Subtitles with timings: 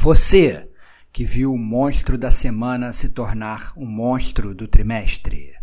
[0.00, 0.68] Você
[1.12, 5.54] que viu o monstro da semana se tornar o monstro do trimestre.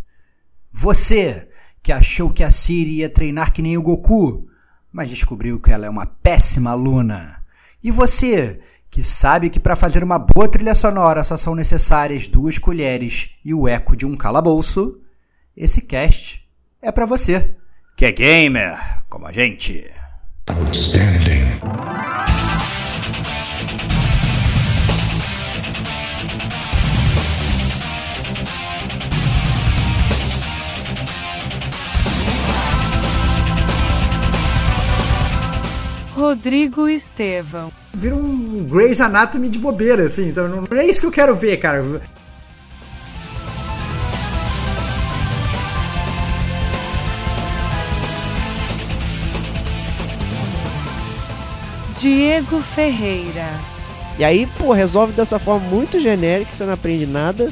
[0.74, 1.48] Você
[1.82, 4.46] que achou que a Siri ia treinar que nem o Goku,
[4.92, 7.42] mas descobriu que ela é uma péssima aluna.
[7.82, 8.60] E você
[8.92, 13.54] que sabe que para fazer uma boa trilha sonora só são necessárias duas colheres e
[13.54, 15.00] o eco de um calabouço,
[15.56, 16.46] esse cast
[16.82, 17.56] é para você,
[17.96, 18.78] que é gamer
[19.08, 19.90] como a gente.
[20.50, 22.15] Outstanding.
[36.16, 37.70] Rodrigo Estevão.
[37.94, 40.30] Vira um Grey's Anatomy de bobeira, assim.
[40.30, 41.84] Então não, não é isso que eu quero ver, cara.
[52.00, 53.50] Diego Ferreira.
[54.18, 57.52] E aí, pô, resolve dessa forma muito genérica, você não aprende nada.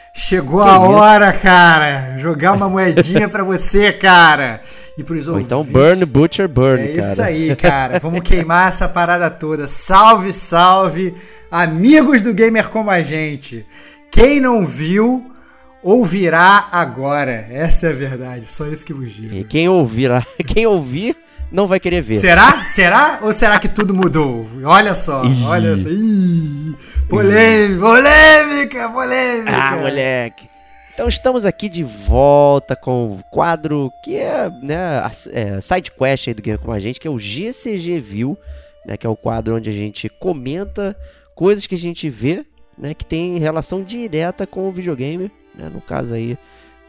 [0.13, 0.81] Chegou Que a isso?
[0.85, 2.17] hora, cara!
[2.17, 4.59] Jogar uma moedinha pra você, cara!
[4.97, 5.63] E pros Ou então.
[5.63, 6.99] Burn, Butcher, Burn, É cara.
[6.99, 7.99] isso aí, cara.
[7.99, 9.67] Vamos queimar essa parada toda.
[9.67, 11.13] Salve, salve,
[11.49, 13.65] amigos do Gamer como a gente.
[14.11, 15.31] Quem não viu,
[15.81, 17.47] ouvirá agora.
[17.49, 18.51] Essa é a verdade.
[18.51, 19.33] Só isso que vos digo.
[19.33, 20.11] E quem ouvir,
[20.45, 21.15] quem ouvir
[21.49, 22.17] não vai querer ver.
[22.17, 22.65] Será?
[22.65, 23.19] Será?
[23.21, 24.45] Ou será que tudo mudou?
[24.65, 25.87] Olha só, olha só.
[25.89, 26.75] Ih,
[27.11, 29.51] polêmica, polêmica, polêmica.
[29.51, 30.49] Ah, moleque.
[30.93, 36.27] Então estamos aqui de volta com o quadro que é, né, a, é, side quest
[36.27, 38.37] aí do Gamer com a gente, que é o GCG View,
[38.85, 40.95] né, que é o quadro onde a gente comenta
[41.35, 42.45] coisas que a gente vê,
[42.77, 46.37] né, que tem relação direta com o videogame, né, no caso aí,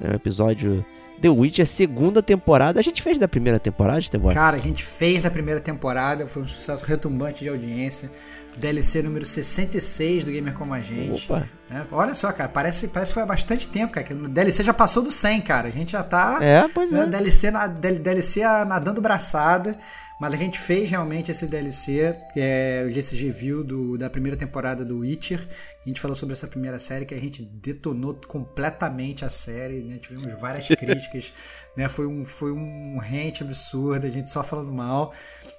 [0.00, 0.84] né, o episódio
[1.22, 2.80] The Witcher, segunda temporada.
[2.80, 4.32] A gente fez da primeira temporada, Estevão?
[4.32, 8.10] Cara, a gente fez na primeira temporada, foi um sucesso retumbante de audiência.
[8.56, 11.30] DLC número 66 do Gamer Como a Gente.
[11.30, 11.46] Opa.
[11.70, 11.86] né?
[11.90, 14.06] Olha só, cara, parece, parece que foi há bastante tempo, cara.
[14.06, 15.68] Que o DLC já passou do 100, cara.
[15.68, 16.38] A gente já tá.
[16.40, 17.06] É, pois né, é.
[17.06, 19.76] DLC, na, DLC nadando braçada.
[20.22, 24.37] Mas a gente fez realmente esse DLC, que é o GCG View do, da primeira
[24.37, 25.41] temporada do Witcher.
[25.84, 29.99] A gente falou sobre essa primeira série que a gente detonou completamente a série, né?
[29.99, 31.33] Tivemos várias críticas,
[31.77, 31.88] né?
[31.88, 35.12] Foi um, foi um rant absurdo, a gente só falando mal.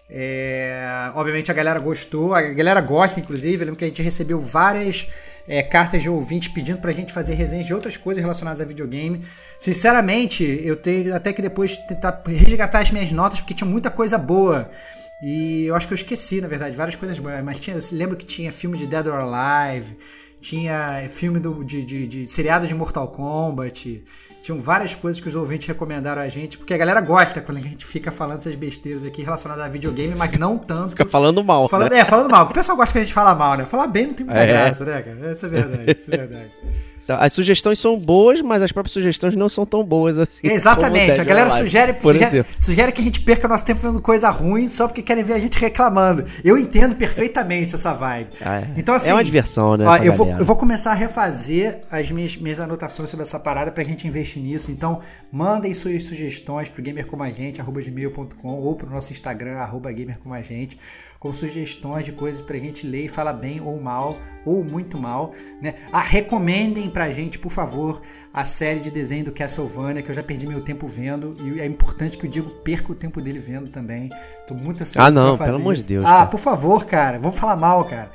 [0.10, 3.56] É, obviamente a galera gostou, a galera gosta, inclusive.
[3.56, 5.10] Eu lembro que a gente recebeu várias
[5.48, 9.22] é, cartas de ouvintes pedindo pra gente fazer resenhas de outras coisas relacionadas a videogame.
[9.60, 14.18] Sinceramente, eu tenho até que depois tentar resgatar as minhas notas, porque tinha muita coisa
[14.18, 14.70] boa.
[15.22, 17.44] E eu acho que eu esqueci, na verdade, várias coisas boas.
[17.44, 19.98] Mas tinha, eu lembro que tinha filme de Dead or Alive,
[20.42, 24.04] tinha filme do, de, de, de seriado de Mortal Kombat.
[24.44, 27.62] Tinham várias coisas que os ouvintes recomendaram a gente, porque a galera gosta quando a
[27.62, 30.90] gente fica falando essas besteiras aqui relacionadas a videogame, mas não tanto.
[30.90, 32.00] Fica falando mal, Falando, né?
[32.00, 32.44] É, falando mal.
[32.46, 33.64] O pessoal gosta que a gente fala mal, né?
[33.66, 34.46] Falar bem não tem muita É.
[34.48, 35.18] graça, né, cara?
[35.32, 36.52] Essa é verdade, isso é verdade.
[37.04, 40.48] Então, As sugestões são boas, mas as próprias sugestões não são tão boas assim.
[40.48, 41.20] Exatamente.
[41.20, 44.88] A galera sugere, sugere, sugere que a gente perca nosso tempo vendo coisa ruim só
[44.88, 46.24] porque querem ver a gente reclamando.
[46.44, 48.30] Eu entendo perfeitamente essa vibe.
[48.42, 48.68] Ah, é.
[48.78, 49.10] Então, assim.
[49.10, 52.60] É uma diversão, né, ó, eu, vou, eu vou começar a refazer as minhas, minhas
[52.60, 54.72] anotações sobre essa parada pra gente investir nisso.
[54.72, 55.00] Então,
[55.32, 60.78] mandem suas sugestões pro gamercomagente, arroba gmail.com ou pro nosso Instagram, arroba gamercomagente,
[61.24, 65.32] com sugestões de coisas pra gente ler e falar bem ou mal, ou muito mal,
[65.62, 65.76] né?
[65.90, 68.02] Ah, recomendem pra gente, por favor,
[68.34, 71.66] a série de desenho do Castlevania, que eu já perdi meu tempo vendo, e é
[71.66, 74.10] importante que o Diego perca o tempo dele vendo também.
[74.46, 75.84] Tô muito ansioso Ah, não, pra fazer pelo amor de.
[75.86, 76.26] Deus, Ah, cara.
[76.26, 78.12] por favor, cara, vamos falar mal, cara.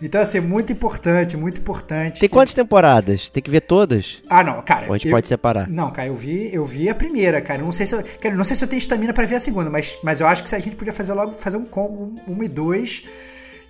[0.00, 2.20] Então, assim, muito importante, muito importante.
[2.20, 3.28] Tem que- quantas temporadas?
[3.28, 4.22] Tem que ver todas?
[4.30, 4.86] Ah, não, cara.
[4.86, 5.68] Ou a gente eu- pode separar?
[5.68, 7.60] Não, cara, eu vi, eu vi a primeira, cara.
[7.60, 9.40] Eu não sei se eu, cara, não sei se eu tenho estamina pra ver a
[9.40, 12.14] segunda, mas, mas eu acho que se a gente podia fazer logo, fazer um combo,
[12.28, 13.02] um, um e dois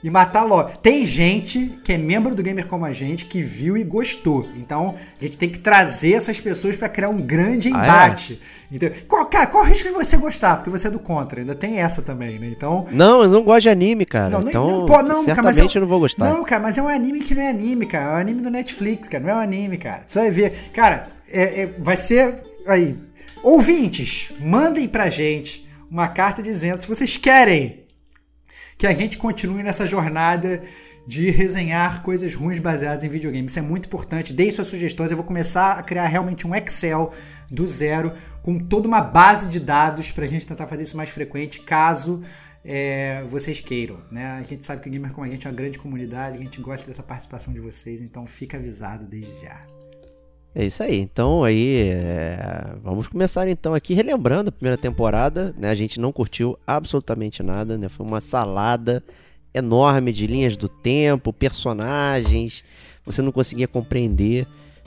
[0.05, 0.69] e matar logo.
[0.79, 4.49] Tem gente que é membro do Gamer como a gente que viu e gostou.
[4.57, 7.85] Então, a gente tem que trazer essas pessoas pra criar um grande Ah, é?
[7.85, 8.41] embate.
[8.69, 8.99] Entendeu?
[9.07, 10.57] Qual, cara, qual o risco de você gostar?
[10.57, 12.49] Porque você é do contra, ainda tem essa também, né?
[12.49, 14.29] Então, Não, eu não gosto de anime, cara.
[14.31, 16.25] Não, então, não, pô, não, cara, mas certamente é um- eu não vou gostar.
[16.29, 18.11] Não, cara, mas é um anime que não é anime, cara.
[18.11, 19.23] É um anime do Netflix, cara.
[19.23, 20.03] Não é um anime, cara.
[20.05, 20.53] Você vai ver.
[20.73, 22.43] Cara, é- é- vai ser.
[22.67, 22.97] Aí.
[23.47, 27.82] Ouvintes, mandem pra gente uma carta dizendo se vocês querem
[28.77, 30.63] que a gente continue nessa jornada
[31.07, 33.47] de resenhar coisas ruins baseadas em videogame.
[33.47, 34.33] Isso é muito importante.
[34.33, 35.11] Deem suas sugestões.
[35.11, 37.13] Eu vou começar a criar realmente um Excel
[37.51, 41.11] do zero com toda uma base de dados para a gente tentar fazer isso mais
[41.11, 42.21] frequente, caso
[42.65, 44.01] é, vocês queiram.
[44.11, 44.27] Né?
[44.33, 46.61] A gente sabe que o Gamer com a gente é uma grande comunidade, a gente
[46.61, 49.72] gosta dessa participação de vocês, então fica avisado desde já.
[50.55, 50.99] É isso aí.
[51.01, 52.75] Então aí é...
[52.83, 55.55] vamos começar então aqui relembrando a primeira temporada.
[55.57, 55.71] Né?
[55.71, 57.89] A gente não curtiu absolutamente nada, né?
[57.89, 59.03] Foi uma salada
[59.55, 62.63] enorme de linhas do tempo, personagens.
[63.05, 64.47] Você não conseguia compreender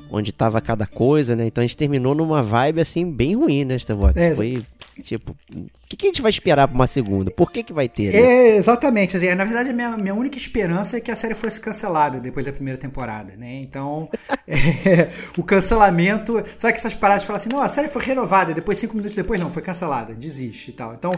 [0.10, 1.48] onde estava cada coisa, né?
[1.48, 4.16] Então a gente terminou numa vibe assim bem ruim, né, Starbox?
[4.18, 4.62] É, Foi
[5.04, 7.30] tipo, o que, que, a gente vai esperar para uma segunda?
[7.32, 8.14] Por que que vai ter?
[8.14, 8.20] Né?
[8.20, 9.18] É, exatamente.
[9.18, 12.46] Assim, na verdade, a minha, minha única esperança é que a série fosse cancelada depois
[12.46, 13.56] da primeira temporada, né?
[13.56, 14.10] Então,
[14.48, 16.42] é, o cancelamento.
[16.58, 19.40] Sabe que essas paradas falam assim, não, a série foi renovada, depois, cinco minutos depois,
[19.40, 20.94] não, foi cancelada, desiste e tal.
[20.94, 21.12] Então,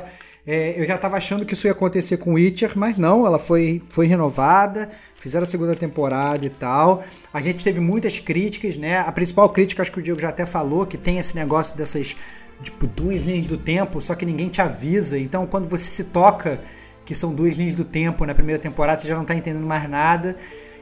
[0.47, 3.81] é, eu já estava achando que isso ia acontecer com Witcher, mas não, ela foi,
[3.89, 4.88] foi renovada,
[5.18, 7.03] fizeram a segunda temporada e tal.
[7.33, 9.00] A gente teve muitas críticas, né?
[9.00, 12.15] A principal crítica, acho que o Diego já até falou, que tem esse negócio dessas,
[12.62, 15.18] tipo, duas linhas do tempo, só que ninguém te avisa.
[15.18, 16.59] Então, quando você se toca
[17.06, 19.89] que são duas linhas do tempo na primeira temporada, você já não está entendendo mais
[19.89, 20.36] nada.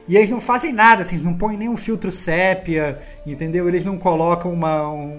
[0.08, 3.68] E eles não fazem nada, assim, não põem nenhum filtro sépia, entendeu?
[3.68, 5.18] Eles não colocam uma, um,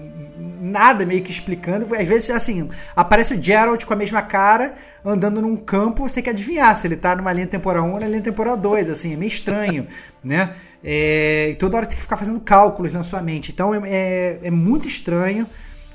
[0.61, 1.93] nada meio que explicando.
[1.93, 4.73] Às vezes, assim, aparece o Geralt com a mesma cara,
[5.03, 7.99] andando num campo, você tem que adivinhar se ele tá numa linha temporal 1 ou
[7.99, 9.87] na linha temporal 2, assim, é meio estranho,
[10.23, 10.53] né?
[10.81, 13.51] É, toda hora você tem que ficar fazendo cálculos na sua mente.
[13.51, 15.45] Então é, é, é muito estranho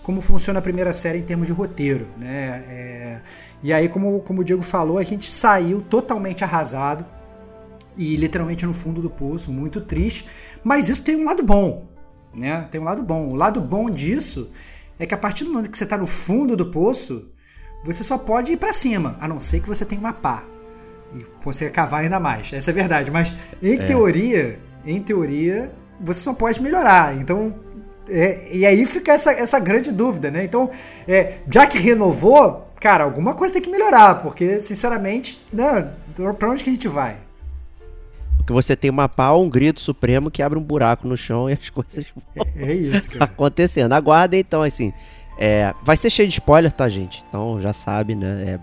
[0.03, 2.65] como funciona a primeira série em termos de roteiro, né?
[2.69, 3.21] É,
[3.63, 7.07] e aí, como, como o Diego falou, a gente saiu totalmente arrasado
[7.97, 10.27] e literalmente no fundo do poço, muito triste.
[10.65, 11.87] Mas isso tem um lado bom,
[12.35, 12.67] né?
[12.71, 13.29] Tem um lado bom.
[13.29, 14.51] O lado bom disso
[14.99, 17.29] é que a partir do momento que você está no fundo do poço,
[17.85, 20.45] você só pode ir para cima, a não ser que você tenha uma pá
[21.15, 22.53] e você cavar ainda mais.
[22.53, 23.11] Essa é a verdade.
[23.11, 23.33] Mas
[23.63, 23.85] em é.
[23.85, 27.17] teoria, em teoria, você só pode melhorar.
[27.17, 27.55] Então
[28.09, 30.45] é, e aí fica essa, essa grande dúvida, né?
[30.45, 30.71] Então,
[31.07, 35.91] é, já que renovou, cara, alguma coisa tem que melhorar, porque, sinceramente, né,
[36.39, 37.17] pra onde que a gente vai?
[38.39, 41.53] Porque você tem uma pau, um grito supremo que abre um buraco no chão e
[41.53, 42.13] as coisas
[42.57, 43.25] é, é isso, cara.
[43.25, 43.93] acontecendo.
[43.93, 44.93] Aguardem então, assim.
[45.39, 47.25] É, vai ser cheio de spoiler, tá, gente?
[47.29, 48.59] Então já sabe, né?
[48.59, 48.61] É,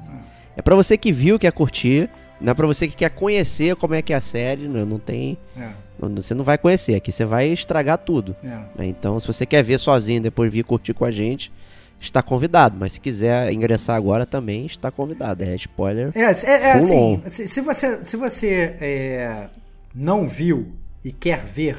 [0.57, 2.09] é pra você que viu, quer curtir.
[2.39, 4.67] Não é pra você que quer conhecer como é que é a série.
[4.67, 5.37] Não, não tem.
[5.57, 5.73] É.
[5.99, 6.95] Você não vai conhecer.
[6.95, 8.35] Aqui você vai estragar tudo.
[8.43, 8.47] É.
[8.47, 8.87] Né?
[8.87, 11.51] Então, se você quer ver sozinho depois vir curtir com a gente,
[11.99, 12.77] está convidado.
[12.79, 15.43] Mas se quiser ingressar agora também, está convidado.
[15.43, 16.11] É spoiler.
[16.15, 17.21] É, é, é assim.
[17.25, 19.49] Se, se, você, se você é,
[19.93, 21.77] não viu e quer ver,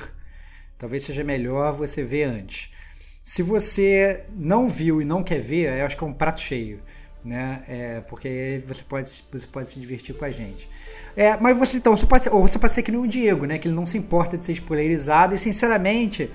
[0.79, 2.71] talvez seja melhor você ver antes.
[3.23, 6.81] Se você não viu e não quer ver, eu acho que é um prato cheio,
[7.25, 7.63] né?
[7.69, 10.69] É, porque você pode, você pode se divertir com a gente.
[11.17, 13.47] É, mas você então, você pode ser, ou você pode ser que nem o Diego,
[13.47, 13.59] né?
[13.59, 16.31] Que ele não se importa de ser spoilerizado e sinceramente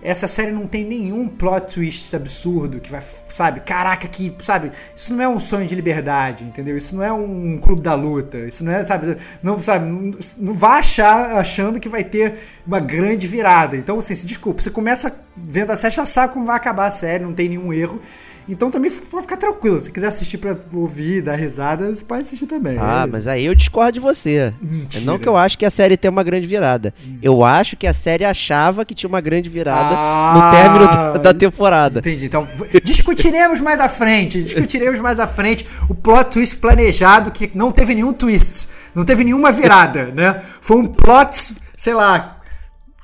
[0.00, 5.12] essa série não tem nenhum plot twist absurdo que vai, sabe, caraca, que, sabe, isso
[5.12, 6.76] não é um sonho de liberdade, entendeu?
[6.76, 10.68] Isso não é um clube da luta, isso não é, sabe, não, sabe, não, não
[10.68, 12.34] achar achando que vai ter
[12.64, 13.76] uma grande virada.
[13.76, 16.92] Então, assim, se desculpa, você começa vendo a série, já sabe como vai acabar a
[16.92, 18.00] série, não tem nenhum erro.
[18.48, 19.80] Então também pode ficar tranquilo.
[19.80, 22.78] Se quiser assistir pra ouvir, dar risada, você pode assistir também.
[22.80, 23.10] Ah, é.
[23.10, 24.52] mas aí eu discordo de você.
[24.60, 25.04] Mentira.
[25.04, 26.94] Não que eu acho que a série tem uma grande virada.
[27.06, 27.18] Hum.
[27.22, 31.18] Eu acho que a série achava que tinha uma grande virada ah, no término da,
[31.32, 31.98] da temporada.
[31.98, 32.26] Entendi.
[32.26, 32.48] Então,
[32.82, 34.42] discutiremos mais à frente.
[34.42, 38.68] Discutiremos mais à frente o plot twist planejado que não teve nenhum twist.
[38.94, 40.40] Não teve nenhuma virada, né?
[40.60, 42.37] Foi um plot, sei lá,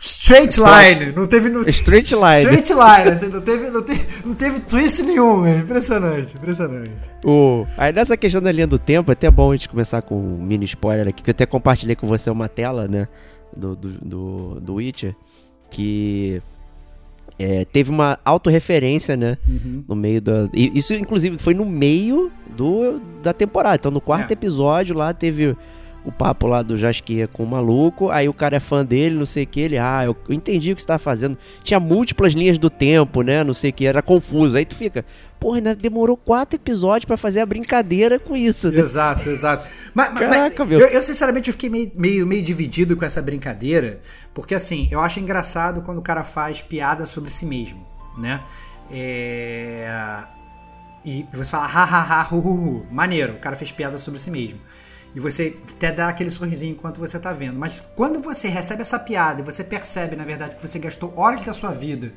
[0.06, 1.49] Straight line, não teve.
[1.49, 2.42] Não, straight line.
[2.42, 7.11] Straight line, assim, não, teve, não, teve, não teve twist nenhum, é impressionante, impressionante.
[7.25, 10.14] O, aí nessa questão da linha do tempo, é até bom a gente começar com
[10.14, 13.08] um mini spoiler aqui, que eu até compartilhei com você uma tela, né,
[13.56, 15.16] do, do, do, do Witcher,
[15.70, 16.42] que
[17.38, 19.84] é, teve uma autorreferência, né, uhum.
[19.88, 20.50] no meio da...
[20.52, 24.34] Isso, inclusive, foi no meio do, da temporada, então no quarto é.
[24.34, 25.56] episódio lá teve
[26.04, 29.25] o papo lá do Jasquia com o maluco, aí o cara é fã dele, não
[29.25, 31.38] sei o que, ele, ah, eu entendi o que você tá fazendo.
[31.62, 34.56] Tinha múltiplas linhas do tempo, né, não sei o que, era confuso.
[34.56, 35.04] Aí tu fica,
[35.40, 38.70] porra, ainda demorou quatro episódios para fazer a brincadeira com isso.
[38.70, 38.80] Né?
[38.84, 39.68] Exato, exato.
[39.94, 40.80] Mas, Caraca, mas, meu.
[40.80, 44.00] Eu, eu, sinceramente, eu fiquei meio, meio, meio dividido com essa brincadeira,
[44.34, 47.84] porque assim, eu acho engraçado quando o cara faz piada sobre si mesmo,
[48.18, 48.42] né?
[48.90, 50.25] É...
[51.04, 52.87] E você fala, ha, ha, ha, hu, hu, hu.
[52.90, 54.58] Maneiro, o cara fez piada sobre si mesmo.
[55.14, 57.59] E você até dá aquele sorrisinho enquanto você tá vendo.
[57.59, 61.44] Mas quando você recebe essa piada e você percebe, na verdade, que você gastou horas
[61.44, 62.12] da sua vida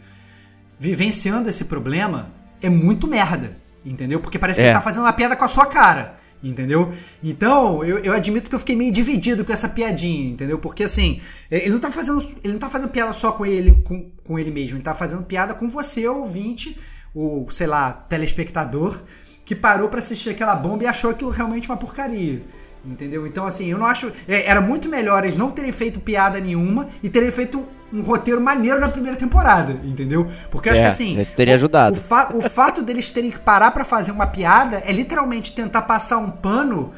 [0.80, 3.58] vivenciando esse problema, é muito merda.
[3.86, 4.20] entendeu?
[4.20, 4.70] Porque parece que É.
[4.70, 6.92] ele tá fazendo uma piada com a sua cara, entendeu?
[7.24, 10.60] Então, eu, eu admito que eu fiquei meio dividido com essa piadinha, entendeu?
[10.60, 14.12] Porque assim, ele não tá fazendo, ele não tá fazendo piada só com ele, com,
[14.25, 16.77] com ele mesmo, ele tá fazendo piada com você, ouvinte,
[17.16, 19.01] ou sei lá, telespectador,
[19.46, 22.44] que parou pra assistir aquela bomba e achou aquilo realmente uma porcaria.
[22.86, 23.27] Entendeu?
[23.27, 24.12] Então, assim, eu não acho.
[24.27, 28.39] é, Era muito melhor eles não terem feito piada nenhuma e terem feito um roteiro
[28.41, 30.27] maneiro na primeira temporada, entendeu?
[30.51, 31.19] Porque eu acho É, que assim.
[31.19, 31.96] esse teria o- ajudado.
[31.96, 35.84] O, fa- o fato deles terem que parar pra fazer uma piada é literalmente tentar
[35.84, 36.91] passar um pano.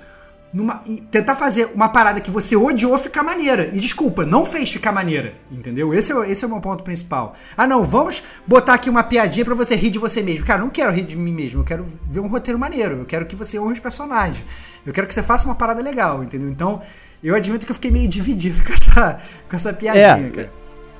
[0.51, 3.69] Numa, tentar fazer uma parada que você odiou ficar maneira.
[3.71, 5.35] E desculpa, não fez ficar maneira.
[5.51, 5.93] Entendeu?
[5.93, 7.35] Esse é, o- esse é o meu ponto principal.
[7.55, 10.43] Ah, não, vamos botar aqui uma piadinha pra você rir de você mesmo.
[10.45, 11.59] Cara, não quero rir de mim mesmo.
[11.61, 12.95] Eu quero ver um roteiro maneiro.
[12.97, 14.43] Eu quero que você honre os personagens.
[14.85, 16.49] Eu quero que você faça uma parada legal, entendeu?
[16.49, 16.81] Então,
[17.23, 19.17] eu admito que eu fiquei meio dividido com essa,
[19.49, 20.51] com essa piadinha, É, cara.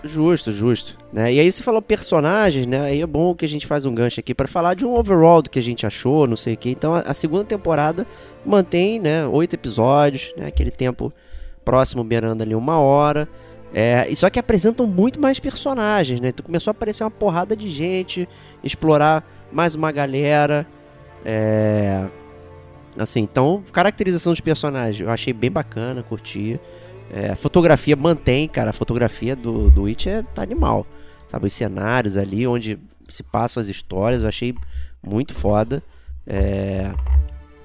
[0.04, 0.98] Justo, justo.
[1.12, 1.34] Né?
[1.34, 2.82] E aí você falou personagens, né?
[2.82, 5.42] Aí é bom que a gente faz um gancho aqui para falar de um overall
[5.42, 6.70] do que a gente achou, não sei o que.
[6.70, 8.08] Então a, segunda temporada
[8.46, 9.26] mantém, né?
[9.28, 10.48] Oito episódios, né?
[10.48, 11.12] Aquele tempo
[11.66, 13.28] próximo beirando ali uma hora.
[13.74, 16.30] É, só que apresentam muito mais personagens, né?
[16.30, 18.28] Então começou a aparecer uma porrada de gente,
[18.64, 20.66] explorar mais uma galera.
[21.26, 22.06] É,
[22.98, 26.58] assim, então caracterização dos personagens eu achei bem bacana, curti.
[27.12, 28.70] É, a fotografia mantém, cara.
[28.70, 30.86] A fotografia do, do Witch é, tá animal.
[31.28, 34.56] Sabe, os cenários ali onde se passam as histórias, eu achei
[35.04, 35.84] muito foda.
[36.26, 36.92] É,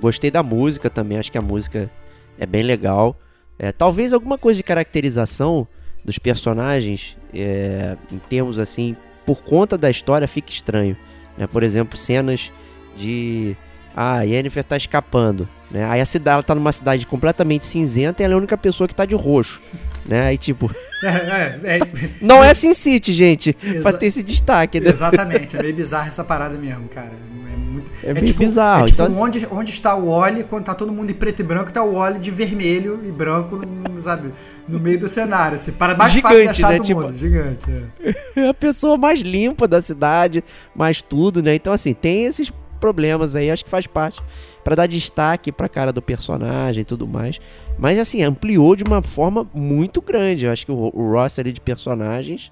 [0.00, 1.90] gostei da música também, acho que a música
[2.38, 3.16] é bem legal.
[3.58, 5.66] É, talvez alguma coisa de caracterização
[6.04, 10.96] dos personagens, é, em termos assim, por conta da história, fique estranho.
[11.36, 11.46] Né?
[11.46, 12.52] Por exemplo, cenas
[12.96, 13.56] de.
[13.94, 15.48] Ah, a Yennefer tá escapando.
[15.74, 15.84] Né?
[15.90, 18.86] Aí a cidade ela tá numa cidade completamente cinzenta e ela é a única pessoa
[18.86, 19.60] que tá de roxo.
[20.06, 20.20] Né?
[20.26, 20.70] Aí, tipo,
[21.02, 21.80] É, é, é,
[22.20, 24.90] não é Sin City, gente, Exa- pra ter esse destaque, né?
[24.90, 27.12] Exatamente, é meio bizarro essa parada mesmo, cara.
[27.50, 27.90] É muito.
[28.04, 31.08] É meio bizarro, É tipo então- onde, onde está o Oli quando tá todo mundo
[31.10, 34.34] em preto e branco, tá o Oli de vermelho e branco, no- sabe,
[34.68, 35.56] no meio do cenário.
[35.56, 36.76] Assim, para mais fácil de Gigante, achar né?
[36.76, 37.16] do Tipo- mundo.
[37.18, 37.64] Gigante,
[38.04, 38.14] é.
[38.42, 40.44] É a pessoa mais limpa da cidade,
[40.76, 41.54] mais tudo, né?
[41.54, 44.20] Então, assim, tem esses problemas aí, acho que faz parte
[44.64, 47.38] pra dar destaque pra cara do personagem e tudo mais.
[47.78, 50.46] Mas, assim, ampliou de uma forma muito grande.
[50.46, 52.50] Eu acho que o, o roster ali de personagens.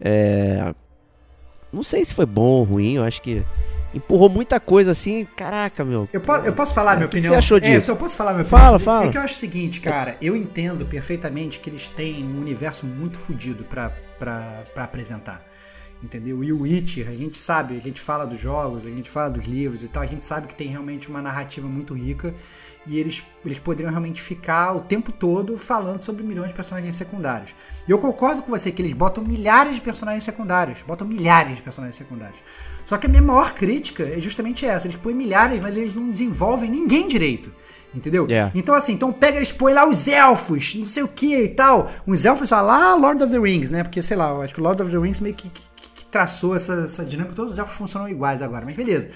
[0.00, 0.74] É...
[1.72, 3.44] Não sei se foi bom ou ruim, eu acho que
[3.94, 5.26] empurrou muita coisa assim.
[5.36, 6.08] Caraca, meu.
[6.12, 7.32] Eu, po- eu posso falar minha O que opinião?
[7.32, 7.90] você achou É, disso?
[7.90, 8.80] eu posso falar minha Fala, opinião?
[8.80, 9.06] fala.
[9.06, 12.86] É que eu acho o seguinte, cara, eu entendo perfeitamente que eles têm um universo
[12.86, 15.42] muito fodido pra, pra, pra apresentar.
[16.02, 16.44] Entendeu?
[16.44, 19.46] E o Witcher, a gente sabe, a gente fala dos jogos, a gente fala dos
[19.46, 22.34] livros e tal, a gente sabe que tem realmente uma narrativa muito rica
[22.86, 27.54] e eles, eles poderiam realmente ficar o tempo todo falando sobre milhões de personagens secundários.
[27.88, 31.62] E eu concordo com você que eles botam milhares de personagens secundários, botam milhares de
[31.62, 32.38] personagens secundários.
[32.84, 36.10] Só que a minha maior crítica é justamente essa, eles põem milhares, mas eles não
[36.10, 37.50] desenvolvem ninguém direito.
[37.94, 38.26] Entendeu?
[38.28, 38.50] É.
[38.54, 41.90] Então, assim, então pega, eles põem lá os elfos, não sei o que e tal.
[42.06, 43.82] Uns elfos lá, Lord of the Rings, né?
[43.82, 45.62] Porque, sei lá, eu acho que o Lord of the Rings meio que- que
[46.10, 47.34] traçou essa, essa dinâmica.
[47.34, 49.08] Todos os elfos funcionam iguais agora, mas beleza.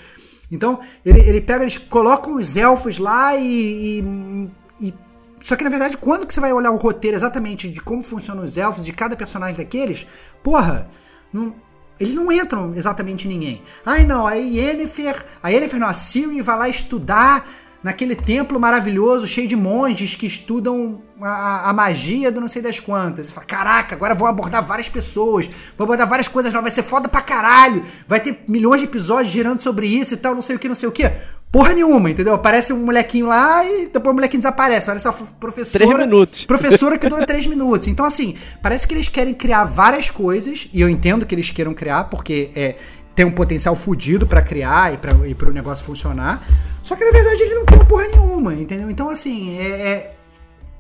[0.50, 4.94] Então, ele, ele pega, eles colocam os elfos lá e, e- e-
[5.40, 8.44] Só que, na verdade, quando que você vai olhar o roteiro exatamente de como funcionam
[8.44, 10.06] os elfos, de cada personagem daqueles,
[10.42, 10.90] porra,
[11.32, 11.54] não,
[12.00, 13.62] eles não entram exatamente ninguém.
[13.87, 17.47] Ai, não, a Yennefer, a Yennefer não, a Ciri vai lá estudar
[17.83, 22.79] naquele templo maravilhoso, cheio de monges que estudam a, a magia do não sei das
[22.79, 23.27] quantas.
[23.27, 26.89] Você fala, caraca, agora vou abordar várias pessoas, vou abordar várias coisas novas, vai ser
[26.89, 30.57] foda pra caralho, vai ter milhões de episódios girando sobre isso e tal, não sei
[30.57, 31.11] o que, não sei o que.
[31.53, 32.33] Porra nenhuma, entendeu?
[32.33, 34.87] Aparece um molequinho lá e depois o molequinho desaparece.
[34.87, 35.85] Parece uma professora.
[35.85, 36.45] Três minutos.
[36.47, 37.89] Professora que dura três minutos.
[37.89, 41.75] Então, assim, parece que eles querem criar várias coisas, e eu entendo que eles queiram
[41.75, 42.77] criar, porque é,
[43.14, 46.43] tem um potencial fudido pra criar e para e pro negócio funcionar.
[46.83, 48.90] Só que na verdade ele não tem porra nenhuma, entendeu?
[48.90, 50.14] Então, assim, é, é,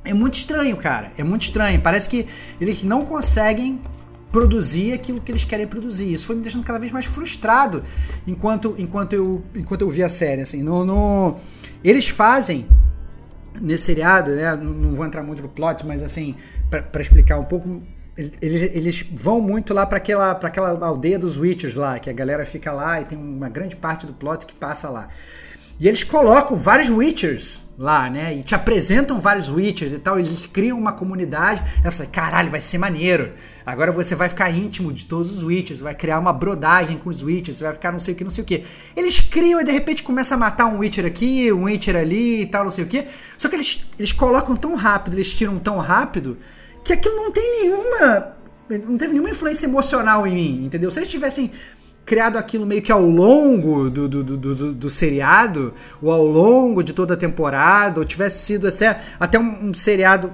[0.06, 1.12] é muito estranho, cara.
[1.18, 1.80] É muito estranho.
[1.80, 2.26] Parece que
[2.60, 3.80] eles não conseguem
[4.32, 6.12] produzir aquilo que eles querem produzir.
[6.12, 7.82] Isso foi me deixando cada vez mais frustrado
[8.26, 10.40] enquanto, enquanto, eu, enquanto eu vi a série.
[10.42, 11.36] Assim, no, no-
[11.84, 12.66] eles fazem
[13.60, 14.54] nesse seriado, né?
[14.56, 16.36] Não, vou entrar muito no plot, mas assim,
[16.70, 17.82] pra explicar um pouco.
[18.16, 22.12] Eles, eles vão muito lá pra aquela, pra aquela aldeia dos Witchers lá, que a
[22.12, 25.08] galera fica lá e tem uma grande parte do plot que passa lá.
[25.80, 28.34] E eles colocam vários Witchers lá, né?
[28.34, 30.18] E te apresentam vários Witchers e tal.
[30.18, 31.62] Eles criam uma comunidade.
[31.82, 33.32] Você, caralho, vai ser maneiro.
[33.64, 35.80] Agora você vai ficar íntimo de todos os Witchers.
[35.80, 37.60] Vai criar uma brodagem com os Witchers.
[37.60, 38.62] Vai ficar não sei o que, não sei o que.
[38.94, 42.46] Eles criam e de repente começa a matar um Witcher aqui, um Witcher ali e
[42.46, 43.06] tal, não sei o que.
[43.38, 46.36] Só que eles, eles colocam tão rápido, eles tiram tão rápido,
[46.84, 48.36] que aquilo não tem nenhuma.
[48.88, 50.90] Não teve nenhuma influência emocional em mim, entendeu?
[50.90, 51.50] Se eles tivessem
[52.04, 56.82] criado aquilo meio que ao longo do, do, do, do, do seriado, ou ao longo
[56.82, 60.32] de toda a temporada, ou tivesse sido até, até um, um seriado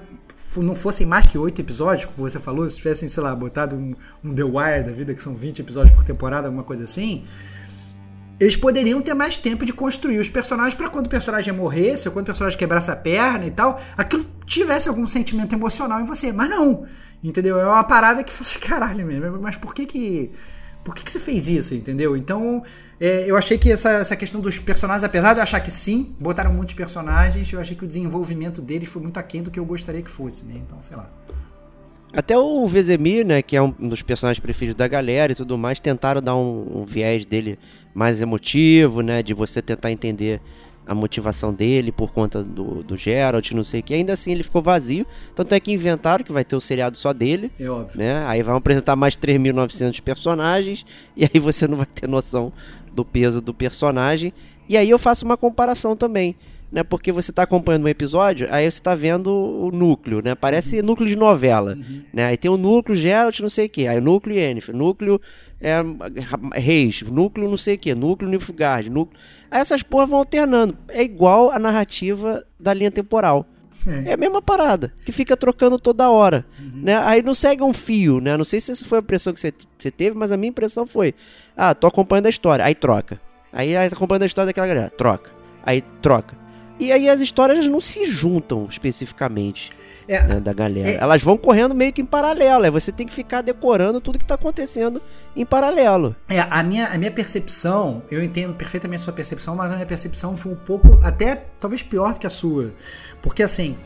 [0.56, 3.94] não fossem mais que oito episódios, como você falou, se tivessem, sei lá, botado um,
[4.24, 7.24] um The Wire da vida, que são 20 episódios por temporada, alguma coisa assim,
[8.38, 12.12] eles poderiam ter mais tempo de construir os personagens para quando o personagem morresse, ou
[12.12, 16.32] quando o personagem quebrasse a perna e tal, aquilo tivesse algum sentimento emocional em você.
[16.32, 16.84] Mas não,
[17.24, 17.58] entendeu?
[17.58, 19.40] É uma parada que fosse caralho mesmo.
[19.40, 20.32] Mas por que que
[20.84, 22.16] por que, que você fez isso, entendeu?
[22.16, 22.62] Então,
[23.00, 26.14] é, eu achei que essa, essa questão dos personagens, apesar de eu achar que sim,
[26.20, 29.66] botaram muitos personagens, eu achei que o desenvolvimento deles foi muito aquém do que eu
[29.66, 30.54] gostaria que fosse, né?
[30.54, 31.10] Então, sei lá.
[32.12, 35.80] Até o Vezemir, né, que é um dos personagens preferidos da galera e tudo mais,
[35.80, 37.58] tentaram dar um, um viés dele
[37.92, 40.40] mais emotivo, né, de você tentar entender
[40.86, 43.92] a motivação dele por conta do, do Geralt, não sei o que.
[43.92, 45.04] Ainda assim ele ficou vazio.
[45.34, 47.50] Tanto é que inventaram que vai ter o seriado só dele.
[47.58, 47.98] É óbvio.
[47.98, 48.24] Né?
[48.26, 50.86] Aí vão apresentar mais 3.900 personagens.
[51.16, 52.52] E aí você não vai ter noção
[52.92, 54.32] do peso do personagem.
[54.68, 56.36] E aí eu faço uma comparação também
[56.76, 56.84] né?
[56.84, 60.34] Porque você está acompanhando um episódio, aí você está vendo o núcleo, né?
[60.34, 60.84] Parece uhum.
[60.84, 62.02] núcleo de novela, uhum.
[62.12, 62.26] né?
[62.26, 65.18] Aí tem o núcleo Geralt, não sei o que, aí núcleo Yennefer, núcleo
[65.58, 65.76] é,
[66.54, 69.18] Reis, núcleo não sei o que, núcleo Nilfgaard, núcleo...
[69.50, 70.76] Aí essas porras vão alternando.
[70.88, 73.46] É igual a narrativa da linha temporal.
[73.86, 74.10] É.
[74.10, 76.44] é a mesma parada, que fica trocando toda hora.
[76.60, 76.82] Uhum.
[76.82, 76.98] Né?
[76.98, 78.36] Aí não segue um fio, né?
[78.36, 80.86] Não sei se essa foi a impressão que você, você teve, mas a minha impressão
[80.86, 81.14] foi:
[81.56, 83.18] ah, tô acompanhando a história, aí troca.
[83.50, 85.30] Aí, aí tá acompanhando a história daquela galera, troca.
[85.62, 86.45] Aí troca.
[86.78, 89.70] E aí as histórias não se juntam especificamente
[90.06, 90.88] é, né, da galera.
[90.88, 92.64] É, Elas vão correndo meio que em paralelo.
[92.64, 95.00] Aí você tem que ficar decorando tudo que está acontecendo
[95.34, 96.14] em paralelo.
[96.28, 99.86] É, a minha, a minha percepção, eu entendo perfeitamente a sua percepção, mas a minha
[99.86, 102.74] percepção foi um pouco, até talvez pior do que a sua.
[103.22, 103.76] Porque assim,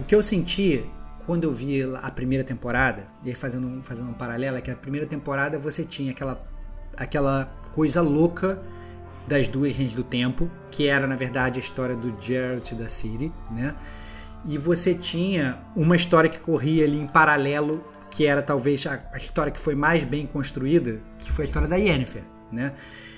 [0.00, 0.84] o que eu senti
[1.26, 4.76] quando eu vi a primeira temporada, e aí fazendo, fazendo um paralelo, é que a
[4.76, 6.40] primeira temporada você tinha aquela,
[6.96, 8.62] aquela coisa louca
[9.26, 13.32] das duas redes do tempo, que era na verdade a história do Geralt da City,
[13.50, 13.74] né?
[14.44, 19.16] E você tinha uma história que corria ali em paralelo, que era talvez a, a
[19.16, 22.22] história que foi mais bem construída, que foi a história da Yennefer,
[22.52, 22.72] né?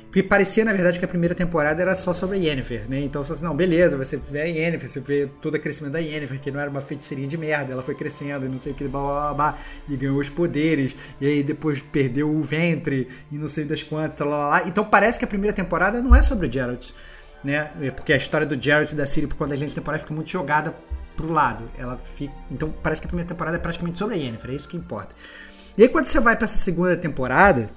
[0.09, 3.01] Porque parecia, na verdade, que a primeira temporada era só sobre a Yennefer, né?
[3.01, 5.99] Então você assim, não, beleza, você vê a Yennefer, você vê todo o crescimento da
[5.99, 8.75] Yennefer, que não era uma feiticeria de merda, ela foi crescendo e não sei o
[8.75, 13.37] que, blá, blá, blá, e ganhou os poderes, e aí depois perdeu o ventre, e
[13.37, 14.63] não sei das quantas, tal, lá, lá.
[14.67, 16.91] Então parece que a primeira temporada não é sobre o Geralt,
[17.45, 17.71] né?
[17.83, 20.15] É porque a história do Geralt e da Ciri, por conta da gente temporada, fica
[20.15, 20.75] muito jogada
[21.15, 21.65] pro lado.
[21.77, 22.35] Ela fica...
[22.51, 25.15] Então parece que a primeira temporada é praticamente sobre a Yennefer, é isso que importa.
[25.77, 27.69] E aí quando você vai para essa segunda temporada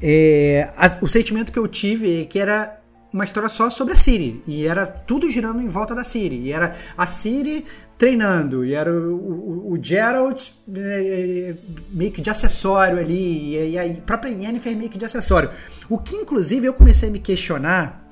[0.00, 2.80] é, a, o sentimento que eu tive é que era
[3.14, 4.42] uma história só sobre a Siri.
[4.44, 6.36] E era tudo girando em volta da Siri.
[6.40, 7.64] E era a Siri
[7.96, 8.64] treinando.
[8.64, 11.54] E era o, o, o Geralt é,
[11.90, 13.54] meio que de acessório ali.
[13.54, 15.48] E, e a própria Yennefer meio que de acessório.
[15.88, 18.04] O que, inclusive, eu comecei a me questionar.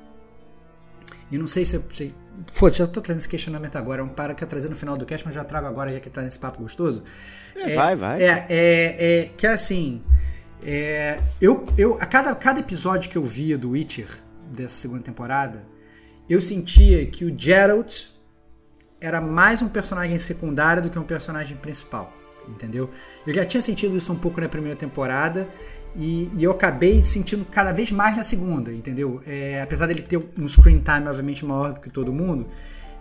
[1.29, 1.83] E não sei se eu.
[1.93, 2.15] Se,
[2.53, 4.01] Foda-se, já tô trazendo esse questionamento agora.
[4.01, 5.99] É um para que eu trazer no final do cast, mas já trago agora, já
[5.99, 7.03] que tá nesse papo gostoso.
[7.55, 8.23] É, é, vai, vai.
[8.23, 10.01] É, é, é que é assim.
[10.65, 14.07] É, eu, eu, a cada, cada episódio que eu via do Witcher,
[14.51, 15.65] dessa segunda temporada,
[16.29, 18.07] eu sentia que o Geralt
[19.01, 22.13] era mais um personagem secundário do que um personagem principal,
[22.47, 22.89] entendeu?
[23.27, 25.49] Eu já tinha sentido isso um pouco na primeira temporada
[25.95, 29.21] e, e eu acabei sentindo cada vez mais na segunda, entendeu?
[29.27, 32.47] É, apesar dele ter um screen time, obviamente, maior do que todo mundo,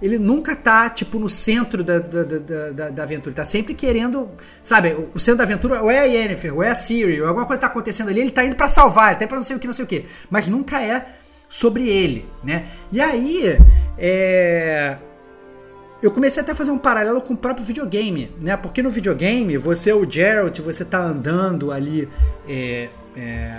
[0.02, 3.30] ele nunca tá, tipo, no centro da, da, da, da, da aventura.
[3.30, 4.28] Ele tá sempre querendo,
[4.60, 7.46] sabe, o centro da aventura ou é a Yennefer, ou é a Siri, ou alguma
[7.46, 9.66] coisa tá acontecendo ali, ele tá indo para salvar, até para não sei o que,
[9.66, 10.04] não sei o que.
[10.28, 11.06] Mas nunca é
[11.48, 12.66] sobre ele, né?
[12.90, 13.56] E aí,
[13.96, 14.98] é...
[16.02, 18.56] Eu comecei até a fazer um paralelo com o próprio videogame, né?
[18.56, 22.08] Porque no videogame, você é o Geralt, você tá andando ali
[22.48, 23.52] é, é,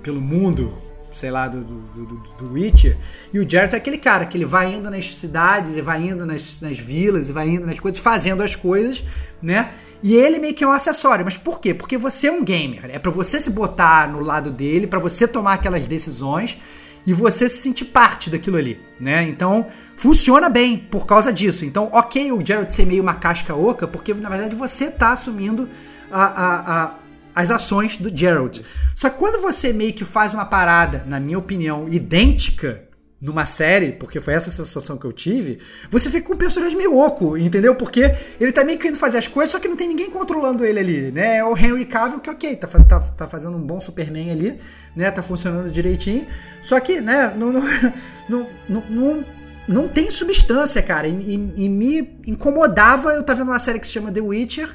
[0.00, 0.72] pelo mundo
[1.10, 2.96] sei lá, do, do, do, do Witcher.
[3.32, 6.24] E o Jared é aquele cara que ele vai indo nas cidades e vai indo
[6.24, 9.04] nas, nas vilas e vai indo nas coisas, fazendo as coisas,
[9.42, 9.70] né?
[10.02, 11.24] E ele meio que é um acessório.
[11.24, 11.74] Mas por quê?
[11.74, 12.86] Porque você é um gamer.
[12.88, 16.58] É para você se botar no lado dele, para você tomar aquelas decisões
[17.06, 19.22] e você se sentir parte daquilo ali, né?
[19.22, 21.64] Então, funciona bem por causa disso.
[21.64, 25.68] Então, ok o Jared ser meio uma casca oca, porque na verdade você tá assumindo
[26.10, 26.94] a, a, a
[27.40, 28.62] as ações do Gerald.
[28.94, 32.88] Só que quando você meio que faz uma parada, na minha opinião, idêntica
[33.20, 35.58] numa série, porque foi essa sensação que eu tive,
[35.90, 37.74] você fica com um personagem meio oco, entendeu?
[37.74, 40.64] Porque ele tá meio que indo fazer as coisas, só que não tem ninguém controlando
[40.64, 41.36] ele ali, né?
[41.36, 44.58] É o Henry Cavill que, ok, tá, tá, tá fazendo um bom Superman ali,
[44.96, 45.10] né?
[45.10, 46.26] Tá funcionando direitinho,
[46.62, 47.62] só que, né, não, não,
[48.26, 48.46] não,
[48.88, 49.24] não,
[49.68, 53.86] não, tem substância, cara, e, e, e me incomodava eu tá vendo uma série que
[53.86, 54.74] se chama The Witcher,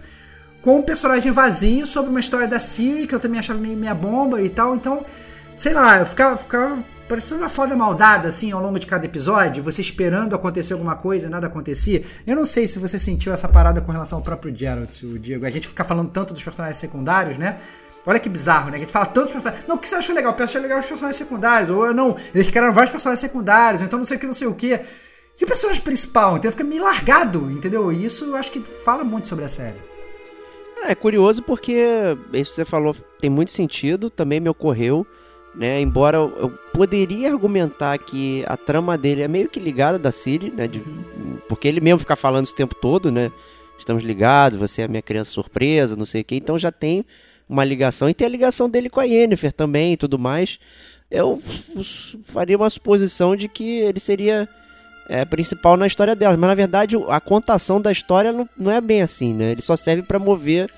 [0.65, 3.93] com um personagem vazio sobre uma história da Siri, que eu também achava meio meia
[3.93, 4.75] bomba e tal.
[4.75, 5.05] Então,
[5.55, 9.61] sei lá, eu ficava, ficava parecendo uma foda maldada, assim, ao longo de cada episódio,
[9.61, 12.03] você esperando acontecer alguma coisa e nada acontecia.
[12.25, 15.45] Eu não sei se você sentiu essa parada com relação ao próprio Geralt, o Diego.
[15.45, 17.57] A gente fica falando tanto dos personagens secundários, né?
[18.03, 18.77] Olha que bizarro, né?
[18.77, 19.67] A gente fala tanto dos personagens.
[19.67, 20.35] Não, o que você achou legal?
[20.35, 21.69] Eu achei legal os personagens secundários.
[21.69, 24.55] Ou não, eles criaram vários personagens secundários, então não sei o que, não sei o
[24.55, 24.81] que.
[25.39, 27.91] E o personagem principal, então fica meio largado, entendeu?
[27.91, 29.94] E isso eu acho que fala muito sobre a série.
[30.77, 31.73] É, é curioso porque
[32.33, 35.05] isso que você falou tem muito sentido, também me ocorreu,
[35.55, 35.79] né?
[35.79, 40.67] Embora eu poderia argumentar que a trama dele é meio que ligada da Siri, né?
[40.67, 40.81] De,
[41.47, 43.31] porque ele mesmo fica falando isso o tempo todo, né?
[43.77, 47.05] Estamos ligados, você é a minha criança surpresa, não sei o que, então já tem
[47.47, 48.09] uma ligação.
[48.09, 50.59] E tem a ligação dele com a Yennefer também e tudo mais.
[51.09, 51.41] Eu
[52.23, 54.49] faria uma suposição de que ele seria
[55.07, 56.37] é, principal na história delas.
[56.37, 59.51] Mas na verdade a contação da história não, não é bem assim, né?
[59.51, 60.69] Ele só serve para mover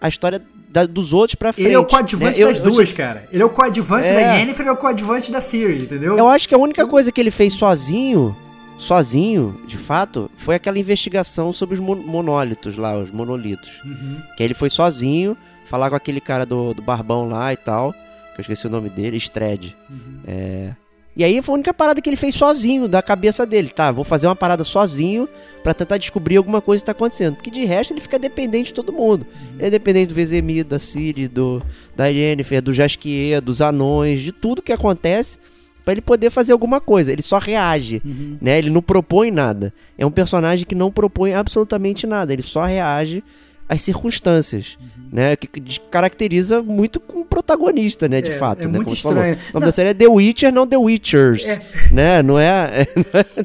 [0.00, 1.66] a história da, dos outros pra frente.
[1.66, 2.48] Ele é o coadjuvante né?
[2.48, 3.28] das eu, duas, eu, cara.
[3.32, 4.14] Ele é o coadjuvante é.
[4.14, 6.18] da Yennefer e é o coadjuvante da Siri, entendeu?
[6.18, 8.36] Eu acho que a única coisa que ele fez sozinho,
[8.76, 13.80] sozinho, de fato, foi aquela investigação sobre os monólitos lá, os monolitos.
[13.84, 14.20] Uhum.
[14.36, 17.92] Que aí ele foi sozinho falar com aquele cara do, do barbão lá e tal,
[17.92, 19.76] que eu esqueci o nome dele, Stred.
[19.88, 20.20] Uhum.
[20.26, 20.72] É...
[21.16, 23.68] E aí foi a única parada que ele fez sozinho, da cabeça dele.
[23.68, 25.28] Tá, vou fazer uma parada sozinho
[25.62, 27.36] para tentar descobrir alguma coisa que tá acontecendo.
[27.36, 29.24] Porque de resto ele fica dependente de todo mundo.
[29.32, 29.54] Uhum.
[29.58, 31.62] Ele é dependente do Vezemir, da Ciri, do,
[31.94, 35.38] da Yennefer, do Jasquier, dos anões, de tudo que acontece
[35.84, 37.12] para ele poder fazer alguma coisa.
[37.12, 38.38] Ele só reage, Uhum.
[38.40, 38.58] né?
[38.58, 39.72] Ele não propõe nada.
[39.96, 42.32] É um personagem que não propõe absolutamente nada.
[42.32, 43.22] Ele só reage
[43.68, 45.08] às circunstâncias, Uhum.
[45.12, 45.36] né?
[45.36, 48.20] Que, que caracteriza muito com o protagonista, né?
[48.20, 48.62] De É, fato.
[48.62, 48.72] é né?
[48.72, 49.36] muito estranho.
[49.50, 51.60] O nome da série é The Witcher, não The Witchers, É.
[51.92, 52.22] né?
[52.22, 52.86] Não é,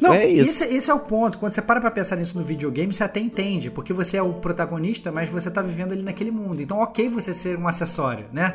[0.10, 0.50] Não, é isso.
[0.64, 1.38] Esse, esse é o ponto.
[1.38, 4.34] Quando você para pra pensar nisso no videogame, você até entende, porque você é o
[4.34, 6.60] protagonista, mas você tá vivendo ali naquele mundo.
[6.60, 8.54] Então, ok você ser um acessório, né?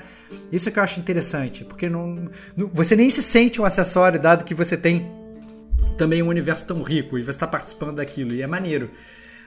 [0.51, 4.19] Isso é que eu acho interessante, porque não, não- você nem se sente um acessório,
[4.19, 5.09] dado que você tem
[5.97, 8.91] também um universo tão rico e você tá participando daquilo, e é maneiro.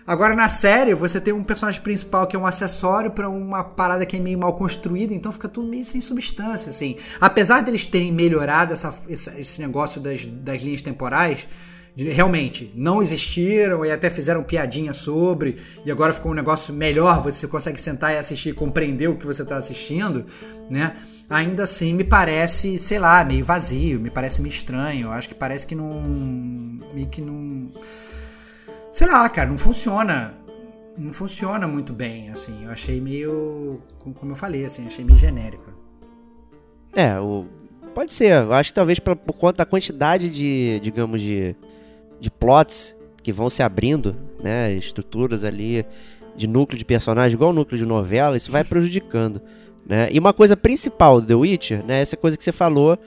[0.09, 4.07] Agora, na série, você tem um personagem principal que é um acessório pra uma parada
[4.07, 6.97] que é meio mal construída, então fica tudo meio sem substância, assim.
[7.21, 11.47] Apesar deles terem melhorado essa- esse negócio das, das linhas temporais,
[11.95, 17.47] realmente não existiram e até fizeram piadinha sobre, e agora ficou um negócio melhor, você
[17.47, 20.25] consegue sentar e assistir e compreender o que você está assistindo,
[20.71, 20.97] né?
[21.29, 25.11] Ainda assim, me parece, sei lá, meio vazio, me parece meio estranho.
[25.11, 26.01] Acho que parece que não.
[26.95, 27.71] meio que não.
[28.91, 30.35] Sei lá, cara, não funciona.
[30.97, 32.65] Não funciona muito bem, assim.
[32.65, 33.79] Eu achei meio.
[33.99, 35.71] Como eu falei, assim, achei meio genérico.
[36.95, 37.45] É, o...
[37.95, 38.33] pode ser.
[38.33, 41.55] Eu acho que talvez pra- por conta da quantidade de, digamos, de,
[42.19, 44.73] de plots que vão se abrindo, né?
[44.73, 45.85] Estruturas ali
[46.35, 49.41] de núcleo de personagem, igual o núcleo de novela, isso vai prejudicando.
[49.87, 50.09] Né?
[50.11, 52.01] E uma coisa principal do The Witcher, né?
[52.01, 52.99] Essa coisa que você falou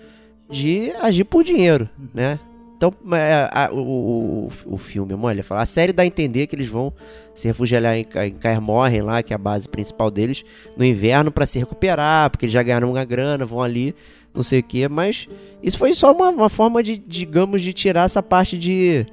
[0.49, 2.39] de agir por dinheiro, né?
[2.81, 6.67] Então, é, a- o, o, o filme, olha, a série dá a entender que eles
[6.67, 6.91] vão
[7.35, 10.43] se refugiar em, em Kaer Morhen, lá, que é a base principal deles,
[10.75, 13.93] no inverno para se recuperar, porque eles já ganharam uma grana, vão ali,
[14.33, 15.29] não sei o que, mas
[15.61, 19.05] isso foi só uma, uma forma de, digamos, de tirar essa parte de.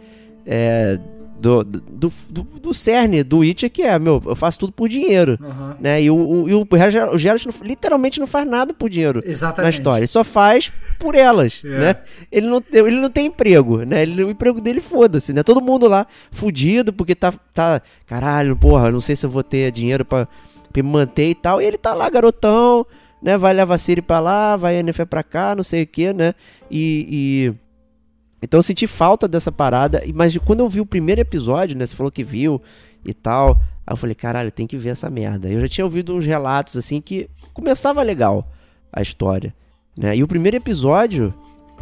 [0.47, 0.99] é,
[1.39, 5.39] do, do, do, do cerne do Witcher, que é, meu, eu faço tudo por dinheiro.
[5.41, 5.77] Aham.
[5.81, 6.03] Né?
[6.03, 9.31] E o, o, e o o Geralt não- literalmente não faz nada por dinheiro na
[9.31, 9.75] Exatamente.
[9.79, 10.01] história.
[10.01, 11.69] Ele só faz por elas, É.
[11.69, 11.97] né?
[12.33, 14.03] Ele não, tem- ele não tem emprego, né?
[14.03, 15.43] Ele, o emprego dele, foda-se, né?
[15.43, 17.81] Todo mundo lá fudido porque tá, tá...
[18.07, 20.27] Caralho, porra, não sei se eu vou ter dinheiro pra,
[20.73, 21.63] pra me manter e tal.
[21.63, 22.85] E ele tá lá, garotão,
[23.23, 23.39] né?
[23.39, 26.13] Vai levar a Siri pra lá, vai a Yennefer pra cá, não sei o que,
[26.13, 26.35] né?
[26.71, 27.53] E...
[27.55, 27.68] e-
[28.43, 31.85] Então eu senti falta dessa parada, e- mas quando eu vi o primeiro episódio, né?
[31.87, 32.61] Você falou que viu
[33.05, 33.61] e tal.
[33.87, 35.49] Aí eu falei, caralho, tem que ver essa merda.
[35.49, 38.47] Eu já tinha ouvido uns relatos assim que começava legal
[38.93, 39.55] a história,
[39.97, 40.15] né?
[40.17, 41.33] E o primeiro episódio,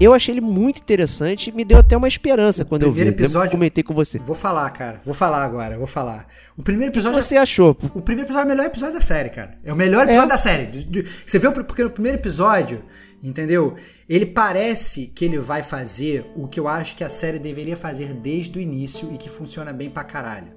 [0.01, 3.01] eu achei ele muito interessante e me deu até uma esperança O quando eu vi.
[3.03, 4.19] que eu episódio- comentei com você.
[4.21, 5.01] Vou falar, cara.
[5.05, 6.27] Vou falar agora, vou falar.
[6.57, 7.21] O primeiro O que episódio.
[7.23, 7.71] você achou?
[7.95, 9.51] O primeiro episódio é o melhor episódio da série, cara.
[9.65, 10.29] É o melhor episódio É.
[10.29, 11.05] da série.
[11.27, 12.83] Você o- porque no primeiro episódio,
[13.29, 13.75] entendeu?
[14.09, 18.13] Ele parece que ele vai fazer o que eu acho que a série deveria fazer
[18.13, 20.55] desde o início e que funciona bem pra caralho.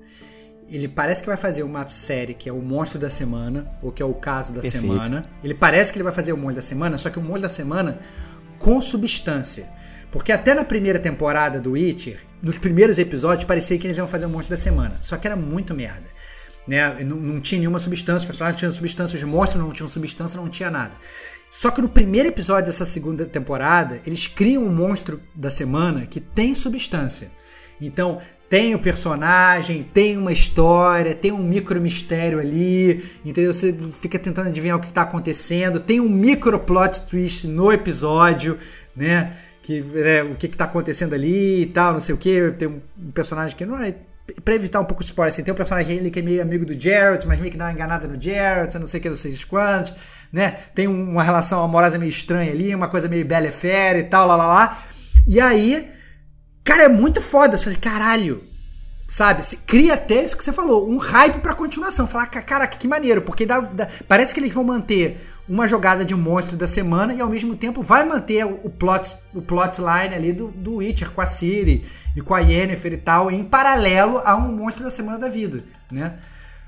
[0.69, 4.03] Ele parece que vai fazer uma série que é o Monstro da Semana, ou que
[4.03, 4.85] é o Caso da Perfeito.
[4.85, 5.25] Semana.
[5.43, 7.49] Ele parece que ele vai fazer o Monstro da Semana, só que o Monstro da
[7.49, 7.99] Semana
[8.59, 9.67] com substância.
[10.11, 14.27] Porque até na primeira temporada do Witcher, nos primeiros episódios, parecia que eles iam fazer
[14.27, 14.97] o Monstro da Semana.
[15.01, 16.07] Só que era muito merda.
[16.67, 17.03] Né?
[17.03, 20.47] Não, não tinha nenhuma substância, os personagens tinham substância, os monstros não tinham substância, não
[20.47, 20.93] tinha nada.
[21.49, 26.19] Só que no primeiro episódio dessa segunda temporada, eles criam um monstro da semana que
[26.19, 27.31] tem substância.
[27.81, 33.53] Então, tem o personagem, tem uma história, tem um micro mistério ali, entendeu?
[33.53, 38.57] Você fica tentando adivinhar o que está acontecendo, tem um micro plot twist no episódio,
[38.95, 39.33] né?
[39.61, 42.51] Que, é, o que, está acontecendo ali e tal, não sei o que.
[42.53, 43.93] Tem um personagem que não é.
[44.43, 46.65] Pra evitar um pouco de spoiler, assim, tem um personagem ali que é meio amigo
[46.65, 49.15] do Jared, mas meio que dá uma enganada no Jared, não sei o que, não
[49.15, 49.93] sei quantos,
[50.31, 50.51] né?
[50.73, 54.27] Tem uma relação amorosa meio estranha ali, uma coisa meio bela e fera e tal,
[54.27, 54.79] lá, lá, lá.
[55.27, 55.89] E aí
[56.69, 57.57] Cara, é muito foda.
[57.57, 58.43] Você fala caralho.
[59.07, 59.43] Sabe?
[59.43, 62.05] Se cria até isso que você falou, um hype pra continuação.
[62.05, 66.13] Falar, caraca, que maneiro, porque dá, dá, parece que eles vão manter uma jogada de
[66.13, 70.31] monstro da semana e ao mesmo tempo vai manter o plot, o plot line ali
[70.31, 71.83] do, do Witcher com a Siri
[72.15, 75.63] e com a Yennefer e tal, em paralelo a um monstro da semana da vida,
[75.91, 76.19] né?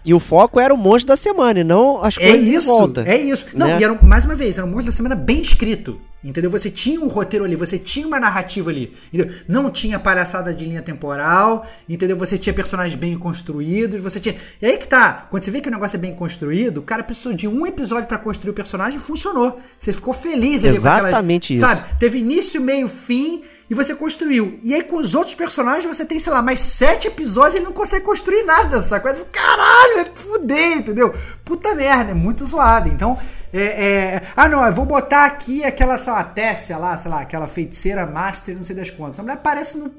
[0.04, 2.66] E o foco era o monstro da semana e não as é coisas isso, de
[2.66, 3.04] volta.
[3.08, 3.46] É isso.
[3.56, 3.80] Não, né?
[3.80, 6.00] e era, mais uma vez, era um monstro da semana bem escrito.
[6.24, 6.52] Entendeu?
[6.52, 8.94] Você tinha um roteiro ali, você tinha uma narrativa ali.
[9.12, 9.36] Entendeu?
[9.48, 12.16] Não tinha palhaçada de linha temporal, entendeu?
[12.18, 14.36] Você tinha personagens bem construídos, você tinha.
[14.62, 17.04] E aí que tá, quando você vê que o negócio é bem construído, o cara
[17.04, 19.60] precisou de um episódio para construir o personagem e funcionou.
[19.78, 21.82] Você ficou feliz ali Exatamente com aquela, isso.
[21.82, 21.98] Sabe?
[21.98, 24.60] Teve início, meio, fim e você construiu.
[24.62, 27.72] E aí com os outros personagens você tem, sei lá, mais sete episódios e não
[27.72, 31.14] consegue construir nada, coisa Caralho, é fuder, entendeu?
[31.46, 32.90] Puta merda, é muito zoado.
[32.90, 33.18] Então,
[33.54, 37.22] é, é, ah, não, eu vou botar aqui aquela, sei lá, Tessia lá, sei lá,
[37.22, 39.20] aquela feiticeira master, não sei das quantas.
[39.20, 39.92] A mulher aparece no,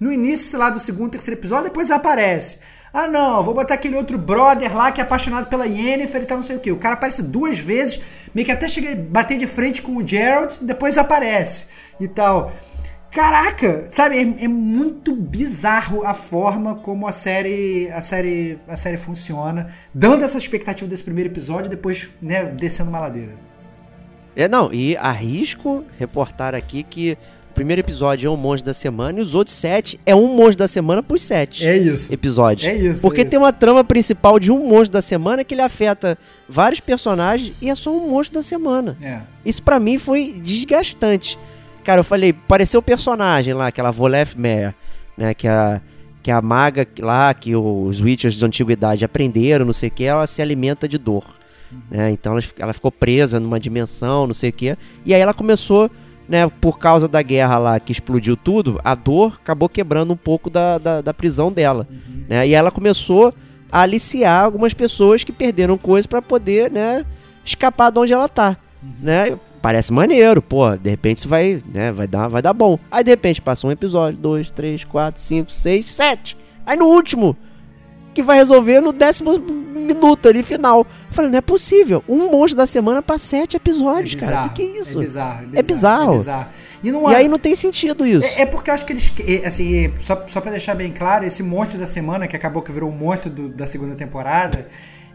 [0.00, 2.58] no início, lá, do segundo, terceiro episódio, depois aparece.
[2.92, 6.38] Ah, não, vou botar aquele outro brother lá que é apaixonado pela Yennefer e tal,
[6.38, 6.72] não sei o que.
[6.72, 8.00] O cara aparece duas vezes,
[8.34, 11.66] meio que até chega a bater de frente com o Gerald, depois aparece
[12.00, 12.52] e tal.
[13.10, 18.98] Caraca, sabe, é, é, muito bizarro a forma como a série, a série, a série
[18.98, 23.32] funciona, dando essa expectativa desse primeiro episódio e depois, né, descendo uma ladeira.
[24.36, 27.18] É, não, e arrisco reportar aqui que
[27.50, 30.58] o primeiro episódio é um monstro da semana e os outros sete é um monstro
[30.58, 32.12] da semana por sete é isso.
[32.12, 32.68] episódios.
[32.68, 33.02] É isso.
[33.02, 36.16] Porque é tem uma trama principal de um monstro da semana que ele afeta
[36.48, 38.94] vários personagens e é só um monstro da semana.
[39.02, 39.22] É.
[39.44, 41.36] Isso para mim foi desgastante.
[41.88, 44.74] Cara, eu falei, pareceu o personagem lá, aquela Volef Mare,
[45.16, 45.32] né?
[45.32, 45.80] Que a,
[46.22, 50.26] que a maga lá, que os Witchers da antiguidade aprenderam, não sei o que, ela
[50.26, 51.24] se alimenta de dor.
[51.72, 51.78] Uhum.
[51.90, 52.10] Né?
[52.10, 54.76] Então ela, ela ficou presa numa dimensão, não sei o que.
[55.02, 55.90] E aí ela começou,
[56.28, 60.50] né, por causa da guerra lá que explodiu tudo, a dor acabou quebrando um pouco
[60.50, 61.88] da, da, da prisão dela.
[61.90, 62.24] Uhum.
[62.28, 62.48] Né?
[62.48, 63.32] E ela começou
[63.72, 67.06] a aliciar algumas pessoas que perderam coisas para poder, né,
[67.46, 68.58] escapar de onde ela tá.
[68.82, 68.90] Uhum.
[69.00, 69.38] Né?
[69.60, 72.78] Parece maneiro, pô, de repente isso vai, né, vai dar, vai dar bom.
[72.90, 76.36] Aí de repente passa um episódio, dois, três, quatro, cinco, seis, sete.
[76.64, 77.36] Aí no último,
[78.14, 80.80] que vai resolver no décimo minuto ali final.
[80.80, 82.02] Eu falei, não é possível.
[82.08, 84.46] Um monstro da semana pra sete episódios, é cara.
[84.46, 84.98] O que, que, é isso?
[84.98, 85.42] É bizarro.
[85.42, 85.56] É bizarro.
[85.56, 86.12] É bizarro.
[86.12, 86.48] É bizarro.
[86.82, 88.26] E, não, e aí não tem sentido isso.
[88.26, 89.12] É, é, porque eu acho que eles.
[89.44, 92.90] Assim, só, só pra deixar bem claro, esse monstro da semana, que acabou que virou
[92.90, 94.66] o um monstro do, da segunda temporada.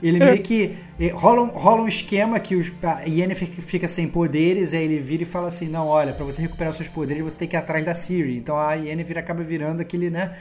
[0.03, 0.75] Ele meio que.
[0.99, 4.99] Eh, rola um, rola um esquema que os, a Yennefer fica sem poderes, aí ele
[4.99, 7.57] vira e fala assim: não, olha, para você recuperar seus poderes, você tem que ir
[7.57, 8.37] atrás da Siri.
[8.37, 10.35] Então a Yennefer acaba virando aquele, né?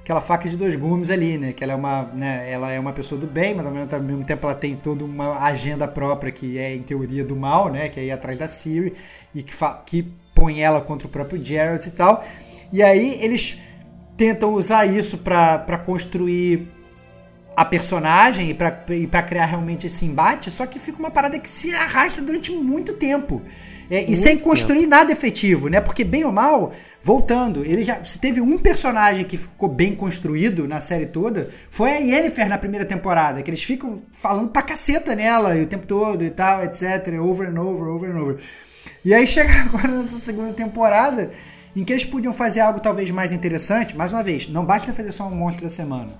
[0.00, 1.52] Aquela faca de dois gumes ali, né?
[1.52, 4.02] Que ela é uma, né, ela é uma pessoa do bem, mas ao mesmo, ao
[4.02, 7.88] mesmo tempo ela tem toda uma agenda própria que é, em teoria, do mal, né?
[7.88, 8.94] Que é ir atrás da Siri
[9.32, 9.54] e que,
[9.86, 12.24] que põe ela contra o próprio Geralt e tal.
[12.72, 13.58] E aí eles
[14.16, 16.68] tentam usar isso para construir
[17.56, 18.70] a personagem e para
[19.10, 22.94] pra criar realmente esse embate, só que fica uma parada que se arrasta durante muito
[22.94, 23.42] tempo.
[23.90, 25.80] É, muito e sem construir nada efetivo, né?
[25.80, 28.02] Porque, bem ou mal, voltando, ele já.
[28.04, 32.56] Se teve um personagem que ficou bem construído na série toda, foi a Yennefer na
[32.56, 37.20] primeira temporada, que eles ficam falando pra caceta nela o tempo todo e tal, etc.
[37.20, 38.38] Over and over, over and over.
[39.04, 41.30] E aí chega agora nessa segunda temporada,
[41.76, 43.94] em que eles podiam fazer algo talvez mais interessante.
[43.94, 46.18] Mais uma vez, não basta fazer só um monstro da semana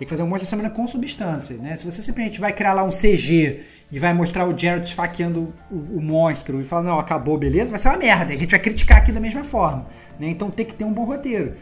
[0.00, 1.76] tem que fazer um monstro da semana com substância, né?
[1.76, 3.60] Se você simplesmente vai criar lá um CG
[3.92, 7.78] e vai mostrar o Jared esfaqueando o, o, monstro e falar, não, acabou, beleza, vai
[7.78, 8.32] ser uma merda.
[8.32, 9.86] A gente vai criticar aqui da mesma forma,
[10.18, 10.28] né?
[10.28, 11.54] Então tem que ter um bom roteiro.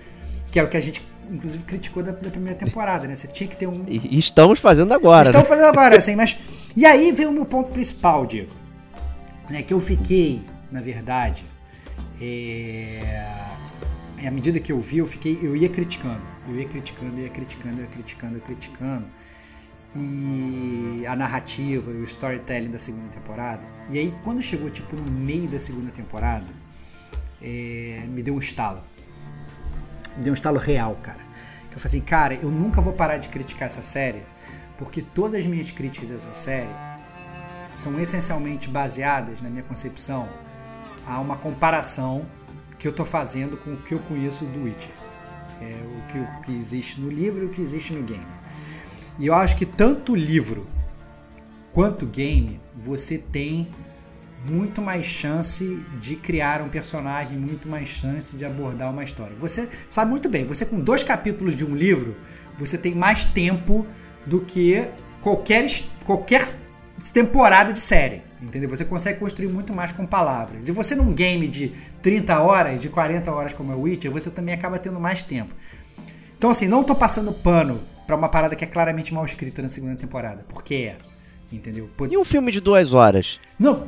[0.53, 3.16] Que é o que a gente, inclusive, criticou da, da primeira temporada, né?
[3.16, 3.85] Você tinha que ter um...
[3.88, 5.57] E estamos fazendo agora, Estamos né?
[5.57, 6.38] fazendo agora, assim, mas...
[6.77, 8.53] E aí vem o meu ponto principal, Diego.
[9.51, 9.62] Né?
[9.62, 11.44] Que eu fiquei, na verdade...
[12.20, 13.48] É
[14.27, 17.80] à medida que eu vi, eu fiquei, eu ia criticando, eu ia criticando, ia criticando,
[17.80, 19.06] ia criticando, ia criticando.
[19.94, 23.66] E a narrativa e o storytelling da segunda temporada.
[23.88, 26.46] E aí, quando chegou tipo no meio da segunda temporada,
[27.40, 28.82] é, me deu um estalo.
[30.16, 31.20] Me deu um estalo real, cara.
[31.70, 34.22] Que eu falei assim, cara, eu nunca vou parar de criticar essa série,
[34.76, 36.74] porque todas as minhas críticas dessa série
[37.74, 40.28] são essencialmente baseadas, na minha concepção,
[41.06, 42.26] a uma comparação
[42.78, 45.08] que eu tô fazendo com o que eu conheço do Witcher.
[45.61, 48.27] É o que, o que existe no livro e o que existe no game.
[49.18, 50.66] E eu acho que tanto o livro
[51.73, 53.68] quanto o game, você tem
[54.49, 59.37] muito mais chance de criar um personagem, muito mais chance de abordar uma história.
[59.37, 62.16] Você sabe muito bem, você com dois capítulos de um livro,
[62.57, 63.87] você tem mais tempo
[64.25, 64.88] do que
[65.21, 65.66] qualquer,
[66.05, 66.47] qualquer
[67.12, 68.23] temporada de série.
[68.40, 68.68] Entendeu?
[68.68, 70.68] Você consegue construir muito mais com palavras.
[70.68, 71.72] E você num game de
[72.03, 75.55] 30 horas, de 40 horas como é o Witcher, você também acaba tendo mais tempo.
[76.37, 79.68] Então, assim, não tô passando pano para uma parada que é claramente mal escrita na
[79.68, 80.44] segunda temporada.
[80.48, 80.96] Porque é.
[81.51, 81.88] Entendeu?
[82.11, 83.40] E um filme de duas horas?
[83.59, 83.87] Não.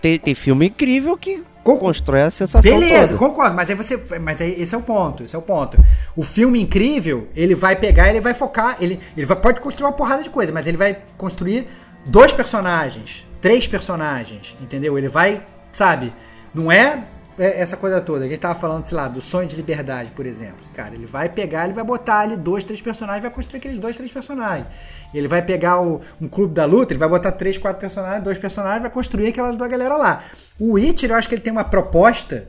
[0.00, 3.18] Tem, tem filme incrível que constrói a sensação Beleza, toda.
[3.18, 5.78] concordo, mas aí você, mas aí esse é o ponto, esse é o ponto.
[6.14, 9.92] O filme incrível, ele vai pegar, ele vai focar, ele, ele vai, pode construir uma
[9.92, 11.66] porrada de coisa, mas ele vai construir
[12.04, 14.96] dois personagens, três personagens, entendeu?
[14.98, 16.12] Ele vai, sabe,
[16.54, 17.06] não é
[17.38, 18.24] é, essa coisa toda.
[18.24, 20.58] A gente tava falando, sei lá, do sonho de liberdade, por exemplo.
[20.72, 23.96] Cara, ele vai pegar, ele vai botar ali dois, três personagens, vai construir aqueles dois,
[23.96, 24.66] três personagens.
[25.12, 28.38] Ele vai pegar o, um clube da luta, ele vai botar três, quatro personagens, dois
[28.38, 30.22] personagens, vai construir aquela da galera lá.
[30.58, 32.48] O Witcher, eu acho que ele tem uma proposta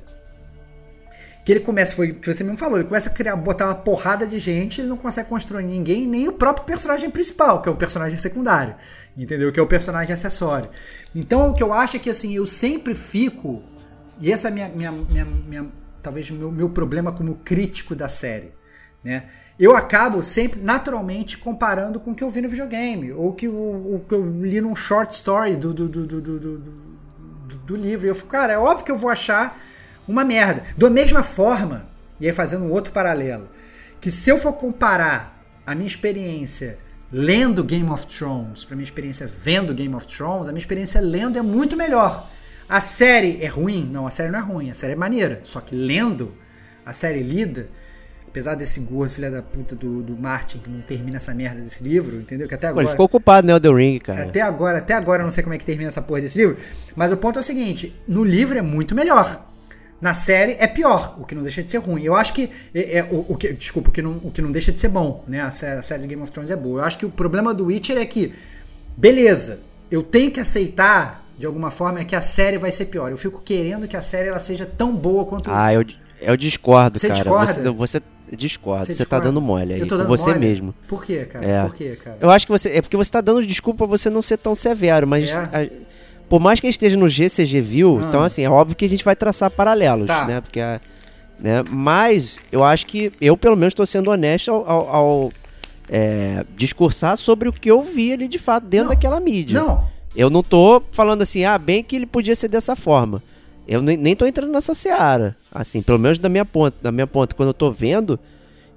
[1.48, 3.76] que ele começa, foi o que você mesmo falou, ele começa a criar, botar uma
[3.76, 7.72] porrada de gente, ele não consegue construir ninguém, nem o próprio personagem principal, que é
[7.72, 8.76] o personagem secundário,
[9.16, 9.50] entendeu?
[9.50, 10.70] Que é o personagem acessório.
[11.16, 13.64] Então o que eu acho é que assim, eu sempre fico
[14.20, 18.52] e essa é minha, minha, minha, minha talvez meu, meu problema como crítico da série.
[19.02, 19.24] Né?
[19.58, 23.54] Eu acabo sempre, naturalmente, comparando com o que eu vi no videogame, ou que o,
[23.54, 28.06] o que eu li num short story do, do, do, do, do, do, do livro.
[28.06, 29.58] E eu fico, cara, é óbvio que eu vou achar
[30.08, 30.64] uma merda.
[30.78, 31.88] Da mesma forma,
[32.20, 33.48] e aí fazendo um outro paralelo,
[34.00, 36.78] que se eu for comparar a minha experiência
[37.12, 41.38] lendo Game of Thrones para minha experiência vendo Game of Thrones, a minha experiência lendo
[41.38, 42.30] é muito melhor.
[42.70, 43.90] A série é ruim?
[43.92, 45.40] Não, a série não é ruim, a série é maneira.
[45.44, 46.34] Só que lendo,
[46.86, 47.70] a série lida,
[48.28, 51.82] apesar desse gordo filha da puta do, do Martin que não termina essa merda desse
[51.82, 52.46] livro, entendeu?
[52.48, 52.84] Que até agora.
[52.84, 54.24] Ele ficou ocupado, né, o The Ring, cara.
[54.24, 56.58] Até agora, até agora eu não sei como é que termina essa porra desse livro.
[56.94, 59.46] Mas o ponto é o seguinte: no livro é muito melhor.
[60.00, 62.04] Na série é pior, o que não deixa de ser ruim.
[62.04, 62.50] Eu acho que.
[62.74, 64.90] É, é o, o, que desculpa, o que, não, o que não deixa de ser
[64.90, 65.42] bom, né?
[65.42, 66.82] A série, a série de Game of Thrones é boa.
[66.82, 68.32] Eu acho que o problema do Witcher é que,
[68.96, 73.12] beleza, eu tenho que aceitar de alguma forma, é que a série vai ser pior.
[73.12, 75.52] Eu fico querendo que a série ela seja tão boa quanto.
[75.52, 75.86] Ah, eu,
[76.20, 77.20] eu discordo, você cara.
[77.20, 77.72] Discorda?
[77.72, 79.80] Você, você discorda, você, você tá dando mole aí.
[79.80, 80.40] Eu tô dando você mole?
[80.40, 80.76] mesmo.
[80.88, 81.46] Por quê, cara?
[81.46, 81.64] É.
[81.64, 82.18] Por quê, cara?
[82.20, 82.70] Eu acho que você.
[82.70, 85.30] É porque você tá dando desculpa pra você não ser tão severo, mas.
[85.30, 85.36] É.
[85.36, 85.88] A,
[86.30, 88.06] por mais que a gente esteja no GCG View, Ah.
[88.08, 90.26] então assim, é óbvio que a gente vai traçar paralelos, Tá.
[90.26, 90.42] né?
[90.42, 90.80] Porque a-
[91.40, 91.64] né?
[91.70, 95.32] Mas eu acho que eu, pelo menos, estou sendo honesto ao, ao- ao,
[95.90, 98.94] é, discursar sobre o que eu vi ali de fato dentro Não.
[98.96, 99.60] daquela mídia.
[99.62, 99.84] Não,
[100.16, 103.22] Eu não tô falando assim, ah, bem que ele podia ser dessa forma.
[103.68, 105.36] Eu nem, nem tô entrando nessa seara.
[105.52, 106.76] Assim, pelo menos da minha ponta.
[106.82, 108.20] Da minha ponta, quando eu tô vendo,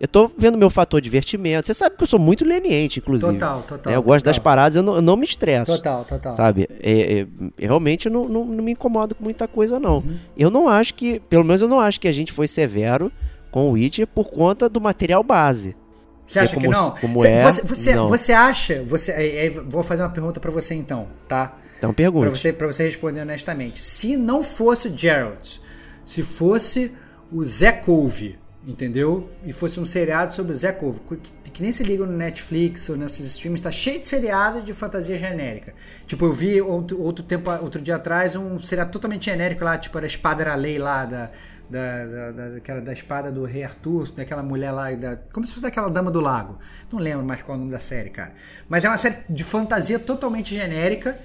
[0.00, 1.66] eu tô vendo meu fator divertimento.
[1.66, 3.32] Você sabe que eu sou muito leniente, inclusive.
[3.34, 3.92] total, total.
[3.92, 4.44] É, eu gosto das total.
[4.44, 5.76] paradas, eu não, eu não me estresso.
[5.76, 6.34] Total, total.
[6.34, 6.66] Sabe?
[6.82, 7.26] É, é,
[7.58, 9.98] eu realmente não, não, não me incomodo com muita coisa, não.
[9.98, 10.18] Uhum.
[10.36, 13.12] Eu não acho que, pelo menos eu não acho que a gente foi severo
[13.50, 15.76] com o Witcher por conta do material base.
[16.24, 16.90] Você acha como- que não?
[16.92, 18.06] como Você- é, você, você, não.
[18.08, 18.82] você acha.
[18.86, 21.58] Você, vou fazer uma pergunta pra você então, tá?
[21.76, 22.26] Então pergunta.
[22.26, 23.82] Pra você, pra você responder honestamente.
[23.82, 25.56] Se não fosse o Geralt,
[26.04, 26.92] se fosse
[27.32, 28.38] o Zé Couve,
[28.70, 29.28] entendeu?
[29.44, 32.96] E fosse um seriado sobre Zé Couve, que, que nem se liga no Netflix ou
[32.96, 35.74] nesses streams, tá cheio de seriado de fantasia genérica.
[36.06, 39.96] Tipo, eu vi outro, outro tempo, outro dia atrás um seriado totalmente genérico lá, tipo,
[39.98, 41.30] era a Espada era Lei lá, da,
[41.68, 45.62] da, da, da, da espada do Rei Arthur, daquela mulher lá, da, como se fosse
[45.62, 46.58] daquela Dama do Lago.
[46.92, 48.32] Não lembro mais qual é o nome da série, cara.
[48.68, 51.18] Mas é uma série de fantasia totalmente genérica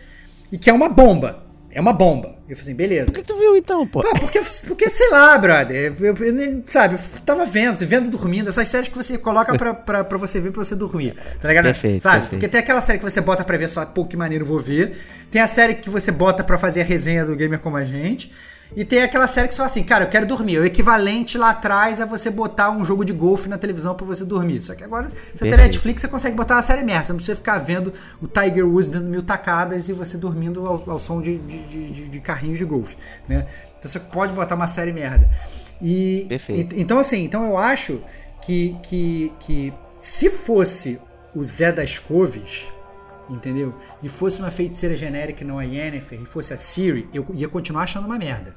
[0.52, 1.45] e que é uma bomba.
[1.76, 2.30] É uma bomba.
[2.48, 3.06] Eu falei assim, beleza.
[3.12, 4.00] Por que tu viu então, pô?
[4.00, 5.94] Pô, porque, porque, sei lá, brother.
[6.00, 8.48] Eu, eu nem- sabe, eu tava vendo, vendo dormindo.
[8.48, 11.16] Essas séries que você coloca pra, pra, pra você ver, pra você dormir.
[11.42, 11.66] Tá ligado?
[11.66, 12.20] Perfeito, Sabe?
[12.20, 12.30] perfeito.
[12.32, 14.98] Porque tem aquela série que você bota pra ver só, pô, que maneiro, vou ver.
[15.30, 18.32] Tem a série que você bota pra fazer a resenha do Gamer Como a Gente.
[18.76, 20.58] E tem aquela série que você fala assim, cara, eu quero dormir.
[20.60, 24.24] O equivalente lá atrás é você botar um jogo de golfe na televisão pra você
[24.26, 24.62] dormir.
[24.62, 25.56] Só que agora, você tem.
[25.58, 27.06] Netflix, você consegue botar uma série merda.
[27.06, 30.84] Você não precisa ficar vendo o Tiger Woods dando mil tacadas e você dormindo ao,
[30.90, 32.96] ao som de, de, de, de- carrinho de golfe,
[33.28, 33.46] né?
[33.78, 35.30] Então você pode botar uma série merda.
[35.82, 36.76] E, Perfeito.
[36.76, 38.02] e- então assim, então eu acho
[38.42, 41.00] que, que, que se fosse
[41.36, 42.66] o Zé das Couves,
[43.30, 43.76] entendeu?
[44.02, 47.48] E fosse uma feiticeira genérica e não a Yennefer, e fosse a Siri, eu ia
[47.48, 48.56] continuar achando uma merda.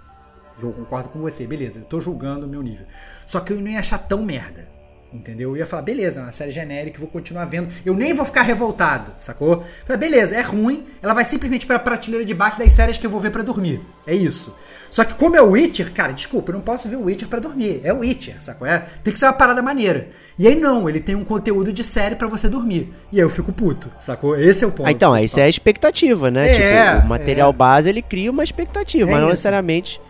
[0.61, 2.87] Eu concordo com você, beleza, eu tô julgando o meu nível.
[3.25, 4.78] Só que eu não ia achar tão merda.
[5.11, 5.51] Entendeu?
[5.51, 7.73] Eu ia falar, beleza, é uma série genérica, vou continuar vendo.
[7.85, 9.65] Eu nem vou ficar revoltado, sacou?
[9.87, 13.11] Falei, beleza, é ruim, ela vai simplesmente pra prateleira de baixo das séries que eu
[13.11, 13.81] vou ver para dormir.
[14.07, 14.55] É isso.
[14.91, 17.41] Só que como é o Witcher, cara, desculpa, eu não posso ver o Witcher para
[17.41, 17.81] dormir.
[17.85, 18.67] É o Witcher, sacou?
[18.67, 20.09] É, tem que ser uma parada maneira.
[20.39, 22.93] E aí não, ele tem um conteúdo de série para você dormir.
[23.11, 24.37] E aí eu fico puto, sacou?
[24.39, 24.87] Esse é o ponto.
[24.87, 26.49] Ah, então, isso é a expectativa, né?
[26.51, 27.53] É, tipo, o material é.
[27.55, 29.31] base ele cria uma expectativa, É mas não isso.
[29.31, 30.01] necessariamente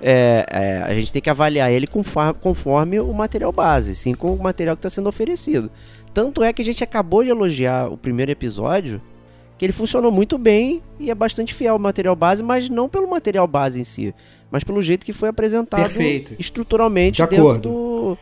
[0.00, 4.32] é, é, a gente tem que avaliar ele conforme, conforme o material base, sim com
[4.32, 5.70] o material que está sendo oferecido.
[6.14, 9.00] Tanto é que a gente acabou de elogiar o primeiro episódio,
[9.56, 13.08] que ele funcionou muito bem e é bastante fiel ao material base, mas não pelo
[13.08, 14.14] material base em si,
[14.50, 16.34] mas pelo jeito que foi apresentado Perfeito.
[16.38, 17.68] estruturalmente De dentro acordo.
[17.68, 18.18] do.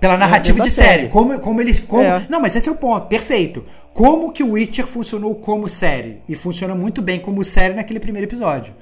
[0.00, 0.88] Pela narrativa de série.
[0.88, 1.08] série.
[1.08, 1.76] Como, como ele.
[1.80, 2.04] Como...
[2.04, 2.24] É.
[2.30, 3.08] Não, mas esse é o ponto.
[3.08, 3.64] Perfeito.
[3.92, 6.18] Como que o Witcher funcionou como série?
[6.28, 8.72] E funciona muito bem como série naquele primeiro episódio.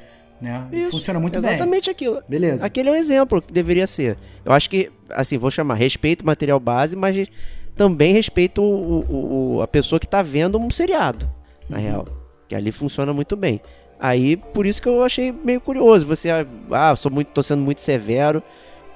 [0.40, 0.68] Né?
[0.72, 1.50] Isso, funciona muito bem.
[1.50, 2.22] Exatamente aquilo.
[2.28, 2.66] Beleza.
[2.66, 4.16] Aquele é um exemplo que deveria ser.
[4.44, 7.26] Eu acho que, assim, vou chamar respeito o material base, mas
[7.74, 11.28] também respeito o, o- o- a pessoa que tá vendo um seriado,
[11.68, 12.06] na real.
[12.48, 13.60] Que ali funciona muito bem.
[13.98, 16.04] Aí, por isso que eu achei meio curioso.
[16.06, 16.28] Você,
[16.70, 18.42] ah, sou muito, tô sendo muito severo.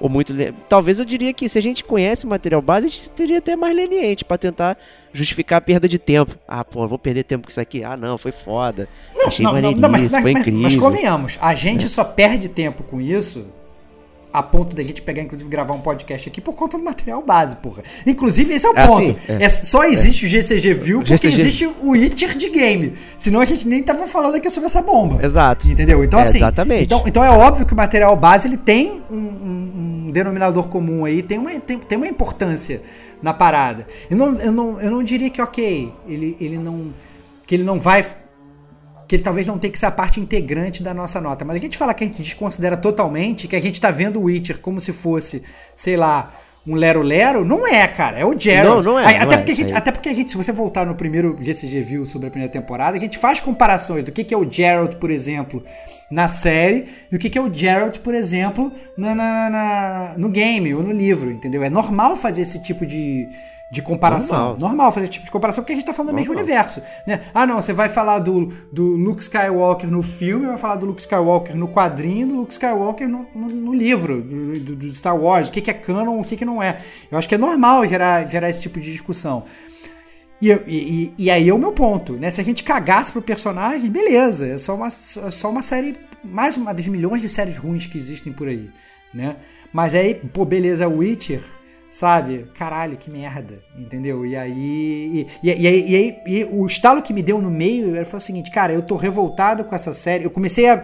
[0.01, 0.33] Ou muito.
[0.67, 3.55] Talvez eu diria que se a gente conhece o material base, a gente teria até
[3.55, 4.75] mais leniente pra tentar
[5.13, 6.35] justificar a perda de tempo.
[6.47, 7.83] Ah, pô, vou perder tempo com isso aqui.
[7.83, 8.89] Ah, não, foi foda.
[9.27, 10.61] achei maneiríssimo, mas, mas- foi mas- incrível.
[10.61, 13.45] mas convenhamos, a gente só perde tempo com isso
[14.33, 17.55] a ponto da gente pegar, inclusive, gravar um podcast aqui por conta do material base,
[17.57, 17.83] porra.
[18.07, 19.11] Inclusive, esse é o É ponto.
[19.11, 19.43] assim, é.
[19.43, 21.39] É, só existe o GCG View porque GCG.
[21.41, 22.93] existe o Witcher de game.
[23.17, 25.23] Senão a gente nem tava falando aqui sobre essa bomba.
[25.25, 25.67] Exato.
[25.67, 26.03] Entendeu?
[26.03, 26.37] Então, É, assim.
[26.37, 26.83] exatamente.
[26.85, 31.05] Então, então é óbvio que o material base ele tem um, um- um denominador comum
[31.05, 32.81] aí, tem uma, tem, tem uma importância
[33.21, 33.85] na parada.
[34.09, 36.93] Eu não, eu não, eu não diria que, ok, ele, ele não.
[37.45, 38.05] que ele não vai.
[39.11, 41.43] Que ele talvez não tenha que ser a parte integrante da nossa nota.
[41.43, 44.23] Mas a gente fala que a gente desconsidera totalmente, que a gente tá vendo o
[44.23, 45.43] Witcher como se fosse,
[45.75, 46.31] sei lá.
[46.65, 47.43] Um Lero Lero?
[47.43, 48.19] Não é, cara.
[48.19, 48.85] É o Geralt.
[48.85, 50.37] Não, não é, Aí, não até, é, porque a gente, até porque a gente, se
[50.37, 54.11] você voltar no primeiro GCG View sobre a primeira temporada, a gente faz comparações do
[54.13, 55.61] que, que é o Geralt, por exemplo,
[56.09, 60.29] na série e o que, que é o Geralt, por exemplo, na, na- na- no
[60.29, 61.63] game ou no livro, entendeu?
[61.63, 63.27] É normal fazer esse tipo de,
[63.71, 64.37] de comparação.
[64.49, 64.59] Normal.
[64.69, 64.91] Normal.
[64.91, 66.81] fazer esse tipo de comparação porque a gente tá falando do mesmo universo.
[67.07, 67.21] Né?
[67.33, 70.99] Ah, não, você vai falar do, do Luke Skywalker no filme, vai falar do Luke
[70.99, 75.51] Skywalker no quadrinho, do Luke Skywalker no, no- no livro do, do- Star Wars, o
[75.53, 76.81] que, que é canon, o que, que não é.
[77.09, 79.45] Eu acho que é normal gerar, gerar esse tipo de discussão.
[80.41, 82.29] E, e- e- e aí é o meu ponto, né?
[82.29, 84.89] Se a gente cagasse pro personagem, beleza, é só uma, é
[85.31, 88.69] só uma série, mais uma das milhões de séries ruins que existem por aí,
[89.13, 89.37] né?
[89.71, 91.41] Mas aí, pô, beleza, Witcher,
[91.91, 92.47] sabe?
[92.55, 94.25] Caralho, que merda, entendeu?
[94.25, 94.51] E aí,
[95.43, 98.17] e, e- e aí, e aí e o estalo que me deu no meio foi
[98.17, 100.83] o seguinte, cara, eu tô revoltado com essa série, eu comecei a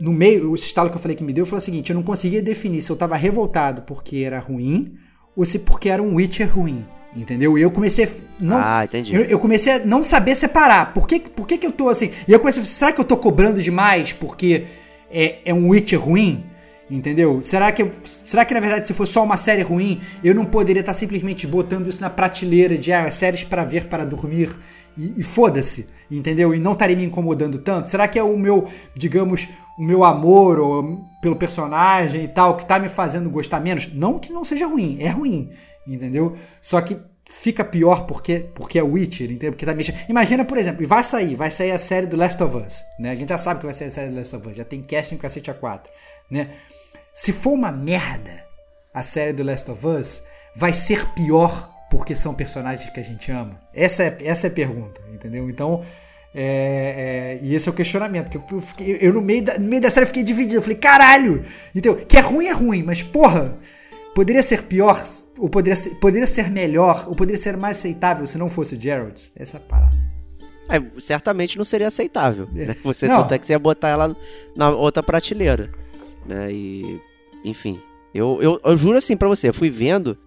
[0.00, 2.02] no meio, o estalo que eu falei que me deu foi o seguinte: eu não
[2.02, 4.94] conseguia definir se eu tava revoltado porque era ruim
[5.36, 6.84] ou se porque era um Witcher ruim.
[7.14, 7.58] Entendeu?
[7.58, 8.08] E eu comecei.
[8.38, 9.12] Não, Ah, entendi.
[9.12, 10.94] eu, eu comecei a não saber separar.
[10.94, 12.10] Por que, por que, que eu tô assim?
[12.28, 14.66] E eu comecei a será que eu tô cobrando demais porque
[15.10, 16.44] é, é um Witcher ruim?
[16.90, 17.40] Entendeu?
[17.40, 17.88] Será que,
[18.24, 21.46] será que na verdade se fosse só uma série ruim, eu não poderia estar simplesmente
[21.46, 24.58] botando isso na prateleira de ah, séries para ver para dormir
[24.98, 26.52] e, e foda-se, entendeu?
[26.52, 27.88] E não estaria me incomodando tanto?
[27.88, 32.66] Será que é o meu, digamos, o meu amor ou, pelo personagem e tal que
[32.66, 33.92] tá me fazendo gostar menos?
[33.94, 35.48] Não que não seja ruim, é ruim,
[35.86, 36.34] entendeu?
[36.60, 36.98] Só que
[37.30, 39.52] fica pior porque, porque é Witcher, entendeu?
[39.52, 39.96] Porque tá mexendo.
[40.08, 43.12] Imagina, por exemplo, e vai sair, vai sair a série do Last of Us, né?
[43.12, 44.82] A gente já sabe que vai sair a série do Last of Us, já tem
[44.82, 45.82] casting com cacete A4,
[46.28, 46.50] né?
[47.20, 48.30] Se for uma merda
[48.94, 50.22] a série do Last of Us,
[50.56, 53.60] vai ser pior porque são personagens que a gente ama?
[53.74, 55.50] Essa é, essa é a pergunta, entendeu?
[55.50, 55.84] Então,
[56.34, 58.30] é, é, e esse é o questionamento.
[58.30, 58.62] Que eu,
[59.02, 60.54] eu, no, meio da, no meio da série fiquei dividido.
[60.54, 61.44] Eu falei, caralho!
[61.74, 61.94] Entendeu?
[61.96, 63.58] Que é ruim, é ruim, mas porra,
[64.14, 64.98] poderia ser pior,
[65.38, 68.80] ou poderia ser, poderia ser melhor, ou poderia ser mais aceitável se não fosse o
[68.80, 69.30] Gerald?
[69.36, 69.96] Essa é a parada.
[70.70, 72.48] É, certamente não seria aceitável.
[72.56, 72.64] É.
[72.68, 72.76] Né?
[72.82, 73.20] Você Não.
[73.20, 74.16] tanto é que você ia botar ela
[74.56, 75.70] na outra prateleira.
[76.24, 76.50] Né?
[76.50, 77.09] E.
[77.44, 77.80] Enfim.
[78.14, 80.18] Eu, eu, eu juro assim pra você, eu fui vendo,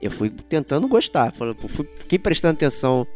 [0.00, 1.32] eu fui tentando gostar.
[1.32, 3.06] Fui, fiquei prestando atenção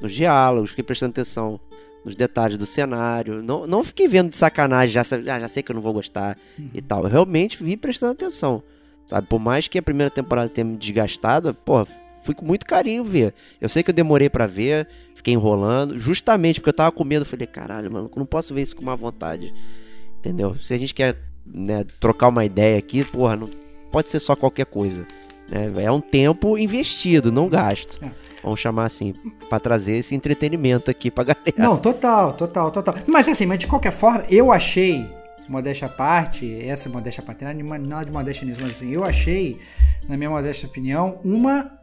[0.00, 1.58] nos diálogos, fiquei prestando atenção
[2.04, 3.42] nos detalhes do cenário.
[3.42, 5.92] Não, não fiquei vendo de sacanagem, já, sa- ah, já sei que eu não vou
[5.94, 6.36] gostar
[6.74, 7.04] e tal.
[7.04, 8.62] Eu realmente vi prestando atenção.
[9.06, 9.26] Sabe?
[9.26, 11.84] Por mais que a primeira temporada tenha me desgastado, pô,
[12.24, 13.34] fui com muito carinho ver.
[13.60, 17.24] Eu sei que eu demorei pra ver, fiquei enrolando, justamente porque eu tava com medo.
[17.24, 19.52] Falei, caralho, mano, eu não posso ver isso com má vontade.
[20.18, 20.56] Entendeu?
[20.60, 21.16] Se a gente quer
[21.46, 23.48] né, trocar uma ideia aqui, porra, não
[23.90, 25.06] pode ser só qualquer coisa.
[25.48, 25.70] né?
[25.84, 28.02] É um tempo investido, não gasto.
[28.04, 28.10] É.
[28.42, 29.14] Vamos chamar assim,
[29.48, 31.54] pra trazer esse entretenimento aqui pra galera.
[31.56, 32.94] Não, total, total, total.
[33.06, 35.06] Mas assim, mas de qualquer forma, eu achei
[35.48, 39.58] modéstia à parte, essa modéstia à parte, nada de, modéstia nisso, mas assim, eu achei,
[40.08, 41.78] na minha modesta opinião, uma.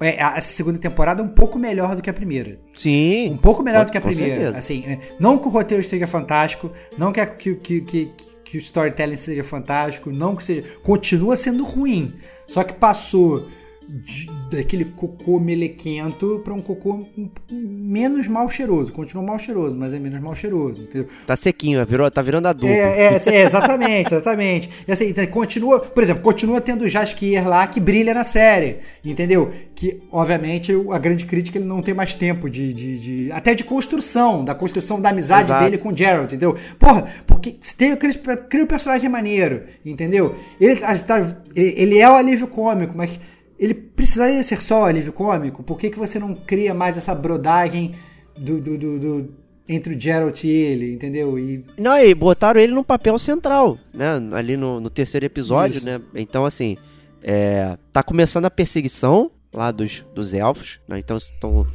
[0.00, 2.58] É, a segunda temporada um pouco melhor do que a primeira.
[2.74, 3.30] Sim.
[3.30, 4.34] Um pouco melhor do que a primeira.
[4.34, 4.58] certeza.
[4.58, 8.06] Assim, é, não que o roteiro esteja fantástico, não que, a- que, que, que,
[8.52, 10.62] que o storytelling seja fantástico, não que seja.
[10.82, 12.12] Continua sendo ruim.
[12.46, 13.48] Só que passou
[13.92, 17.06] de- daquele cocô melequento para um cocô
[17.50, 18.92] menos mal cheiroso.
[18.92, 21.08] Continua mal cheiroso, mas é menos mal cheiroso, entendeu?
[21.26, 22.72] Tá sequinho, virou, tá virando adubo.
[22.72, 24.70] É, é, é, exatamente, exatamente.
[24.86, 28.78] E assim, então, continua, por exemplo, continua tendo o Jaskier lá que brilha na série,
[29.04, 29.50] entendeu?
[29.74, 33.64] Que, obviamente, a grande crítica ele não tem mais tempo de, de, de- até de
[33.64, 35.64] construção, da construção da amizade Exato.
[35.64, 36.56] dele com o Geralt, entendeu?
[36.78, 40.34] Porra, porque você tem, cria um personagem maneiro, entendeu?
[40.60, 43.18] Ele, tá- ele é o alívio cômico, mas
[43.64, 45.62] ele precisaria ser só alívio cômico?
[45.62, 47.92] Por que, que você não cria mais essa brodagem
[48.36, 49.34] do, do- do- do-
[49.68, 51.38] entre o Geralt e ele, entendeu?
[51.38, 54.08] E Não, e botaram ele num papel central, né?
[54.32, 55.86] Ali no, no terceiro episódio, Isso.
[55.86, 56.00] né?
[56.14, 56.76] Então, assim,
[57.22, 60.98] é, tá começando a perseguição lá dos, dos elfos, né?
[60.98, 61.66] Então estão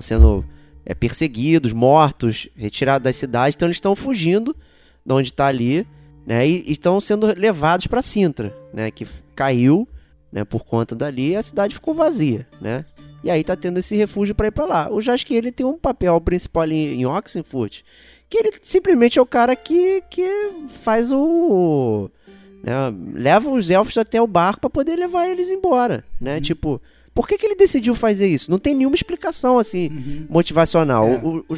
[0.00, 0.44] sendo
[0.86, 4.56] é, perseguidos, mortos, retirados das cidades, então eles estão fugindo
[5.04, 5.86] de onde tá ali,
[6.26, 6.48] né?
[6.48, 8.90] E e estão sendo levados para Sintra, né?
[8.90, 9.86] Que caiu,
[10.34, 10.44] né?
[10.44, 12.84] Por conta dali, a cidade ficou vazia, né?
[13.22, 14.92] E aí tá tendo esse refúgio para ir para lá.
[14.92, 17.82] O Jaskier, ele tem um papel principal ali em Oxenfurt,
[18.28, 20.28] que ele simplesmente é o cara que, que
[20.68, 22.10] faz o.
[22.62, 22.74] né,
[23.14, 26.40] leva os elfos até o barco pra poder levar eles embora, né?
[26.40, 26.82] Tipo,
[27.14, 28.50] por que, que ele decidiu fazer isso?
[28.50, 31.06] Não tem nenhuma explicação assim motivacional.
[31.06, 31.16] É.
[31.22, 31.54] O, o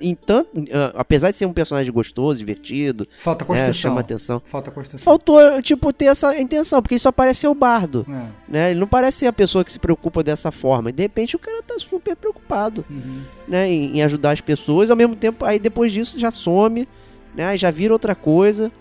[0.00, 3.74] em tanto, eh, apesar de ser um personagem gostoso, divertido, Falta né, construção.
[3.74, 4.40] chama atenção.
[4.44, 5.04] Falta construção.
[5.04, 8.26] Faltou, tipo, ter essa intenção, porque ele só parece ser o bardo, É.
[8.48, 8.70] né?
[8.70, 10.88] Ele não parece ser a pessoa que se preocupa dessa forma.
[10.88, 13.20] E de repente o cara tá super preocupado Uhum.
[13.46, 16.88] né, em, em ajudar as pessoas, ao mesmo tempo, aí depois disso já some,
[17.34, 18.72] né, já vira outra coisa.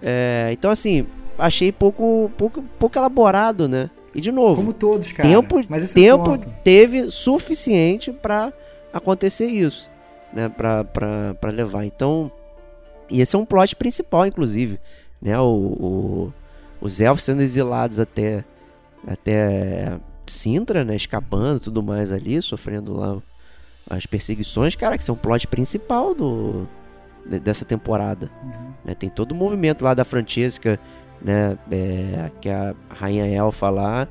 [0.00, 1.06] É, então, assim,
[1.38, 3.90] achei pouco, pouco, pouco elaborado, né?
[4.16, 5.28] E de novo, Como todos, cara.
[5.28, 6.50] tempo, Mas esse é o tempo ponto.
[6.64, 8.52] teve suficiente pra
[8.92, 9.90] acontecer isso,
[10.32, 11.84] né, pra levar.
[11.84, 12.32] Então,
[13.10, 14.80] e esse é um plot principal, inclusive,
[15.20, 16.32] né, o, o-
[16.80, 18.42] os elfos sendo exilados até,
[19.06, 23.18] até Sintra, né, escapando e tudo mais ali, sofrendo lá
[23.88, 26.66] as perseguições, cara, que são o plot principal do,
[27.24, 28.30] de- dessa temporada.
[28.42, 28.72] Uhum.
[28.84, 28.94] né?
[28.94, 30.80] Tem todo o movimento lá da Francesca,
[31.26, 31.58] né?
[31.72, 34.06] é, que a rainha elfa lá,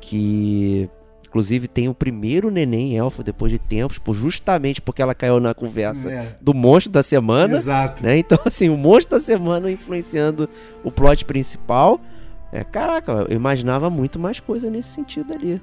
[0.00, 0.88] que
[1.28, 5.52] inclusive tem o primeiro neném elfo depois de tempos, por, justamente porque ela caiu na
[5.52, 6.36] conversa É.
[6.40, 7.56] do monstro da semana.
[7.56, 8.04] Exato.
[8.04, 8.18] Né?
[8.18, 10.48] Então, assim, o monstro da semana influenciando
[10.84, 12.00] o plot principal.
[12.52, 15.60] É, caraca, eu imaginava muito mais coisa nesse sentido ali.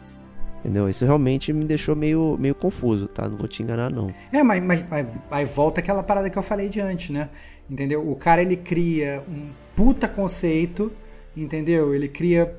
[0.59, 0.89] Entendeu?
[0.89, 3.27] Isso realmente me deixou meio, meio confuso, tá?
[3.29, 4.07] Não vou te enganar, não.
[4.33, 7.29] É, mas, mas, mas aí volta aquela parada que eu falei de antes, né?
[7.69, 8.09] Entendeu?
[8.09, 10.91] O cara ele cria um puta conceito,
[11.35, 11.93] entendeu?
[11.95, 12.57] Ele cria.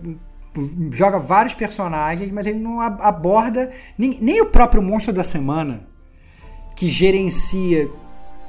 [0.92, 5.86] joga vários personagens, mas ele não ab- aborda nem, nem o próprio monstro da semana
[6.74, 7.90] que gerencia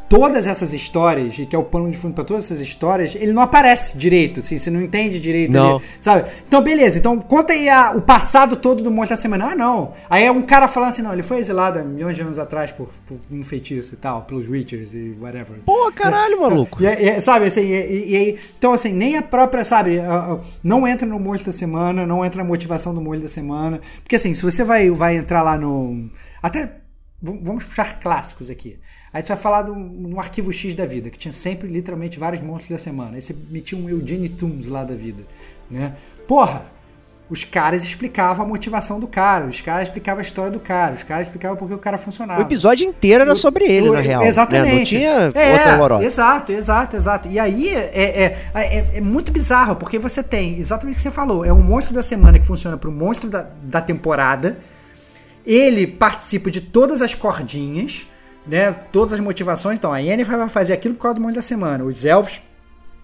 [0.09, 3.31] todas essas histórias e que é o pano de fundo para todas essas histórias, ele
[3.31, 5.75] não aparece direito, assim, você não entende direito, Não.
[5.77, 6.29] ali, sabe?
[6.47, 9.51] Então, beleza, então conta aí a- o passado todo do monstro da semana.
[9.51, 9.93] Ah, não.
[10.09, 12.71] Aí é um cara falando assim, não, ele foi exilado há milhões de anos atrás
[12.71, 15.59] por, por um feitiço e tal, pelos Witchers e whatever.
[15.65, 16.81] Pô, caralho, maluco.
[16.81, 19.99] E, é- e- sabe, assim, e, aí- então assim, nem a própria, sabe,
[20.63, 24.15] não entra no monstro da semana, não entra na motivação do monstro da semana, porque
[24.15, 26.09] assim, se você vai, vai entrar lá no,
[26.41, 26.77] até,
[27.21, 28.79] vamos puxar clássicos aqui,
[29.13, 32.41] aí você vai falar do, no arquivo X da vida, que tinha sempre, literalmente, vários
[32.41, 35.23] monstros da semana, aí você metia um Eugene Tooms lá da vida,
[35.69, 35.95] né,
[36.27, 36.79] porra,
[37.29, 41.03] os caras explicavam a motivação do cara, os caras explicavam a história do cara, os
[41.03, 42.39] caras explicavam porque o cara funcionava.
[42.39, 44.23] O episódio inteiro era sobre ele, Eu- na real.
[44.23, 44.97] Exatamente.
[44.97, 45.19] né?
[45.25, 46.03] Não tinha é, outra lorota.
[46.03, 47.29] Exato, exato, exato.
[47.29, 51.11] E aí é, é, é, é muito bizarro, porque você tem exatamente o que você
[51.11, 54.57] falou: é um monstro da semana que funciona para o monstro da, da temporada.
[55.45, 58.07] Ele participa de todas as cordinhas,
[58.45, 58.71] né?
[58.71, 59.77] Todas as motivações.
[59.77, 61.83] Então, a Yennefer vai fazer aquilo por causa do monstro da semana.
[61.83, 62.41] Os elfos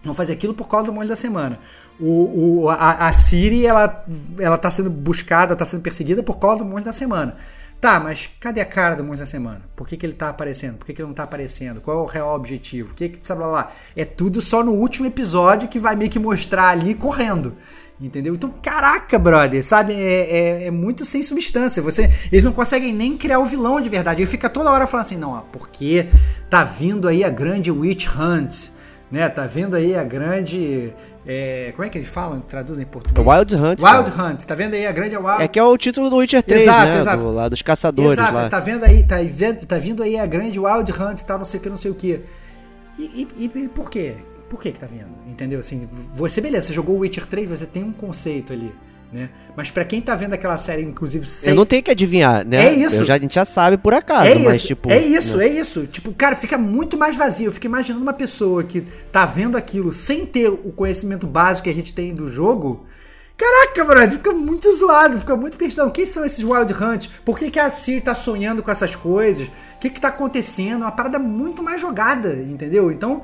[0.03, 1.59] vão fazer aquilo por causa do monstro da semana.
[1.99, 4.05] O, o, a, a Ciri, ela,
[4.39, 7.36] ela tá sendo buscada, tá sendo perseguida por causa do monstro da semana.
[7.81, 9.61] Tá, mas cadê a cara do monstro da semana?
[9.75, 10.77] Por que, que ele tá aparecendo?
[10.77, 11.81] Por que, que ele não tá aparecendo?
[11.81, 12.91] Qual é o real objetivo?
[12.91, 13.71] O que que, sabe lá, lá?
[13.95, 17.55] É tudo só no último episódio que vai meio que mostrar ali correndo.
[17.99, 18.35] Entendeu?
[18.35, 19.93] Então, caraca, brother, sabe?
[19.93, 21.81] É, é, é muito sem substância.
[21.81, 24.21] Você, eles não conseguem nem criar o vilão de verdade.
[24.21, 26.07] Ele fica toda hora falando assim, não, ó, porque
[26.49, 28.69] tá vindo aí a grande Witch Hunt,
[29.09, 29.29] né?
[29.29, 30.93] Tá vindo aí a grande.
[31.25, 32.41] é, como é que eles falam?
[32.41, 33.25] Traduzem em português?
[33.25, 33.81] Wild Hunt.
[33.81, 34.29] Wild cara.
[34.33, 36.63] Hunt, tá vendo aí a grande Wild É que é o título do Witcher 3,
[36.63, 36.99] Exato, né?
[36.99, 37.23] exato.
[37.23, 38.49] Do, lá dos caçadores Exato, lá.
[38.49, 39.15] tá vendo aí, tá,
[39.65, 41.91] tá vindo aí a grande Wild Hunt e tal, não sei o que, não sei
[41.91, 42.19] o que.
[42.99, 44.15] E, e- e por quê?
[44.49, 45.07] Por que que tá vindo?
[45.27, 45.59] Entendeu?
[45.59, 48.73] Assim, você, beleza, você jogou o Witcher 3, você tem um conceito ali,
[49.11, 49.29] né?
[49.55, 51.49] Mas pra quem tá vendo aquela série, inclusive, sem...
[51.51, 52.67] Eu não tenho que adivinhar, né?
[52.67, 53.03] É isso.
[53.05, 54.89] Já, a gente já sabe por acaso, É mas isso, tipo.
[54.91, 55.45] é isso, né?
[55.45, 55.85] é isso.
[55.87, 57.47] Tipo, cara, fica muito mais vazio.
[57.47, 58.81] Eu fico imaginando uma pessoa que
[59.11, 62.85] tá vendo aquilo sem ter o conhecimento básico que a gente tem do jogo.
[63.37, 65.91] Caraca, brother, fica muito zoado, fica muito perdido.
[65.91, 67.09] Quem são esses Wild Hunt?
[67.25, 69.47] Por que, que a Siri tá sonhando com essas coisas?
[69.47, 70.83] O que que tá acontecendo?
[70.83, 72.89] É uma parada muito mais jogada, entendeu?
[72.89, 73.23] Então,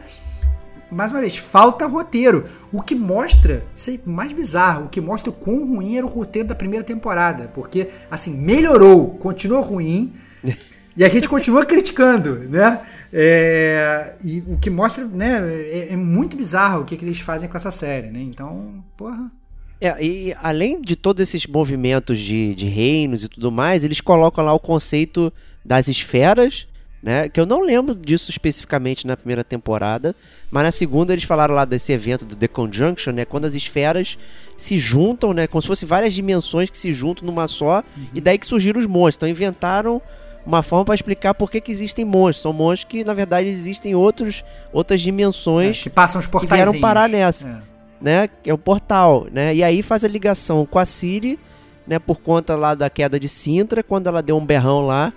[0.92, 2.46] mais uma vez, falta roteiro.
[2.72, 6.48] O que mostra, sei, mais bizarro, o que mostra o quão ruim era o roteiro
[6.48, 7.48] da primeira temporada.
[7.54, 10.14] Porque, assim, melhorou, continuou ruim.
[10.96, 12.82] E a gente continua criticando, né?
[13.14, 15.40] É, e o que mostra, né?
[15.50, 18.20] É, é muito bizarro o que, que eles fazem com essa série, né?
[18.20, 19.32] Então, porra.
[19.80, 24.44] É, e além de todos esses movimentos de, de reinos e tudo mais, eles colocam
[24.44, 25.32] lá o conceito
[25.64, 26.68] das esferas,
[27.02, 27.28] né?
[27.30, 30.16] Que eu não lembro disso especificamente na primeira temporada,
[30.52, 33.26] mas na segunda eles falaram lá desse evento do The Conjunction, né?
[33.26, 34.18] Quando as esferas
[34.56, 35.48] se juntam, né?
[35.48, 37.84] Como se fossem várias dimensões que se juntam numa só,
[38.14, 39.16] e daí que surgiram os monstros.
[39.18, 40.02] Então inventaram
[40.46, 42.44] uma forma para explicar por que, que existem monstros.
[42.44, 44.44] São monstros que, na verdade, existem outros,
[44.74, 46.64] outras É, dimensões que passam os portais.
[46.64, 47.48] vieram parar nessa.
[47.48, 47.72] É.
[48.04, 48.30] né?
[48.42, 49.54] Que é o portal, né?
[49.56, 51.40] E aí faz a ligação com a Siri,
[51.88, 52.00] né?
[52.00, 55.14] Por conta lá da queda de Sintra, quando ela deu um berrão lá.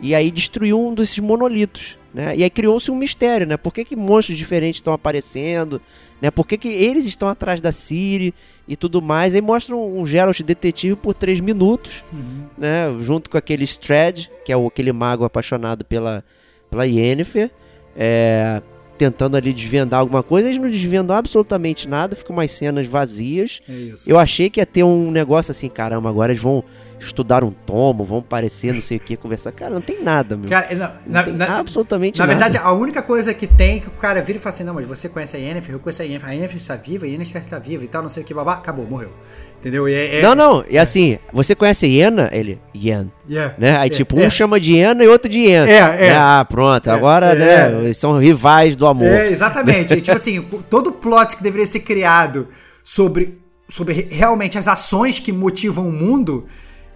[0.00, 2.36] E aí destruiu um desses monolitos, né?
[2.36, 3.56] E aí criou-se um mistério, né?
[3.56, 5.80] Por que, que monstros diferentes estão aparecendo,
[6.20, 6.30] né?
[6.30, 8.34] Por que, que eles estão atrás da Siri
[8.68, 9.34] e tudo mais.
[9.34, 12.46] Aí mostra um, um Geralt detetive por três minutos, Uhum.
[12.58, 12.94] né?
[13.00, 16.22] Junto com aquele Strad, que é o, aquele mago apaixonado pela,
[16.70, 17.50] pela Yennefer,
[17.96, 18.60] é,
[18.98, 20.48] tentando ali desvendar alguma coisa.
[20.48, 23.60] Eles não desvendam absolutamente nada, ficam umas cenas vazias.
[23.68, 23.94] É.
[24.06, 26.62] Eu achei que ia ter um negócio assim, caramba, agora eles vão
[26.98, 29.52] estudar um tomo, vão aparecer, não sei o que, conversar.
[29.52, 30.48] Cara, não tem nada, meu.
[30.48, 32.38] Cara, na, não na- tem na- absolutamente Na nada.
[32.38, 34.74] verdade, a única coisa que tem é que o cara vira e fala assim: Não,
[34.74, 37.42] mas você conhece a Yennefer, eu conheço a Yennefer, a Yennefer está viva, a Yennefer
[37.42, 39.12] está viva e tal, não sei o que, babá, acabou, morreu.
[39.60, 39.86] Entendeu?
[39.88, 42.28] É, é- Não, não, e assim, você conhece a Iena?
[42.32, 43.54] Ele, Yen, Yeah.
[43.58, 43.76] né?
[43.78, 44.26] Aí É, tipo, é.
[44.26, 45.66] um chama de Iena e outro de Yen.
[45.68, 46.14] É, é.
[46.16, 47.38] Ah, pronto, É, agora, é.
[47.70, 49.06] né, eles são rivais do amor.
[49.08, 49.92] É, exatamente.
[49.94, 50.40] E, tipo assim,
[50.70, 52.48] todo o plot que deveria ser criado
[52.84, 53.38] sobre,
[53.68, 56.46] sobre re- realmente as ações que motivam o mundo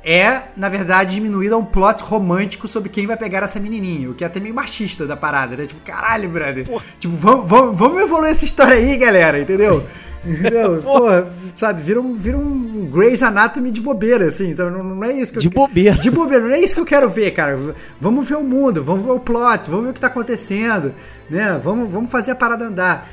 [0.04, 4.10] é, na verdade, diminuído a um plot romântico sobre quem vai pegar essa menininha.
[4.10, 5.66] O que é até meio machista da parada, né?
[5.66, 6.66] Tipo, caralho, brother.
[6.98, 9.84] Tipo, vamos, vamos, vamos evoluir essa história aí, galera, entendeu?
[10.22, 10.82] Entendeu?
[10.82, 11.26] Porra,
[11.56, 14.50] sabe, vira um, vira um Grey's Anatomy de bobeira, assim.
[14.50, 15.96] Então não, não é isso que eu De bobeira.
[15.96, 17.58] de bobeira, não é isso que eu quero ver, cara.
[17.98, 20.94] Vamos ver o mundo, vamos ver o plot, vamos ver o que tá acontecendo,
[21.30, 21.58] né?
[21.64, 23.08] Vamos, vamos fazer a parada andar.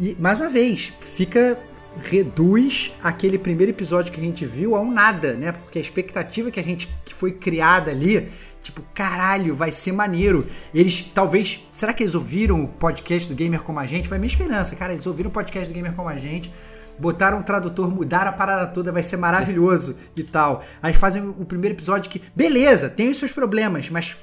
[0.00, 1.58] E, mais uma vez, fica.
[2.02, 5.52] Reduz aquele primeiro episódio que a gente viu a um nada, né?
[5.52, 6.88] Porque a expectativa que a gente.
[7.04, 8.28] que foi criada ali.
[8.62, 10.46] Tipo, caralho, vai ser maneiro.
[10.74, 11.64] Eles, talvez.
[11.72, 14.08] Será que eles ouviram o podcast do Gamer Como a Gente?
[14.08, 14.92] Foi a minha esperança, cara.
[14.92, 16.52] Eles ouviram o podcast do Gamer Como a Gente
[16.98, 20.62] botaram um tradutor, mudaram a parada toda, vai ser maravilhoso e tal.
[20.82, 24.16] Aí fazem o primeiro episódio que, beleza, tem os seus problemas, mas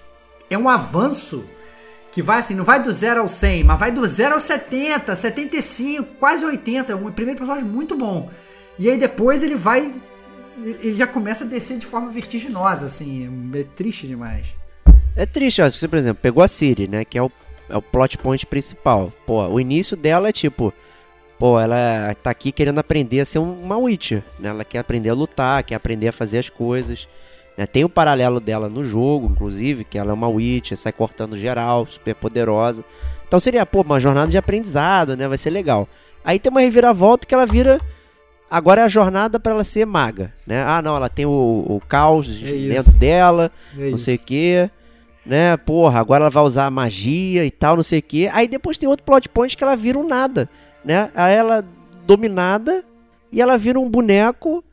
[0.49, 1.45] é um avanço
[2.13, 5.15] que vai assim, não vai do 0 ao 100, mas vai do 0 ao 70,
[5.15, 6.93] 75, quase 80.
[6.93, 8.29] É um primeiro episódio muito bom.
[8.79, 9.91] E aí depois ele vai.
[10.63, 13.51] Ele já começa a descer de forma vertiginosa, assim.
[13.55, 14.55] É triste demais.
[15.15, 17.31] É triste, ó, se você, por exemplo, pegou a Siri, né, que é o,
[17.69, 19.11] é o plot point principal.
[19.25, 20.73] Pô, o início dela é tipo,
[21.39, 24.49] pô, ela tá aqui querendo aprender a ser um- uma Witcher, né?
[24.49, 27.07] Ela quer aprender a lutar, quer aprender a fazer as coisas.
[27.57, 27.65] Né?
[27.65, 31.85] Tem o paralelo dela no jogo, inclusive, que ela é uma Witcher, sai cortando geral,
[31.87, 32.83] super poderosa.
[33.27, 35.27] Então seria, pô, uma jornada de aprendizado, né?
[35.27, 35.87] Vai ser legal.
[36.23, 37.79] Aí tem uma reviravolta que ela vira.
[38.49, 40.63] Agora é a jornada pra ela ser maga, né?
[40.63, 41.31] Ah, não, ela tem o,
[41.67, 42.69] o caos É isso.
[42.69, 44.69] dentro dela, É não sei o que,
[45.25, 45.57] né?
[45.57, 48.27] Porra, agora ela vai usar magia e tal, não sei o que.
[48.27, 50.47] Aí depois tem outro plot point que ela vira um nada,
[50.85, 51.09] né?
[51.15, 51.65] Aí ela
[52.05, 52.83] dominada
[53.31, 54.63] e ela vira um boneco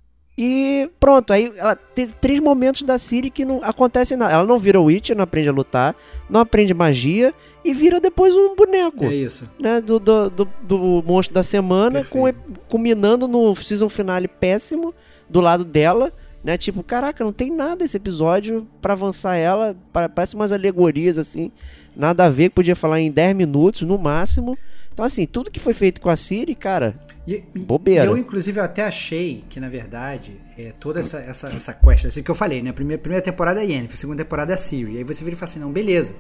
[0.43, 1.35] e pronto.
[1.35, 4.33] Aí ela teve três momentos da Siri que não acontece nada.
[4.33, 5.95] Ela não vira Witcher, não aprende a lutar,
[6.31, 9.05] não aprende magia e vira depois um boneco.
[9.05, 9.45] É isso.
[9.59, 12.23] Né, do, do, do, do monstro da semana, com,
[12.71, 14.95] culminando no season finale péssimo
[15.29, 16.11] do lado dela,
[16.43, 16.57] né?
[16.57, 21.51] Tipo, caraca, não tem nada esse episódio pra avançar ela, pa- parece umas alegorias assim,
[21.97, 24.57] nada a ver, que podia falar em 10 minutos no máximo.
[24.93, 26.95] Então, assim, tudo que foi feito com a Siri, cara,
[27.27, 28.05] E, Bobeira.
[28.05, 32.23] eu, inclusive, eu até achei que, na verdade, é, toda essa, essa, essa quest, assim
[32.23, 32.73] que eu falei, né?
[32.73, 34.99] Primeira, primeira temporada é Yennefer, segunda temporada é Siri.
[34.99, 36.17] Aí você vira e fala assim, não, beleza.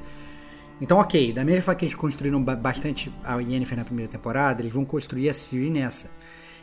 [0.80, 4.62] Então, ok, da mesma forma que eles construíram ba- bastante a Yennefer na primeira temporada,
[4.62, 6.08] eles vão construir a Siri nessa.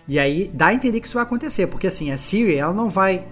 [0.08, 2.90] E aí dá a entender que isso vai acontecer, porque assim, a Siri, ela não
[2.90, 3.28] vai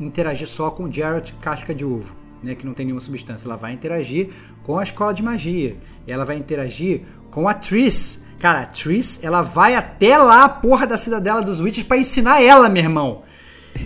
[0.00, 3.46] interagir só com o Geralt casca de ovo, né, que não tem nenhuma substância.
[3.46, 4.30] Ela vai interagir
[4.62, 5.76] com a escola de magia.
[6.06, 8.24] Ela vai interagir com a Triss.
[8.38, 12.42] Cara, a Triss, ela vai até lá a porra da cidadela dos Witches pra ensinar
[12.42, 13.22] ela, meu irmão.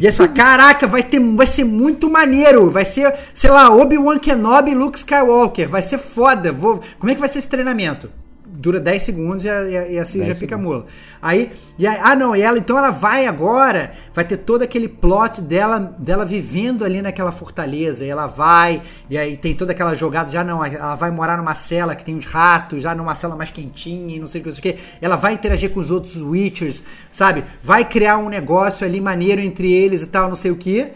[0.01, 2.71] E é só, caraca, vai, ter, vai ser muito maneiro.
[2.71, 5.69] Vai ser, sei lá, Obi-Wan Kenobi e Luke Skywalker.
[5.69, 6.53] Vai ser foda.
[6.53, 8.11] Vou, como é que vai ser esse treinamento?
[8.59, 10.85] Dura 10 segundos e a, e a, fica mula.
[11.23, 14.89] Aí, e aí, ah não, e ela, então ela vai agora, vai ter todo aquele
[14.89, 18.05] plot dela, dela vivendo ali naquela fortaleza.
[18.05, 21.55] E ela vai, e aí tem toda aquela jogada, já não, ela vai morar numa
[21.55, 24.49] cela que tem uns ratos, já numa cela mais quentinha e não sei o que,
[24.49, 24.83] não sei o que.
[25.01, 26.83] Ela vai interagir com os outros Witchers,
[27.13, 27.45] sabe?
[27.63, 30.91] Vai criar um negócio ali maneiro entre eles e tal, não sei o que.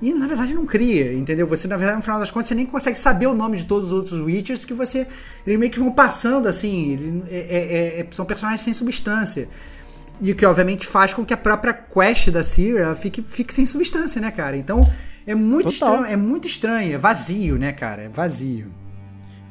[0.00, 1.46] E na verdade não cria, entendeu?
[1.48, 3.88] Você, na verdade, no final das contas, você nem consegue saber o nome de todos
[3.88, 5.06] os outros Witchers que você.
[5.44, 6.92] Eles meio que vão passando assim.
[6.92, 9.48] Ele, é, é, é, são personagens sem substância.
[10.20, 13.66] E o que obviamente faz com que a própria quest da Ciri fique, fique sem
[13.66, 14.56] substância, né, cara?
[14.56, 14.88] Então
[15.26, 15.94] é muito Total.
[15.94, 18.02] estranho, é muito estranho, é vazio, né, cara?
[18.02, 18.72] É vazio.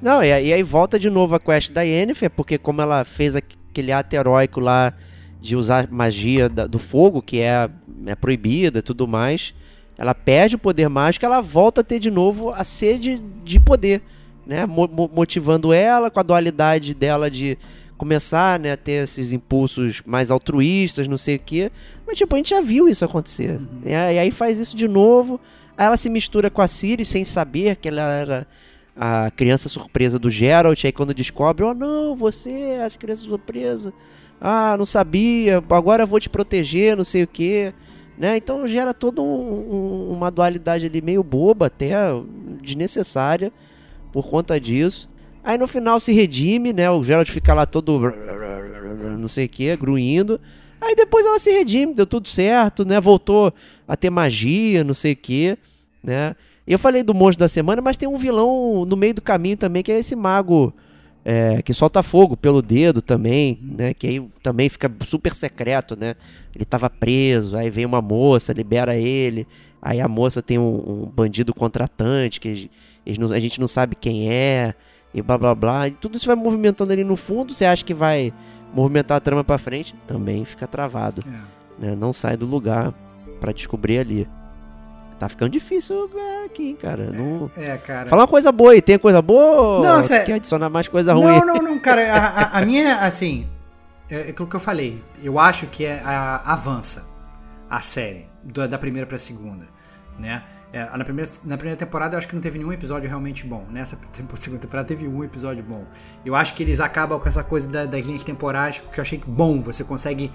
[0.02, 3.92] Não, e aí, volta de novo a quest da Yennefer, porque como ela fez aquele
[3.92, 4.94] ato heróico lá
[5.42, 7.70] de usar magia do fogo, que é,
[8.06, 9.56] é proibida e tudo mais,
[9.98, 14.02] ela perde o poder mágico, ela volta a ter de novo a sede de poder,
[14.46, 14.66] né?
[14.66, 17.58] Mo- mo- motivando ela com a dualidade dela de
[17.98, 21.72] começar, né, a ter esses impulsos mais altruístas, não sei o quê.
[22.06, 23.60] Mas tipo, a gente já viu isso acontecer.
[23.84, 25.40] E aí e aí faz isso de novo.
[25.76, 28.48] Aí ela se mistura com a Ciri sem saber que ela era
[28.96, 30.86] a criança surpresa do Geralt.
[30.86, 33.92] Aí quando descobre, oh não, você é a criança surpresa.
[34.40, 37.74] Ah, não sabia, agora eu vou te proteger, não sei o quê.
[38.18, 38.38] Né?
[38.38, 41.94] Então gera toda um- um- uma dualidade ali meio boba, até
[42.62, 43.52] desnecessária
[44.12, 45.08] por conta disso.
[45.44, 46.90] Aí no final se redime, né?
[46.90, 48.00] O Geralt fica lá todo
[49.20, 50.40] não sei o que, gruindo.
[50.82, 53.00] Aí depois ela se redime, deu tudo certo, né?
[53.00, 53.54] Voltou
[53.88, 55.58] a ter magia, não sei o que,
[56.04, 56.36] né?
[56.66, 59.82] Eu falei do monstro da semana, mas tem um vilão no meio do caminho também,
[59.84, 60.74] que é esse mago
[61.30, 63.94] é, que solta fogo pelo dedo também, né?
[63.94, 66.16] Que aí também fica super secreto, né?
[66.56, 69.46] Ele tava preso, aí vem uma moça, libera ele.
[69.82, 72.70] Aí a moça tem um, um bandido contratante que
[73.06, 74.74] eles não- a gente não sabe quem é,
[75.14, 75.88] e blá blá blá.
[75.90, 77.52] E tudo isso vai movimentando ali no fundo.
[77.54, 78.32] Você acha que vai
[78.74, 79.94] movimentar a trama pra frente?
[80.08, 81.88] Também fica travado, É.
[81.88, 81.96] né?
[81.96, 82.94] Não sai do lugar
[83.42, 84.28] pra descobrir ali.
[85.20, 87.10] Tá ficando difícil é, aqui, cara.
[87.12, 87.50] Não...
[87.58, 88.08] É, cara.
[88.08, 89.82] Fala uma coisa boa aí, tem coisa boa?
[89.82, 91.26] Não, ou cê- Quer adicionar mais coisa ruim?
[91.26, 92.14] Não, não, não, cara.
[92.14, 93.48] A, a- a minha, assim,
[94.10, 95.04] é aquilo que eu falei.
[95.24, 97.08] Eu acho que é a, avança
[97.70, 99.66] a série da, da primeira pra segunda,
[100.20, 100.44] né?
[100.72, 103.66] É, na, primeira, na primeira temporada eu acho que não teve nenhum episódio realmente bom.
[103.72, 103.98] Nessa
[104.36, 105.84] segunda temporada teve um episódio bom.
[106.26, 109.20] Eu acho que eles acabam com essa coisa da- das linhas temporais, que eu achei
[109.26, 109.62] bom.
[109.64, 110.32] Você consegue.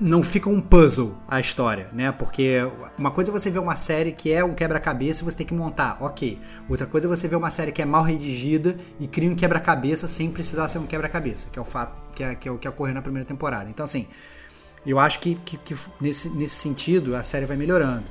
[0.00, 2.12] Não fica um puzzle a história, né?
[2.12, 2.58] Porque
[2.98, 5.54] uma coisa é você ver uma série que é um quebra-cabeça e você tem que
[5.54, 6.38] montar, ok.
[6.68, 10.06] Outra coisa é você ver uma série que é mal redigida e cria um quebra-cabeça
[10.06, 12.68] sem precisar ser um quebra-cabeça, que é o fato que é, que é o que
[12.68, 13.70] ocorreu na primeira temporada.
[13.70, 14.06] Então, assim,
[14.86, 18.04] eu acho que, que- que nesse, nesse sentido a série vai melhorando.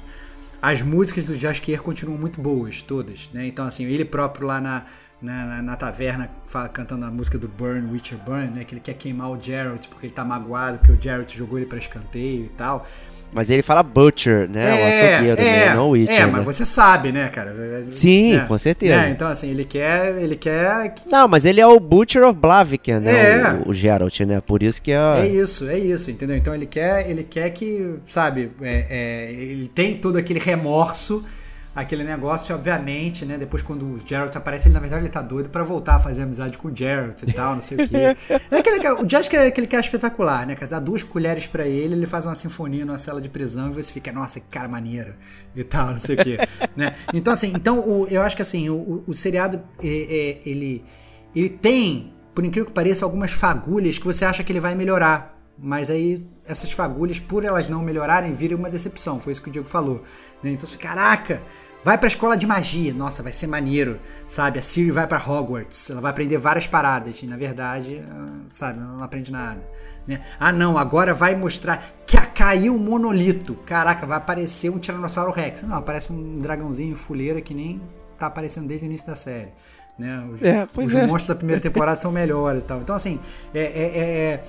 [0.61, 3.45] As músicas do Jaskier continuam muito boas, todas, né?
[3.47, 4.85] Então, assim, ele próprio lá na,
[5.21, 8.63] na, na- na taverna fa- cantando a música do Burn, Witcher Burn, né?
[8.63, 11.65] Que ele quer queimar o Geralt porque ele tá magoado que o Geralt jogou ele
[11.67, 12.85] pra escanteio e tal.
[13.31, 14.65] Mas ele fala Butcher, né?
[14.73, 15.75] o açougueiro, né?
[15.75, 16.31] Não Witcher, é, né?
[16.31, 17.53] mas você sabe, né, cara?
[17.91, 19.05] Sim, É, com certeza.
[19.05, 22.39] é, então, assim, ele quer, ele quer que Não, mas ele é o Butcher of
[22.39, 23.33] Blaviken, né?
[23.41, 23.53] É.
[23.63, 24.41] O, o Geralt, né?
[24.41, 24.97] Por isso que é...
[25.19, 26.35] É isso, é isso, entendeu?
[26.37, 31.23] Então ele quer, ele quer que, sabe, é, é, ele tem todo aquele remorso,
[31.79, 33.37] aquele negócio, obviamente, né?
[33.37, 36.21] Depois quando o Geralt aparece, ele na verdade ele tá doido pra voltar a fazer
[36.23, 38.15] amizade com o Geralt e tal, não sei o quê.
[38.51, 40.55] É aquele, cara- o Jask é aquele cara espetacular, né?
[40.69, 43.91] Dá duas colheres pra ele, ele faz uma sinfonia numa cela de prisão e você
[43.91, 45.13] fica, nossa, que cara maneiro
[45.55, 46.37] e tal, não sei o quê,
[46.75, 46.91] né?
[47.13, 50.83] Então assim, então o- eu acho que assim, o, o- seriado é, é, ele
[51.35, 55.37] ele tem, por incrível que pareça, algumas fagulhas que você acha que ele vai melhorar.
[55.61, 59.19] Mas aí essas fagulhas, por elas não melhorarem, viram uma decepção.
[59.19, 60.03] Foi isso que o Diego falou.
[60.41, 60.51] né?
[60.51, 61.43] Então, caraca,
[61.83, 62.93] vai pra escola de magia.
[62.93, 64.59] Nossa, vai ser maneiro, sabe?
[64.59, 65.89] A Siri vai pra Hogwarts.
[65.89, 67.21] Ela vai aprender várias paradas.
[67.23, 69.61] E na verdade, ah, sabe, ela não aprende nada.
[70.07, 70.21] né?
[70.39, 73.53] Ah, não, agora vai mostrar que a- caiu o monolito.
[73.65, 75.63] Caraca, vai aparecer um Tiranossauro Rex.
[75.63, 77.79] Não, aparece um dragãozinho fuleira que nem
[78.17, 79.51] tá aparecendo desde o início da série.
[79.99, 80.23] Né?
[80.33, 81.05] Os, É, os é.
[81.05, 82.79] monstros da primeira temporada são melhores e tal.
[82.79, 83.19] Então, assim,
[83.53, 84.43] é, é- é-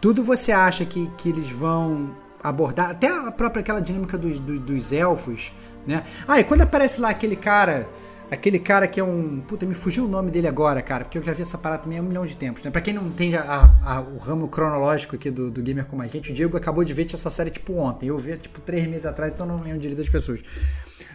[0.00, 2.14] tudo você acha que, que eles vão
[2.44, 5.52] abordar, até a própria aquela dinâmica dos, dos, dos elfos,
[5.86, 6.04] né?
[6.28, 7.88] Ah, e quando aparece lá aquele cara,
[8.30, 9.40] aquele cara que é um.
[9.40, 11.98] Puta, me fugiu o nome dele agora, cara, porque eu já vi essa parada também
[11.98, 12.70] há um milhão de tempos, né?
[12.70, 16.06] Pra quem não tem a- a- o ramo cronológico aqui do, do Gamer Como a
[16.06, 18.06] Gente, o Diego acabou de ver essa série tipo ontem.
[18.08, 20.40] Eu vi tipo três meses atrás, então não lembro direito das pessoas.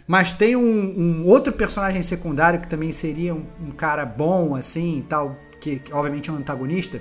[0.08, 0.64] Mas tem um,
[1.22, 5.94] um outro personagem secundário que também seria um, um cara bom, assim, tal, que, que
[5.94, 7.00] obviamente é um antagonista,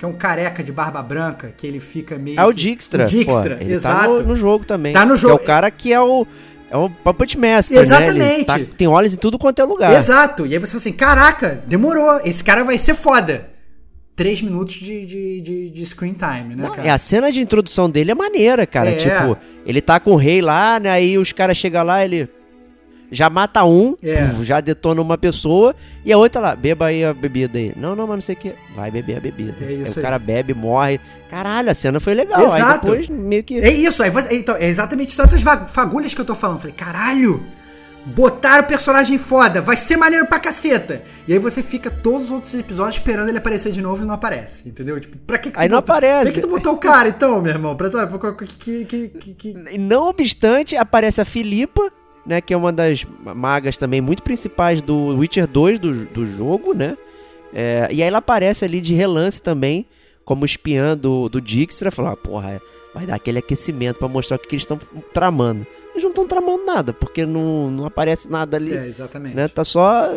[0.00, 2.40] que é um careca de barba branca, que ele fica meio.
[2.40, 3.04] É o que- Dijkstra.
[3.04, 4.16] O Dijkstra, pô, exato.
[4.16, 4.94] Tá no, no jogo também.
[4.94, 5.34] Tá no Que jogo.
[5.34, 6.26] é o cara que é o.
[6.70, 7.82] É o Puppet Master, né?
[7.82, 8.44] Exatamente.
[8.46, 9.92] tá- tem olhos em tudo quanto é lugar.
[9.92, 10.46] Exato.
[10.46, 12.18] E aí você fala assim: caraca, demorou.
[12.24, 13.50] Esse cara vai ser foda.
[14.16, 16.88] Três minutos de, de, de, de screen time, né, Não, cara?
[16.88, 18.90] é, a cena de introdução dele é maneira, cara.
[18.90, 18.94] É.
[18.96, 19.36] Tipo,
[19.66, 20.90] ele tá com o rei lá, né?
[20.90, 22.26] Aí os caras chegam lá, ele
[23.10, 24.26] já mata um, É.
[24.26, 27.72] puf, já detona uma pessoa, e a outra lá, beba aí a bebida aí.
[27.76, 28.52] Não, não, mas não sei o que.
[28.74, 29.54] Vai beber a bebida.
[29.60, 30.02] É aí isso o aí.
[30.02, 31.00] cara bebe, morre.
[31.28, 32.40] Caralho, a cena foi legal.
[32.40, 32.86] Aí Exato.
[32.86, 33.58] depois meio que.
[33.60, 36.58] É isso, aí você- então, é exatamente só essas fagulhas que eu tô falando.
[36.60, 37.44] Falei, caralho,
[38.06, 41.02] botaram o personagem foda, vai ser maneiro pra caceta.
[41.28, 44.14] E aí você fica todos os outros episódios esperando ele aparecer de novo e não
[44.14, 44.98] aparece, entendeu?
[44.98, 46.22] Tipo, pra que, que tu Aí não botou- aparece.
[46.24, 47.76] Pra que tu botou o cara então, meu irmão?
[47.76, 48.12] Pra, sabe,
[48.58, 51.92] que, que, que, que- Não obstante, aparece a Filipa,
[52.30, 52.40] né?
[52.40, 53.04] Que é uma das
[53.34, 56.96] magas também muito principais do Witcher 2 do, do jogo, né?
[57.52, 59.84] É, e aí ela aparece ali de relance também,
[60.24, 61.90] como espiã do, do Dijkstra.
[61.90, 62.60] Falar, porra, é,
[62.94, 64.78] vai dar aquele aquecimento pra mostrar o que, que eles estão
[65.12, 65.66] tramando.
[65.90, 68.72] Eles não estão tramando nada, porque não, não aparece nada ali.
[68.72, 69.34] É, exatamente.
[69.34, 69.48] né?
[69.48, 70.08] Tá só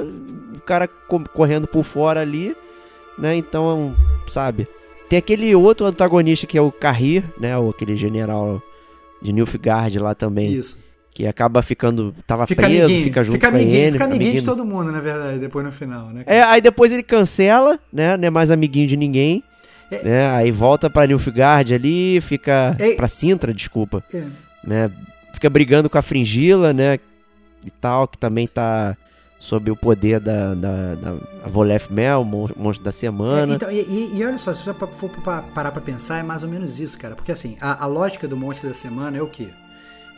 [0.55, 2.55] o cara co- correndo por fora ali,
[3.17, 3.35] né?
[3.35, 3.95] Então,
[4.27, 4.67] sabe?
[5.09, 7.57] Tem aquele outro antagonista que é o Carrir, né?
[7.57, 8.61] O, aquele general
[9.19, 10.77] de Nilfgaard lá também, Isso.
[11.13, 14.33] Que acaba ficando tava Fica preso, amiguinho, fica junto fica com amiguinho, ele, fica amiguinho,
[14.33, 16.23] de todo mundo, na verdade, depois no final, né?
[16.23, 16.37] cara?
[16.37, 18.17] É, aí depois ele cancela, né?
[18.17, 19.43] Não é mais amiguinho de ninguém.
[19.91, 20.03] É.
[20.03, 20.29] Né?
[20.31, 22.95] Aí volta pra Nilfgaard ali, fica É.
[22.95, 24.23] pra Sintra, desculpa, É.
[24.65, 24.91] né?
[25.33, 26.97] Fica brigando com a Fringila, né?
[27.65, 28.97] E tal, que também tá
[29.39, 33.53] sob o poder da, da, da Volef Mel, o monstro da É, semana.
[33.55, 36.49] então, e, e- olha só, se você for pa- parar pra pensar, é mais ou
[36.49, 37.13] menos isso, cara.
[37.13, 39.49] Porque assim, a, a lógica do monstro da semana é o quê?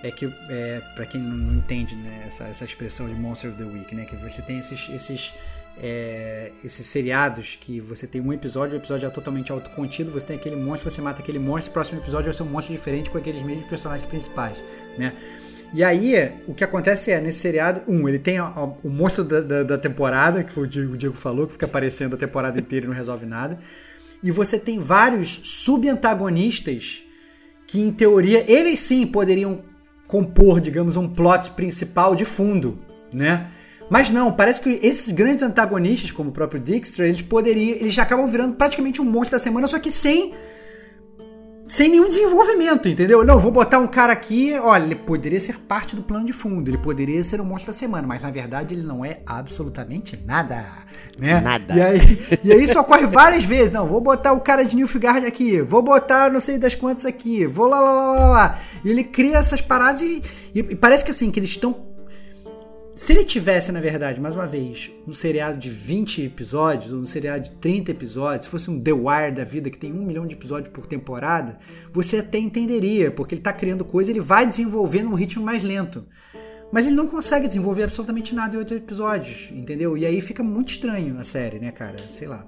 [0.07, 3.63] É que, é, para quem não, entende né, essa, essa expressão de Monster of the
[3.65, 4.05] Week, né?
[4.05, 5.33] Que você tem esses, esses,
[5.81, 10.35] é, esses seriados que você tem um episódio, o episódio é totalmente autocontido, você tem
[10.35, 13.17] aquele monstro, você mata aquele monstro, o próximo episódio vai ser um monstro diferente com
[13.17, 14.63] aqueles mesmos personagens principais,
[14.97, 15.13] né?
[15.73, 16.13] E aí,
[16.47, 19.63] o que acontece é, nesse seriado, um, ele tem a- a- o monstro da, da,
[19.63, 22.87] da temporada, que o Diego, o Diego falou, que fica aparecendo a temporada inteira e
[22.89, 23.57] não resolve nada.
[24.21, 27.03] E você tem vários subantagonistas
[27.67, 29.63] que, em teoria, eles sim poderiam
[30.07, 32.79] compor, digamos, um plot principal de fundo,
[33.13, 33.47] né?
[33.89, 38.03] Mas não, parece que esses grandes antagonistas, como o próprio Dijkstra, eles poderiam, eles já
[38.03, 40.33] acabam virando praticamente um monstro da semana, só que sem
[41.67, 43.25] sem nenhum desenvolvimento, entendeu?
[43.25, 46.69] Não, vou botar um cara aqui, olha, ele poderia ser parte do plano de fundo,
[46.69, 50.63] ele poderia ser o monstro da semana, mas na verdade ele não é absolutamente nada,
[51.17, 51.41] né?
[51.41, 51.73] Nada.
[51.75, 51.99] E aí,
[52.43, 55.81] e aí isso ocorre várias vezes, não, vou botar o cara de Nilfgaard aqui, vou
[55.81, 58.59] botar não sei das quantas aqui, vou lá, lá, lá, lá, lá.
[58.83, 60.21] E ele cria essas paradas e,
[60.53, 61.75] e- e parece que assim, que eles estão
[62.95, 67.05] se ele tivesse, na verdade, mais uma vez, um seriado de 20 episódios, ou um
[67.05, 70.25] seriado de 30 episódios, se fosse um The Wire da vida, que tem um milhão
[70.25, 71.57] de episódios por temporada,
[71.91, 76.05] você até entenderia, porque ele tá criando coisa, ele vai desenvolvendo um ritmo mais lento.
[76.71, 79.97] Mas ele não consegue desenvolver absolutamente nada em oito episódios, entendeu?
[79.97, 81.97] E aí fica muito estranho a série, né, cara?
[82.07, 82.47] Sei lá.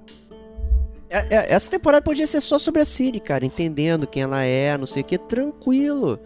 [1.10, 4.76] É- é- essa temporada podia ser só sobre a Siri, cara, entendendo quem ela é,
[4.78, 6.18] não sei o que, tranquilo.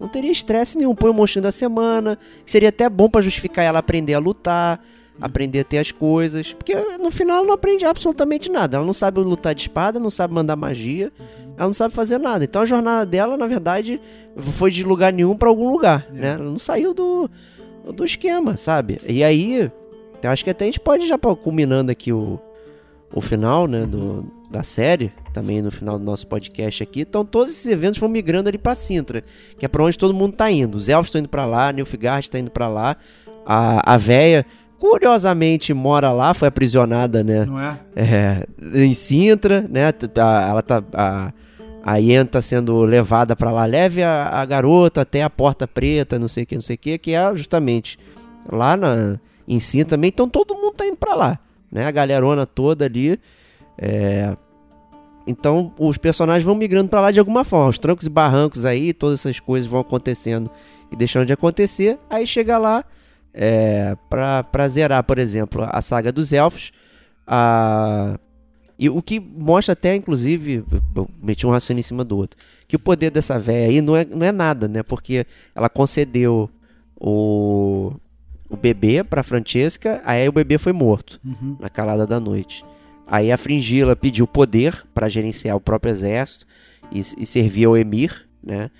[0.00, 0.94] Não teria estresse nenhum.
[0.94, 2.18] Põe o monstrinho da semana.
[2.46, 4.82] Seria até bom pra justificar ela aprender a lutar,
[5.20, 6.54] aprender a ter as coisas.
[6.54, 8.78] Porque no final ela não aprende absolutamente nada.
[8.78, 11.12] Ela não sabe lutar de espada, não sabe mandar magia,
[11.56, 12.42] ela não sabe fazer nada.
[12.42, 14.00] Então a jornada dela, na verdade,
[14.36, 16.32] foi de lugar nenhum pra algum lugar, né?
[16.34, 17.30] Ela não saiu do,
[17.94, 18.98] do esquema, sabe?
[19.06, 19.70] E aí,
[20.22, 22.40] eu acho que até a gente pode já culminando aqui o,
[23.12, 27.02] o final, né, do, da série, também no final do nosso podcast aqui.
[27.02, 29.22] Então todos esses eventos vão migrando ali pra Sintra,
[29.58, 30.74] que é pra onde todo mundo tá indo.
[30.76, 32.96] Os elfos estão indo pra lá, Nilfgaard tá indo pra lá,
[33.46, 34.44] a, a véia,
[34.78, 37.78] curiosamente, mora lá, foi aprisionada, né, Não é?
[37.94, 40.82] é, em Sintra, né, a- ela tá...
[40.92, 41.32] A,
[41.82, 46.18] a Yen tá sendo levada pra lá, leve a, a garota até a Porta Preta,
[46.18, 47.98] não sei o que, não sei o que, que é justamente
[48.52, 50.08] lá na, em Sintra também.
[50.08, 51.38] Então todo mundo tá indo pra lá,
[51.72, 51.86] né?
[51.86, 53.18] A galerona toda ali.
[53.78, 54.36] É,
[55.26, 57.68] Então os personagens vão migrando pra lá de alguma forma.
[57.68, 60.50] Os trancos e barrancos aí, todas essas coisas vão acontecendo
[60.90, 61.98] e deixando de acontecer.
[62.08, 62.84] Aí chega lá
[63.32, 66.72] é, pra, pra zerar, por exemplo, a saga dos elfos.
[67.26, 68.18] A...
[68.78, 70.64] E o que mostra até, inclusive,
[71.22, 74.06] meti um raciocínio em cima do outro, que o poder dessa véia aí não é,
[74.06, 74.82] não é nada, né?
[74.82, 76.48] Porque ela concedeu
[76.98, 77.92] o,
[78.48, 81.56] o bebê pra Francesca, aí o bebê foi morto Uhum.
[81.60, 82.64] na calada da noite.
[83.10, 86.46] Aí a Fringila pediu poder para gerenciar o próprio exército
[86.92, 88.70] e, e servir ao Emir, né?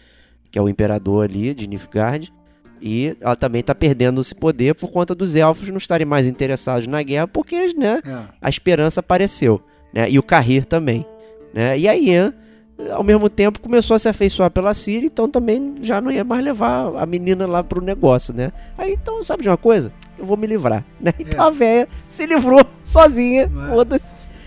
[0.50, 2.32] Que é o imperador ali de Nilfgaard.
[2.80, 6.86] E ela também tá perdendo esse poder por conta dos elfos não estarem mais interessados
[6.86, 8.00] na guerra, porque, né?
[8.06, 8.22] É.
[8.40, 9.60] A esperança apareceu.
[9.92, 10.08] né?
[10.10, 11.04] E o Carrir também,
[11.52, 11.78] né?
[11.78, 12.32] E a Ian,
[12.92, 16.42] ao mesmo tempo, começou a se afeiçoar pela Siri, então também já não ia mais
[16.42, 18.50] levar a menina lá pro negócio, né?
[18.78, 19.92] Aí, então, sabe de uma coisa?
[20.18, 21.12] Eu vou me livrar, né?
[21.20, 21.48] Então É.
[21.48, 23.70] a véia se livrou sozinha, é?
[23.70, 24.14] foda-se,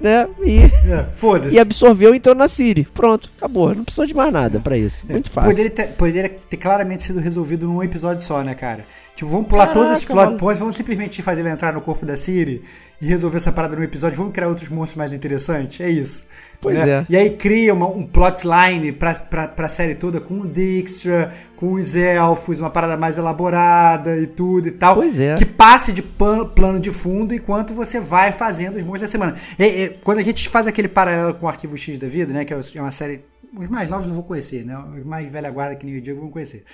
[0.00, 0.26] né?
[0.44, 1.06] E, É,
[1.52, 2.84] e absorveu então na Siri.
[2.94, 3.74] Pronto, acabou.
[3.74, 5.04] Não precisou de mais nada pra isso.
[5.08, 5.50] É, Muito fácil.
[5.50, 8.84] Poderia ter, poderia ter claramente sido resolvido num episódio só, né, cara?
[9.14, 12.06] Tipo, vamos pular todos esses Caraca, plot points, vamos simplesmente fazer ele entrar no corpo
[12.06, 12.62] da Siri
[13.00, 15.80] e resolver essa parada num episódio, vamos criar outros monstros mais interessantes.
[15.80, 16.24] É isso.
[16.60, 16.88] Pois né?
[16.90, 17.06] é.
[17.08, 21.72] E aí cria uma, um plotline pra, pra, pra série toda com o Dijkstra, com
[21.74, 24.96] os elfos, uma parada mais elaborada e tudo e tal.
[24.96, 25.34] Pois é.
[25.36, 29.34] Que passe de plano, plano de fundo enquanto você vai fazendo os monstros da semana.
[29.58, 32.44] E- quando a gente faz aquele paralelo com o Arquivo X da vida, né?
[32.44, 33.24] Que é uma série.
[33.56, 34.76] Os mais novos não vão conhecer, né?
[34.78, 36.64] Os mais velha guarda que nem o Diego vão conhecer.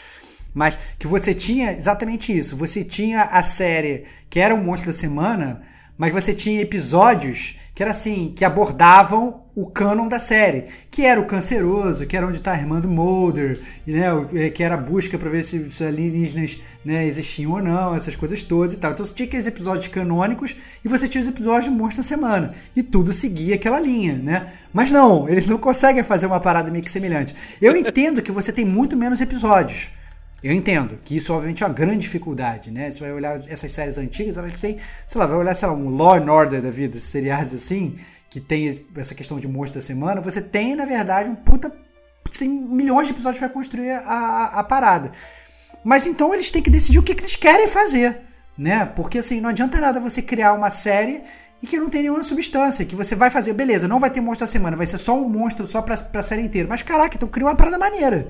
[0.53, 2.57] Mas que você tinha exatamente isso.
[2.57, 5.63] Você tinha a série que era o monstro da semana,
[5.97, 11.21] mas você tinha episódios que era assim, que abordavam o canon da série, que era
[11.21, 14.79] o canceroso, que era onde está a irmã do Mulder, né, eh, que era a
[14.79, 18.93] busca para ver se, se alienígenas né, existiam ou não, essas coisas todas e tal.
[18.93, 22.55] Então você tinha aqueles episódios canônicos e você tinha os episódios de Monstro da Semana.
[22.75, 24.53] E tudo seguia aquela linha, né?
[24.73, 27.35] Mas não, eles não conseguem fazer uma parada meio que semelhante.
[27.61, 29.91] Eu entendo que você tem muito menos episódios.
[30.45, 32.91] Eu entendo que isso, obviamente, é uma grande dificuldade, né?
[32.91, 34.77] Você vai olhar essas séries antigas, elas têm,
[35.09, 37.97] sei lá, vai olhar, sei lá, um Law and Order da vida, seriados assim,
[38.29, 41.73] que tem es- essa questão de monstro da semana, você tem, na verdade, um puta.
[42.39, 45.13] Tem milhões de episódios para construir a, a, a parada.
[45.83, 48.21] Mas então eles têm que decidir o que, que eles querem fazer,
[48.59, 48.85] né?
[48.85, 51.23] Porque assim, não adianta nada você criar uma série
[51.63, 54.47] e que não tem nenhuma substância, que você vai fazer, beleza, não vai ter monstro
[54.47, 56.69] da semana, vai ser só um monstro só pra, pra série inteira.
[56.69, 58.29] Mas caraca, então cria uma parada maneira.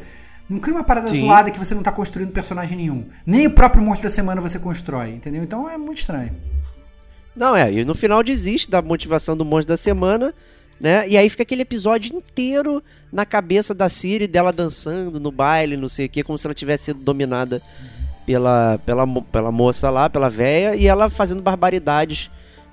[0.48, 1.20] Não cria uma parada Sim.
[1.20, 3.06] zoada que você não tá construindo personagem nenhum.
[3.24, 5.42] Nem o próprio monstro da semana você constrói, entendeu?
[5.42, 6.34] Então é muito estranho.
[7.34, 10.32] Não, é, e no final desiste da motivação do monstro da semana,
[10.78, 11.08] né?
[11.08, 12.82] E aí fica aquele episódio inteiro
[13.12, 16.54] na cabeça da Siri, dela dançando no baile, não sei o que, como se ela
[16.54, 17.62] tivesse sido dominada
[18.26, 22.30] pela, pela, pela moça lá, pela véia, e ela fazendo barbaridades,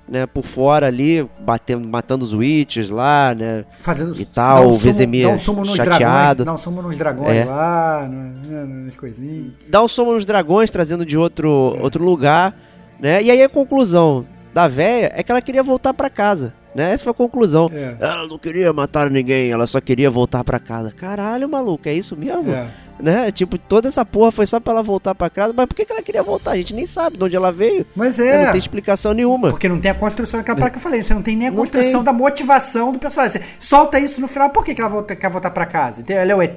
[0.08, 3.64] né, por fora ali, batendo, matando os witches lá, né?
[3.70, 6.44] Fazendo E tal, um o Vezemir dá um sumo nos chateado.
[6.44, 7.44] dragões, dá um sumo nos dragões É.
[7.44, 9.52] lá, no- né, nas coisinhas.
[9.68, 11.50] Dá o som nos dragões, trazendo de outro,
[11.80, 12.54] outro lugar,
[13.00, 13.22] né?
[13.22, 16.92] E aí a conclusão da véia é que ela queria voltar pra casa, né?
[16.92, 17.68] Essa foi a conclusão.
[17.72, 17.96] É.
[18.00, 20.92] Ela não queria matar ninguém, ela só queria voltar pra casa.
[20.92, 22.50] Caralho, maluco, é isso mesmo?
[22.52, 22.66] É.
[23.00, 23.32] Né?
[23.32, 25.52] Tipo, toda essa porra foi só pra ela voltar pra casa.
[25.56, 26.52] Mas por que, que ela queria voltar?
[26.52, 27.84] A gente nem sabe de onde ela veio.
[27.96, 28.44] Mas é.
[28.44, 29.48] Não tem explicação nenhuma.
[29.48, 31.52] Porque não tem a construção, aquela parada que eu falei, você não tem nem a
[31.52, 33.40] construção da motivação do personagem.
[33.42, 36.04] Você solta isso no final, por que, que ela volta- quer voltar pra casa?
[36.12, 36.56] Ela é o ET?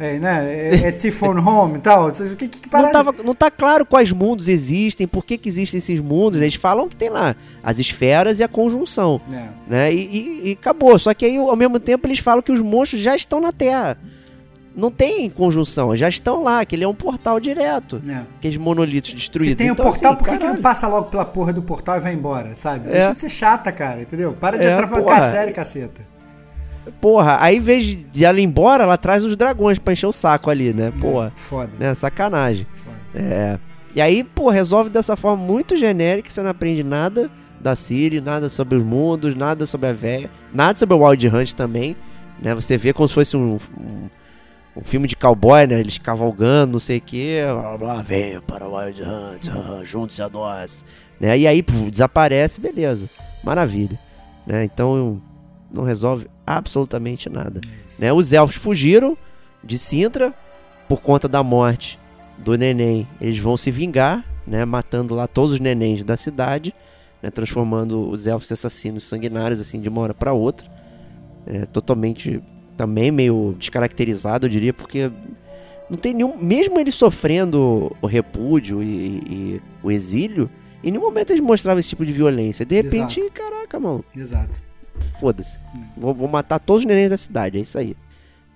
[0.00, 0.46] É, né?
[0.50, 2.04] É, é T-Phone Home e tal?
[2.10, 5.46] Você- Que, que, que Não, tava, não tá claro quais mundos existem, por que, que
[5.48, 6.38] existem esses mundos.
[6.40, 6.46] né?
[6.46, 9.20] Eles falam que tem lá as esferas e a conjunção.
[9.30, 9.44] É.
[9.68, 9.92] né?
[9.92, 10.98] E, e- e acabou.
[10.98, 13.98] Só que aí, ao mesmo tempo, eles falam que os monstros já estão na Terra.
[14.74, 18.00] Não tem conjunção, já estão lá, que ele é um portal direto.
[18.08, 18.22] É.
[18.38, 19.50] Aqueles monolitos destruídos.
[19.52, 21.60] Se tem o Então, portal, assim, por que, que não passa logo pela porra do
[21.60, 22.88] portal e vai embora, sabe?
[22.88, 22.92] É.
[22.92, 24.32] Deixa de ser chata, cara, entendeu?
[24.32, 26.08] Para de É, atravancar a série, caceta.
[27.00, 30.12] Porra, aí em vez de ela ir embora, ela traz os dragões pra encher o
[30.12, 30.92] saco ali, né?
[31.00, 31.70] Porra, Foda.
[31.78, 31.94] né?
[31.94, 32.66] Sacanagem.
[32.84, 32.96] foda.
[33.14, 33.58] É.
[33.94, 37.28] E aí, pô, resolve dessa forma muito genérica, você não aprende nada
[37.60, 41.52] da Siri, nada sobre os mundos, nada sobre a véia, nada sobre o Wild Hunt
[41.52, 41.96] também,
[42.40, 42.54] né?
[42.54, 44.08] Você vê como se fosse um, um,
[44.76, 45.78] um filme de cowboy, né?
[45.80, 50.22] Eles cavalgando, não sei o que, blá, blá, venha para o Wild Hunt, ah, junte-se
[50.22, 50.84] a nós,
[51.20, 51.36] né?
[51.36, 53.10] E aí, puf, desaparece, beleza,
[53.44, 53.98] maravilha,
[54.46, 54.64] né?
[54.64, 55.20] Então,
[55.72, 57.60] não resolve absolutamente nada.
[57.98, 58.12] Né?
[58.12, 59.16] Os elfos fugiram
[59.62, 60.34] de Sintra
[60.88, 61.98] por conta da morte
[62.38, 63.06] do neném.
[63.20, 64.64] Eles vão se vingar, né?
[64.64, 66.74] matando lá todos os nenéns da cidade,
[67.22, 67.30] né?
[67.30, 70.68] transformando os elfos em assassinos sanguinários assim de uma hora para outra.
[71.46, 72.42] É, totalmente
[72.76, 75.10] também meio descaracterizado, eu diria, porque
[75.88, 80.48] não tem nenhum, mesmo eles sofrendo o repúdio e, e o exílio,
[80.82, 82.64] em nenhum momento eles mostravam esse tipo de violência.
[82.64, 83.34] De repente, Exato.
[83.34, 84.62] caraca, mano, Exato.
[85.20, 85.58] Foda-se.
[85.96, 87.96] Vou, vou matar todos os nenéns da cidade, é isso aí.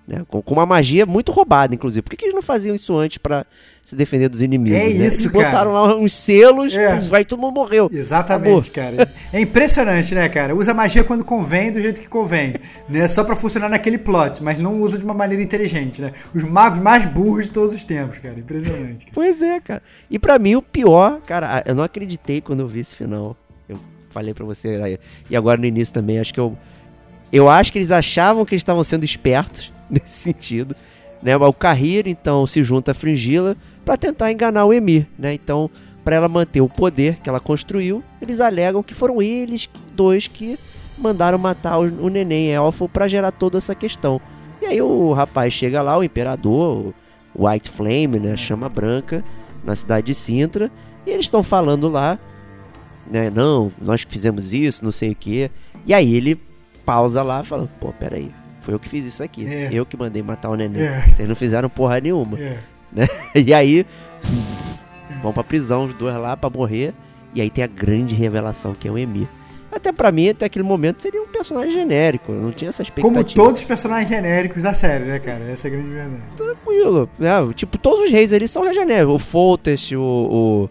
[0.06, 0.22] Né?
[0.28, 2.02] Com, com uma magia muito roubada, inclusive.
[2.02, 3.46] Por que, que eles não faziam isso antes pra
[3.82, 4.78] se defender dos inimigos?
[4.78, 4.90] É né?
[4.90, 5.86] isso, Eles botaram cara.
[5.88, 7.00] lá uns selos, É.
[7.00, 7.88] pum, aí todo mundo morreu.
[7.90, 9.10] Exatamente, cara.
[9.32, 10.54] É impressionante, né, cara?
[10.54, 12.54] Usa magia quando convém, do jeito que convém.
[12.86, 13.08] Né?
[13.08, 16.12] Só pra funcionar naquele plot, mas não usa de uma maneira inteligente, né?
[16.34, 18.38] Os magos mais burros de todos os tempos, cara.
[18.38, 19.06] Impressionante.
[19.06, 19.14] Cara.
[19.14, 19.82] Pois é, cara.
[20.10, 23.34] E pra mim, o pior, cara, eu não acreditei quando eu vi esse final.
[24.14, 24.98] Falei pra você aí.
[25.28, 26.56] E agora no início também, acho que eu.
[27.32, 30.76] Eu acho que eles achavam que eles estavam sendo espertos nesse sentido.
[31.20, 31.36] Né?
[31.36, 35.34] O Carrir, então, se junta a Fringila pra tentar enganar o Emir, né?
[35.34, 35.68] Então,
[36.04, 40.56] pra ela manter o poder que ela construiu, eles alegam que foram eles dois que
[40.96, 44.20] mandaram matar o, neném elfo pra gerar toda essa questão.
[44.62, 46.94] E aí o rapaz chega lá, o imperador,
[47.34, 49.24] o White Flame, né, chama branca,
[49.64, 50.70] na cidade de Sintra,
[51.04, 52.18] e eles estão falando lá,
[53.10, 55.50] né, não, nós que fizemos isso, não sei o que.
[55.86, 56.38] E aí ele
[56.84, 58.30] pausa lá e fala, pô, peraí,
[58.62, 59.70] foi eu que fiz isso aqui, É.
[59.72, 61.00] eu que mandei matar o neném, É.
[61.14, 62.38] vocês não fizeram porra nenhuma.
[62.38, 62.58] É.
[62.92, 63.08] né?
[63.34, 63.86] E aí
[65.22, 66.92] vão pra prisão os dois lá pra morrer.
[67.34, 69.26] E aí tem a grande revelação que é o Emir.
[69.72, 72.30] Até pra mim, até aquele momento, seria um personagem genérico.
[72.30, 73.24] Eu não tinha essa expectativa.
[73.24, 75.42] Como todos os personagens genéricos da série, né, cara?
[75.50, 76.22] Essa é a grande verdade.
[76.36, 77.08] Tranquilo.
[77.18, 77.30] Né?
[77.56, 79.14] Tipo, todos os reis ali são genéricos.
[79.16, 80.68] O Foltest, o,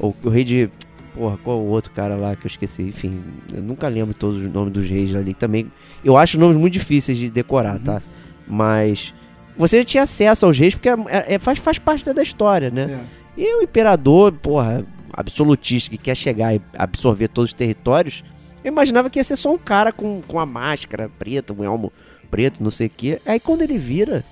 [0.00, 0.70] o, o, o rei de...
[1.18, 2.82] Porra, qual o outro cara lá que eu esqueci?
[2.82, 3.20] Enfim,
[3.52, 5.66] eu nunca lembro todos os nomes dos reis ali também.
[6.04, 8.00] Eu acho nomes muito difíceis de decorar, tá?
[8.46, 9.12] Mas
[9.56, 13.00] você já tinha acesso aos reis porque é- é- faz, faz parte da história, né?
[13.36, 13.40] É.
[13.40, 18.22] E o imperador, porra, absolutista que quer chegar e absorver todos os territórios,
[18.62, 21.92] eu imaginava que ia ser só um cara com, com a máscara preta, um elmo
[22.30, 23.20] preto, não sei o quê.
[23.26, 24.24] Aí quando ele vira,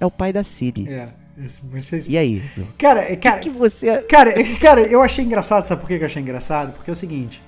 [0.00, 0.88] é o pai da Siri.
[0.88, 1.08] É.
[1.64, 2.42] Vocês- E aí?
[2.78, 4.02] Cara, é- cara, O que você.
[4.02, 6.72] Cara, cara, eu achei engraçado, sabe por que eu achei engraçado?
[6.72, 7.42] Porque é o seguinte,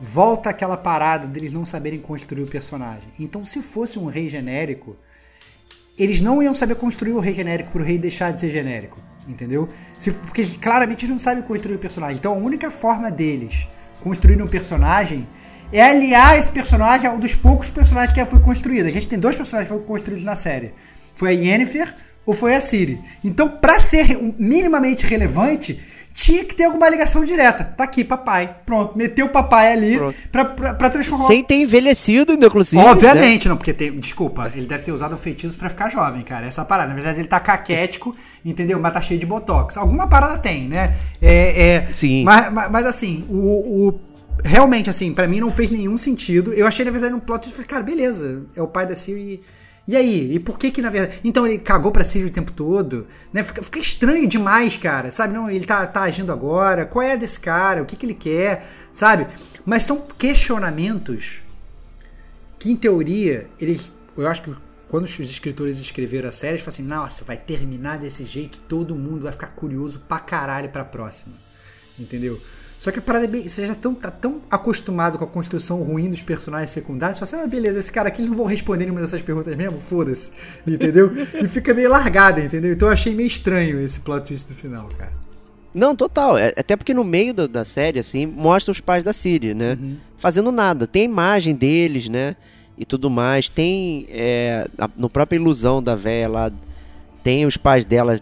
[0.00, 3.04] volta aquela parada deles não saberem construir o personagem.
[3.18, 4.96] Então, se fosse um rei genérico,
[5.98, 9.68] eles não iam saber construir o rei genérico pro rei deixar de ser genérico, entendeu?
[9.96, 12.16] Se- porque claramente eles não sabem construir o personagem.
[12.18, 13.66] Então, a única forma deles
[14.00, 15.26] construírem um personagem
[15.72, 18.86] é aliar esse personagem a um dos poucos personagens que já foi construído.
[18.86, 20.74] A gente tem dois personagens que foram construídos na série.
[21.14, 21.94] Foi a Yennefer
[22.26, 23.00] ou foi a Ciri.
[23.22, 25.80] Então, pra ser minimamente relevante,
[26.12, 27.64] tinha que ter alguma ligação direta.
[27.64, 28.54] Tá aqui, papai.
[28.64, 29.98] Pronto, meteu o papai ali
[30.30, 32.80] pra, pra, pra transformar Sem ter envelhecido, inclusive.
[32.80, 32.88] né?
[32.88, 33.90] Obviamente, não, porque tem.
[33.92, 36.46] Desculpa, ele deve ter usado um feitiço pra ficar jovem, cara.
[36.46, 36.88] Essa parada.
[36.90, 38.14] Na verdade, ele tá caquético,
[38.44, 38.78] entendeu?
[38.78, 39.76] Mas tá cheio de botox.
[39.76, 40.94] Alguma parada tem, né?
[41.20, 41.86] É.
[41.88, 42.22] é Sim.
[42.24, 43.88] Mas, mas, mas, assim, o.
[43.88, 44.00] o-
[44.44, 46.52] Realmente, assim, pra mim não fez nenhum sentido.
[46.52, 47.54] Eu achei, na verdade, um plot twist.
[47.54, 48.42] Falei, cara, beleza.
[48.54, 49.40] É o pai da Siri.
[49.86, 50.34] E aí?
[50.34, 51.20] E por que que, na verdade...
[51.22, 53.06] Então ele cagou pra Siri o tempo todo?
[53.32, 53.42] Né?
[53.42, 55.10] Fica, fica estranho demais, cara.
[55.12, 55.34] Sabe?
[55.34, 56.86] Não, ele tá, tá agindo agora.
[56.86, 57.82] Qual é desse cara?
[57.82, 58.66] O que que ele quer?
[58.92, 59.26] Sabe?
[59.64, 61.42] Mas são questionamentos
[62.58, 63.92] que em teoria, eles.
[64.16, 64.54] Eu acho que
[64.88, 68.94] quando os escritores escreveram a série, eles falaram assim, nossa, vai terminar desse jeito, todo
[68.94, 71.34] mundo vai ficar curioso pra caralho pra próxima.
[71.98, 72.40] Entendeu?
[72.84, 73.48] Só que a parada é bem.
[73.48, 77.44] Você já tão, tá tão acostumado com a construção ruim dos personagens secundários, você fala
[77.44, 80.30] assim, ah, beleza, esse cara aqui não vão responder nenhuma dessas perguntas mesmo, foda-se.
[80.66, 81.10] Entendeu?
[81.42, 82.74] e fica meio largada, entendeu?
[82.74, 85.10] Então eu achei meio estranho esse plot twist do final, cara.
[85.72, 86.36] Não, total.
[86.36, 89.78] É- Até porque no meio da, da série, assim, mostra os pais da Siri, né?
[90.18, 90.86] Fazendo nada.
[90.86, 92.36] Tem a imagem deles, né?
[92.76, 93.48] E tudo mais.
[93.48, 94.06] Tem.
[94.10, 96.52] É, a- no própria ilusão da véia lá,
[97.22, 98.20] tem os pais dela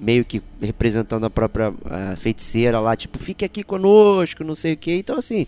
[0.00, 4.76] meio que representando a própria ah, feiticeira lá, tipo, fique aqui conosco, não sei o
[4.76, 4.92] que.
[4.94, 5.46] Então, assim,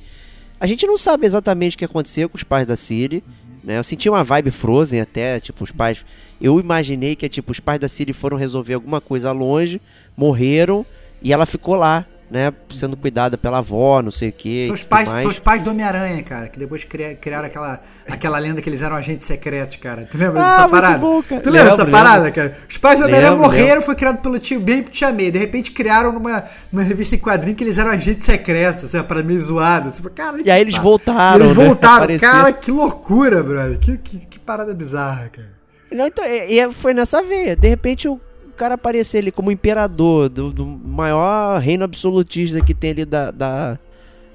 [0.58, 3.22] a gente não sabe exatamente o que aconteceu com os pais da Siri.
[3.62, 3.78] Né?
[3.78, 6.04] Eu senti uma vibe Frozen até, tipo, os pais.
[6.40, 9.80] Eu imaginei que, tipo, os pais da Siri foram resolver alguma coisa longe,
[10.16, 10.84] morreram,
[11.22, 12.52] e ela ficou lá, né?
[12.72, 14.66] Sendo cuidada pela avó, não sei o que.
[14.66, 18.38] São os pais, são os pais do Homem-Aranha, cara, que depois cria- criaram aquela, aquela
[18.38, 20.06] lenda que eles eram agentes secretos, cara.
[20.10, 20.98] Tu lembra Ah, dessa parada?
[20.98, 21.40] bom, cara.
[21.40, 21.98] Tu lembra Lembro, dessa lembro.
[22.00, 22.56] parada, cara?
[22.68, 23.82] Os pais do Homem-Aranha Lembro, morreram, lembro.
[23.82, 25.30] foi criado pelo tio Ben e pro tia May.
[25.30, 29.22] De repente criaram numa, numa revista em quadrinho que eles eram agentes secretos, assim, para
[29.22, 29.40] meio.
[29.40, 31.64] Você fala, cara, E aí eles voltaram, Eles né?
[31.64, 32.04] voltaram.
[32.04, 32.32] Apareceram.
[32.32, 33.78] Cara, que loucura, brother.
[33.78, 35.48] Que, que, que parada bizarra, cara.
[35.90, 37.56] Não, então, e, e foi nessa veia.
[37.56, 38.20] De repente o
[38.60, 43.78] cara aparecer ali como imperador do, do maior reino absolutista que tem ali da, da-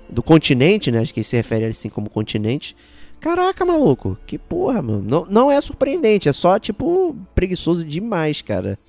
[0.09, 0.97] do continente, né?
[0.99, 2.75] Acho que se refere assim como continente.
[3.19, 5.03] Caraca, maluco, que porra, mano.
[5.07, 8.79] Não, não é surpreendente, é só, tipo, preguiçoso demais, cara,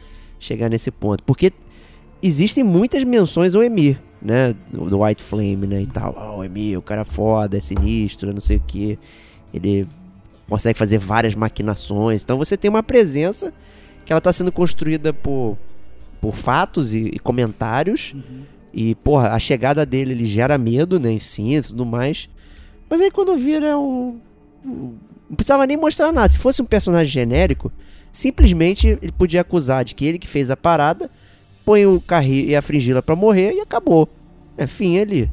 [0.41, 1.23] chegar nesse ponto.
[1.23, 1.53] Porque
[2.23, 4.55] existem muitas menções ao Emir, né?
[4.73, 5.83] Do, White Flame, né?
[5.83, 6.15] E tal.
[6.19, 8.99] Ah, o Emir, o cara é foda, é sinistro, não sei o que.
[9.53, 9.87] Ele
[10.49, 12.23] consegue fazer várias maquinações.
[12.23, 13.53] Então você tem uma presença
[14.07, 15.59] que ela está sendo construída por,
[16.21, 18.15] por fatos e, e comentários.
[18.73, 21.11] E, porra, a chegada dele ele gera medo, né?
[21.13, 22.29] Em si e tudo mais.
[22.89, 24.19] Mas aí quando vira um.
[24.65, 24.95] um-
[25.29, 26.29] Não precisava nem mostrar nada.
[26.29, 27.73] Se fosse um personagem genérico,
[28.13, 31.11] simplesmente ele podia acusar de que ele que fez a parada,
[31.65, 34.09] põe o Carri e a Fringila pra morrer e acabou.
[34.57, 35.31] É fim ali.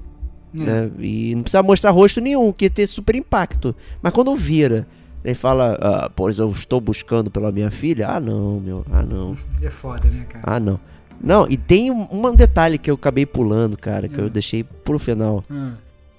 [0.53, 0.89] né?
[0.99, 3.75] E não precisa mostrar rosto nenhum, que ia ter super impacto.
[4.01, 4.87] Mas quando vira,
[5.23, 8.09] ele fala, ah, pois eu estou buscando pela minha filha.
[8.09, 8.85] Ah, não, meu.
[8.91, 9.35] Ah, não.
[9.61, 10.43] É foda, né, cara?
[10.45, 10.79] Ah, não.
[11.21, 14.99] Não, e tem um, um detalhe que eu acabei pulando, cara, que eu deixei pro
[14.99, 15.41] final.
[15.49, 15.71] Ah.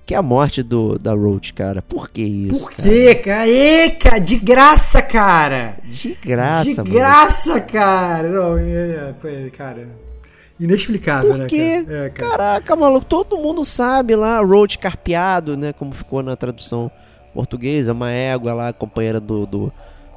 [0.06, 1.82] Que é a morte do, da Roach, cara.
[1.82, 2.60] Por que isso?
[2.60, 3.46] Por quê, cara?
[3.98, 4.18] Cara?
[4.18, 5.78] De graça, cara!
[5.84, 6.90] De graça, De mano.
[6.90, 8.28] graça, cara!
[8.28, 9.88] Não, é, é, foi, cara.
[10.58, 12.04] Inexplicável, Por né, cara?
[12.06, 12.30] É, cara.
[12.30, 15.72] Caraca, maluco, todo mundo sabe lá, Roach carpeado, né?
[15.72, 16.90] Como ficou na tradução
[17.34, 19.72] portuguesa, uma égua lá, companheira do, do,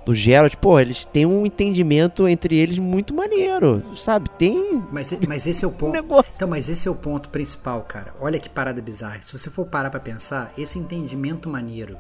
[0.06, 0.56] do Geralt.
[0.56, 4.30] Pô, eles têm um entendimento entre eles muito maneiro, sabe?
[4.38, 4.82] Tem.
[4.92, 5.94] Mas, mas esse é o ponto.
[5.94, 6.32] negócio.
[6.36, 8.14] Então, mas esse é o ponto principal, cara.
[8.22, 9.20] Olha que parada bizarra.
[9.22, 11.98] Se você for parar pra pensar, esse entendimento maneiro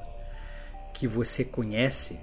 [0.93, 2.19] que você conhece,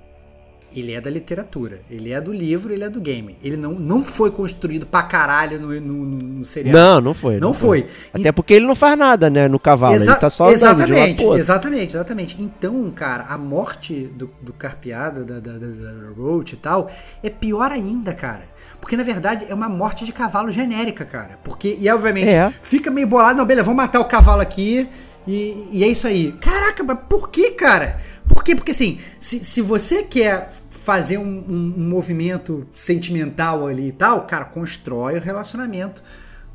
[0.74, 1.80] ele é da literatura.
[1.90, 3.36] Ele é do livro, ele é do game.
[3.42, 6.76] Ele não, não foi construído pra caralho no, no, no seriado.
[6.78, 7.38] Não, não foi.
[7.38, 7.86] Não foi.
[8.12, 9.94] Até porque ele não faz nada, né, no cavalo.
[9.94, 12.36] Exa- ele tá só exatamente, exatamente, exatamente.
[12.42, 16.90] Então, cara, a morte do, do carpeado, da, da, da, da Roach e tal,
[17.22, 18.44] é pior ainda, cara.
[18.80, 21.38] Porque, na verdade, é uma morte de cavalo genérica, cara.
[21.42, 22.52] Porque, e obviamente, É.
[22.62, 24.88] fica meio bolado, não, beleza, vamos matar o cavalo aqui
[25.26, 26.32] e, e é isso aí.
[26.32, 27.98] Caraca, mas por que, cara?
[28.28, 28.54] Por quê?
[28.54, 30.50] Porque, assim, se, se você quer
[30.84, 36.02] fazer um, um- um movimento sentimental ali e tal, cara, constrói o relacionamento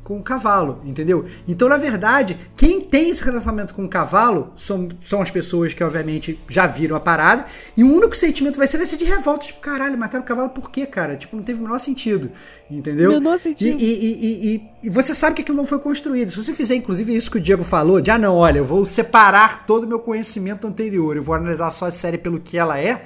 [0.02, 1.26] com o cavalo, entendeu?
[1.46, 5.84] Então, na verdade, quem tem esse relacionamento com o cavalo são, são as pessoas que,
[5.84, 7.44] obviamente, já viram a parada,
[7.76, 10.48] e o único sentimento vai ser, vai ser de revolta, tipo, caralho, mataram o cavalo
[10.48, 11.16] por quê, cara?
[11.16, 12.30] Tipo, não teve o menor sentido,
[12.70, 13.12] entendeu?
[13.12, 13.78] Menor sentido.
[13.78, 16.30] E, e- e- e- e você sabe que aquilo não foi construído.
[16.30, 18.84] Se você fizer, inclusive, isso que o Diego falou, de, ah, não, olha, eu vou
[18.86, 22.80] separar todo o meu conhecimento anterior, eu vou analisar só a série pelo que ela
[22.80, 23.02] é,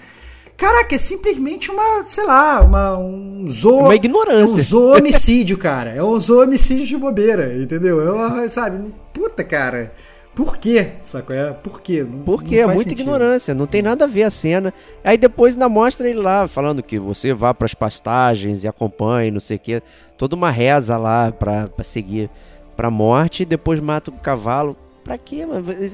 [0.57, 3.81] Caraca, é simplesmente uma, sei lá, uma, um zoo.
[3.81, 4.41] Uma ignorância.
[4.41, 5.91] É um zoomicídio, cara.
[5.91, 8.01] É um zoomicídio de bobeira, entendeu?
[8.01, 8.93] É uma, sabe?
[9.13, 9.93] Puta, cara.
[10.35, 10.93] Por quê?
[11.01, 11.33] Saco?
[11.33, 12.03] É, por quê?
[12.09, 13.01] Não, Porque não é muita sentido.
[13.03, 14.75] ignorância, não tem nada a ver a cena.
[15.05, 19.39] Aí depois ainda mostra ele lá, falando que você vá pras pastagens e acompanhe, não
[19.39, 19.81] sei o que.
[20.19, 22.29] Toda uma reza lá pra, pra seguir
[22.77, 24.77] pra morte e depois mata o cavalo.
[25.05, 25.47] Pra quê?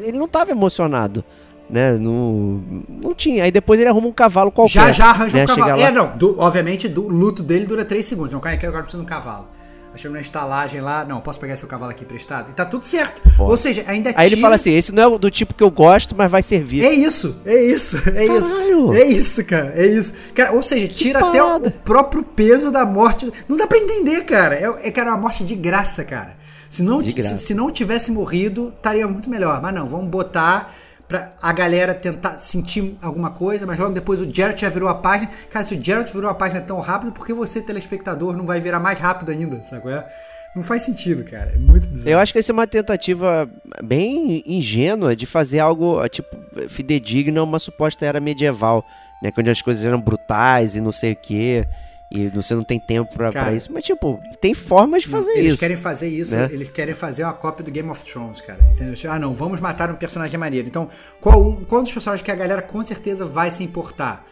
[0.03, 1.23] Ele não tava emocionado,
[1.71, 1.93] né?
[1.99, 2.63] Não,
[3.03, 3.45] não tinha.
[3.45, 4.73] Aí depois ele arruma um cavalo qualquer.
[4.73, 5.45] Já, já arranja né?
[5.45, 5.81] um cavalo.
[5.81, 6.17] Lá- É, não.
[6.17, 8.33] do- obviamente, do luto dele dura 3 segundos.
[8.33, 9.47] Não, cara, eu agora preciso de um cavalo.
[9.93, 11.05] Achei uma estalagem lá.
[11.05, 12.49] Não, posso pegar seu cavalo aqui emprestado?
[12.51, 13.21] E tá tudo certo.
[13.37, 13.51] Pode.
[13.51, 15.71] Ou seja, ainda Aí ele tira- fala assim: esse não é do tipo que eu
[15.71, 16.85] gosto, mas vai servir.
[16.85, 18.39] É isso, é isso, é Caralho.
[18.39, 18.93] isso.
[18.95, 20.13] É isso, cara, é isso.
[20.33, 23.33] Cara, ou seja, tira até o, o próprio peso da morte.
[23.49, 24.55] Não dá pra entender, cara.
[24.55, 26.37] É, é cara, uma morte de graça, cara.
[26.69, 29.61] Se não, se, se não tivesse morrido, estaria muito melhor.
[29.61, 30.73] Mas não, vamos botar
[31.11, 34.95] pra a galera tentar sentir alguma coisa, mas logo depois o Jared já virou a
[34.95, 35.29] página.
[35.51, 38.61] Cara, se o Jared virou a página tão rápido, por que você, telespectador, não vai
[38.61, 39.91] virar mais rápido ainda, sabe?
[39.91, 40.07] é?
[40.55, 41.51] Não faz sentido, cara.
[41.53, 42.11] É muito bizarro.
[42.11, 43.49] Eu acho que essa é uma tentativa
[43.83, 46.37] bem ingênua de fazer algo, tipo,
[46.69, 48.85] fidedigno a uma suposta era medieval,
[49.21, 49.33] né?
[49.37, 51.67] Onde as coisas eram brutais e não sei o quê.
[52.11, 53.73] E você não tem tempo pra, pra Cara, isso.
[53.73, 55.59] Mas, tipo, tem formas de fazer eles isso.
[55.59, 56.49] querem fazer isso, né?
[56.51, 58.59] eles querem fazer uma cópia do Game of Thrones, cara.
[58.73, 58.95] Entendeu?
[59.09, 60.67] Ah, não, vamos matar um personagem maneiro.
[60.67, 60.89] Então,
[61.21, 64.27] qual, qual dos personagens que a galera com certeza vai se importar?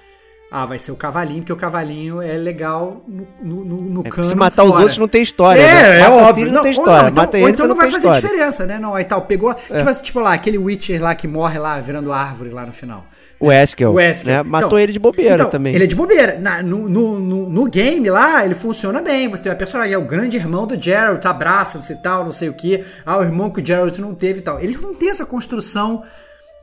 [0.51, 4.27] Ah, vai ser o cavalinho, porque o cavalinho é legal no, no, no, É, cano
[4.27, 4.81] se matar os fora.
[4.81, 5.61] outros não tem história.
[5.61, 5.97] É, né?
[6.01, 6.47] é Mata óbvio.
[6.47, 7.03] Não, não tem ou história.
[7.03, 8.27] não, então, Mata ou ele então não não vai tem fazer história.
[8.27, 8.31] É.
[8.31, 8.79] diferença, né?
[8.79, 9.53] Não, aí tal, pegou.
[9.53, 13.05] Tipo, assim, tipo lá, aquele Witcher lá que morre lá virando árvore lá no final.
[13.39, 14.33] O Eskel, O Eskel.
[14.37, 14.43] né?
[14.43, 15.75] Matou Então, ele de bobeira então, também.
[15.75, 16.39] Ele é de bobeira.
[16.41, 19.29] Na- no, no, no, no game lá, ele funciona bem.
[19.29, 22.33] Você tem uma personagem, é o grande irmão do Geralt, abraça você e tal, não
[22.33, 22.83] sei o que.
[23.05, 24.59] Ah, o irmão que o Geralt não teve e tal.
[24.59, 26.03] Eles não têm essa construção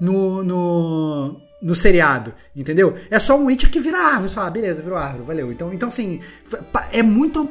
[0.01, 2.93] no, no, no seriado, entendeu?
[3.09, 4.29] É só um Witcher que vira árvore.
[4.29, 5.51] Você fala, ah, beleza, virou árvore, valeu.
[5.51, 6.19] Então, então assim,
[6.91, 7.47] é muito um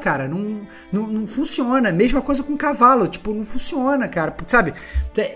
[0.00, 0.28] cara.
[0.28, 1.90] Não, não, não funciona.
[1.90, 3.08] Mesma coisa com cavalo.
[3.08, 4.36] Tipo, não funciona, cara.
[4.46, 4.72] Sabe?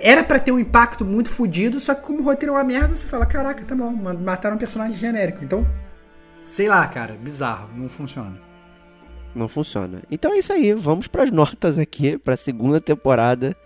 [0.00, 2.94] Era pra ter um impacto muito fodido, só que como o roteiro é uma merda,
[2.94, 5.42] você fala, caraca, tá bom, mataram um personagem genérico.
[5.42, 5.66] Então,
[6.46, 8.40] sei lá, cara, bizarro, não funciona.
[9.34, 10.02] Não funciona.
[10.08, 10.72] Então é isso aí.
[10.72, 13.56] Vamos pras notas aqui pra segunda temporada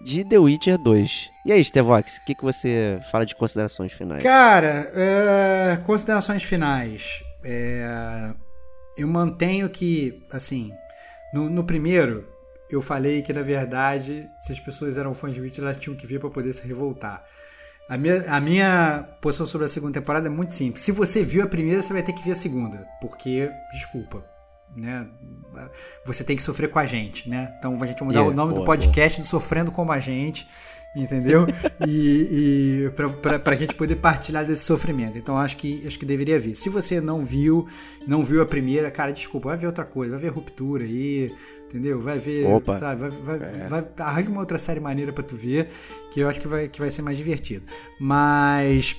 [0.00, 1.30] de The Witcher 2.
[1.44, 4.22] E aí, Stevox, o que, que você fala de considerações finais?
[4.22, 7.22] Cara, é, considerações finais.
[7.44, 8.32] É,
[8.96, 10.70] eu mantenho que, assim,
[11.32, 12.26] no, no primeiro,
[12.70, 16.06] eu falei que, na verdade, se as pessoas eram fãs de Witcher, elas tinham que
[16.06, 17.24] ver pra poder se revoltar.
[17.88, 20.84] A minha, a minha posição sobre a segunda temporada é muito simples.
[20.84, 22.86] Se você viu a primeira, você vai ter que ver a segunda.
[23.00, 24.24] Porque, desculpa,
[24.76, 25.06] né?
[26.04, 27.54] Você tem que sofrer com a gente, né?
[27.58, 29.98] Então a gente vai mudar Yeah, o nome do boa, podcast do Sofrendo Como a
[29.98, 30.46] Gente,
[30.94, 31.46] entendeu?
[31.86, 35.18] e e pra gente poder partilhar desse sofrimento.
[35.18, 36.54] Então acho que, acho que deveria ver.
[36.54, 37.66] Se você não viu,
[38.06, 41.32] não viu a primeira, cara, desculpa, vai ver outra coisa, vai ver Ruptura aí,
[41.66, 42.00] entendeu?
[42.00, 42.78] Vai ver, Opa.
[42.78, 43.08] sabe?
[43.08, 45.68] Vai, vai, vai, arranca uma outra série maneira pra tu ver,
[46.12, 47.64] que eu acho que vai, que vai ser mais divertido.
[47.98, 48.96] Mas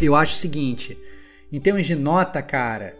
[0.00, 0.96] eu acho o seguinte,
[1.52, 2.96] em termos de nota, cara,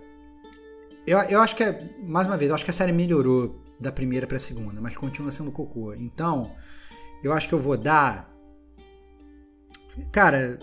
[1.07, 3.93] eu, eu acho que é, mais uma vez, eu acho que a série melhorou da
[3.93, 5.95] primeira pra segunda, mas continua sendo cocô.
[5.95, 6.53] Então,
[7.23, 8.35] eu acho que eu vou dar.
[10.12, 10.59] Cara,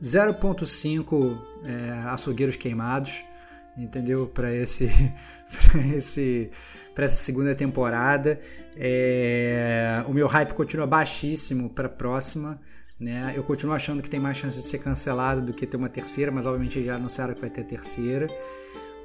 [0.00, 3.24] 0.5 é, açougueiros queimados,
[3.76, 4.26] entendeu?
[4.26, 4.88] Pra esse.
[5.70, 6.50] pra esse.
[6.94, 8.38] Pra essa segunda temporada.
[8.76, 12.60] É, o meu hype continua baixíssimo pra próxima.
[13.00, 13.32] Né?
[13.34, 16.30] Eu continuo achando que tem mais chance de ser cancelado do que ter uma terceira,
[16.30, 18.28] mas obviamente já anunciaram que vai ter terceira.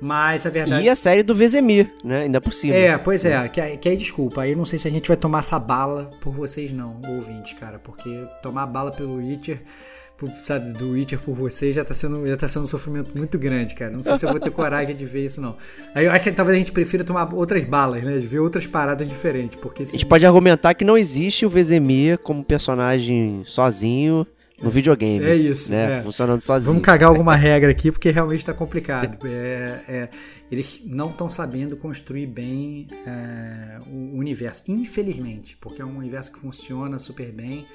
[0.01, 0.85] Mas a verdade.
[0.85, 2.21] E a série do Vezemir, né?
[2.23, 2.73] Ainda por cima.
[2.75, 5.07] É, pois é, que, aí- que aí desculpa, aí eu não sei se a gente
[5.07, 9.61] vai tomar essa bala por vocês não, ouvintes, cara, porque tomar bala pelo Witcher,
[10.15, 13.37] por- sabe, do Witcher por vocês já tá sendo, já tá sendo um sofrimento muito
[13.39, 13.91] grande, cara.
[13.91, 15.55] Não sei se eu vou ter coragem de ver isso não.
[15.95, 18.65] Aí eu acho que talvez a gente prefira tomar outras balas, né, de ver outras
[18.67, 23.43] paradas diferentes, porque A se gente pode argumentar que não existe o Vezemir como personagem
[23.45, 24.25] sozinho
[24.61, 25.23] no videogame.
[25.23, 25.99] É isso, Né?
[25.99, 26.01] é.
[26.01, 26.71] Funcionando sozinho.
[26.71, 29.17] Vamos cagar alguma regra aqui, porque realmente está complicado.
[29.27, 30.09] É, é,
[30.51, 36.39] eles não estão sabendo construir bem é, o universo, infelizmente, porque é um universo que
[36.39, 37.65] funciona super bem.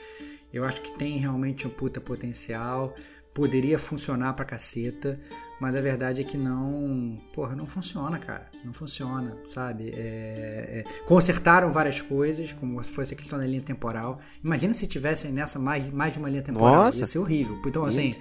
[0.52, 2.94] Eu acho que tem realmente um puta potencial,
[3.34, 5.18] poderia funcionar pra caceta,
[5.62, 7.16] mas a verdade é que não.
[7.32, 8.46] Porra, não funciona, cara.
[8.64, 9.90] Não funciona, sabe?
[9.94, 14.18] É, é, consertaram várias coisas, como foi essa questão da linha temporal.
[14.42, 16.86] Imagina se tivessem nessa mais, mais de uma linha temporal.
[16.86, 16.98] Nossa.
[16.98, 17.62] Ia ser horrível.
[17.64, 18.12] Então, assim,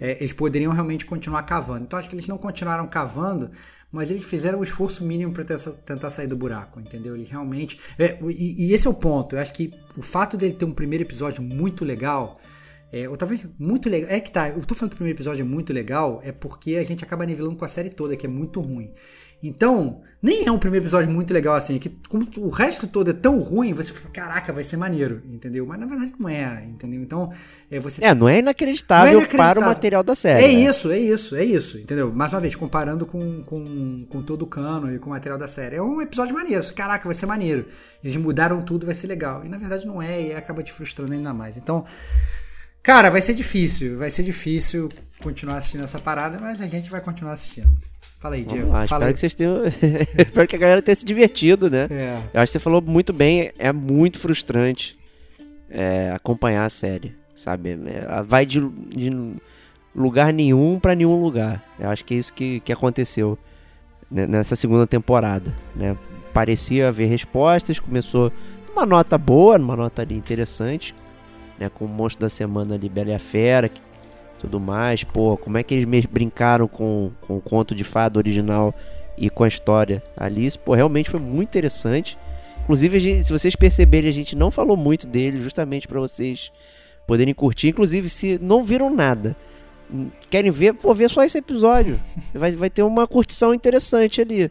[0.00, 1.82] é, eles poderiam realmente continuar cavando.
[1.82, 3.50] Então, acho que eles não continuaram cavando,
[3.90, 5.42] mas eles fizeram o esforço mínimo para
[5.84, 7.16] tentar sair do buraco, entendeu?
[7.16, 7.76] Eles realmente.
[7.98, 9.34] é, e, e esse é o ponto.
[9.34, 12.38] Eu acho que o fato dele ter um primeiro episódio muito legal.
[12.94, 14.08] É, ou talvez muito legal.
[14.08, 16.76] É que tá, eu tô falando que o primeiro episódio é muito legal, é porque
[16.76, 18.92] a gente acaba nivelando com a série toda, que é muito ruim.
[19.42, 23.10] Então, nem é um primeiro episódio muito legal assim, é que como o resto todo
[23.10, 25.66] é tão ruim, você fica, caraca, vai ser maneiro, entendeu?
[25.66, 27.02] Mas na verdade não é, entendeu?
[27.02, 27.32] Então,
[27.68, 29.54] é, você É, não é inacreditável, Não é inacreditável.
[29.54, 30.44] para o material da série.
[30.44, 30.70] é né?
[30.70, 32.12] isso, é isso, é isso, entendeu?
[32.12, 35.48] Mais uma vez, comparando com, com, com todo o cano e com o material da
[35.48, 35.76] série.
[35.76, 36.64] É um episódio maneiro.
[36.74, 37.66] Caraca, vai ser maneiro.
[38.04, 39.44] Eles mudaram tudo, vai ser legal.
[39.44, 41.56] E na verdade não é, e acaba te frustrando ainda mais.
[41.56, 41.84] Então,
[42.84, 43.98] cara, vai ser difícil.
[43.98, 44.88] Vai ser difícil
[45.20, 47.68] continuar assistindo essa parada, mas a gente vai continuar assistindo.
[48.20, 48.70] Fala aí, Vamos Diego.
[48.70, 49.14] lá, Fala espero aí.
[49.14, 49.62] que vocês tenham.
[50.18, 51.86] espero que a galera tenha se divertido, né?
[51.90, 52.20] É.
[52.32, 54.96] Eu acho que você falou muito bem, é muito frustrante
[55.68, 57.70] é, acompanhar a série, sabe?
[57.70, 58.60] É, ela vai de,
[58.94, 59.10] de
[59.94, 61.64] lugar nenhum pra nenhum lugar.
[61.78, 63.38] Eu acho que é isso que, que aconteceu
[64.10, 65.96] né, nessa segunda temporada, né?
[66.32, 68.32] Parecia haver respostas, começou
[68.68, 70.94] numa nota boa, numa nota ali interessante,
[71.58, 71.68] né?
[71.68, 73.80] Com o monstro da semana ali, Bela e a Fera, que-
[74.38, 75.02] tudo mais.
[75.04, 78.74] Pô, como é que eles me- brincaram com, com o conto de fada original
[79.16, 80.44] e com a história ali?
[80.46, 82.18] Isso, pô, realmente foi muito interessante.
[82.62, 86.50] Inclusive, gente- se vocês perceberem, a gente não falou muito dele, justamente pra vocês
[87.06, 87.68] poderem curtir.
[87.68, 89.36] Inclusive, se não viram nada,
[89.92, 91.98] hum, querem ver, pô, vê só esse episódio.
[92.34, 94.50] vai, vai ter uma curtição interessante ali É.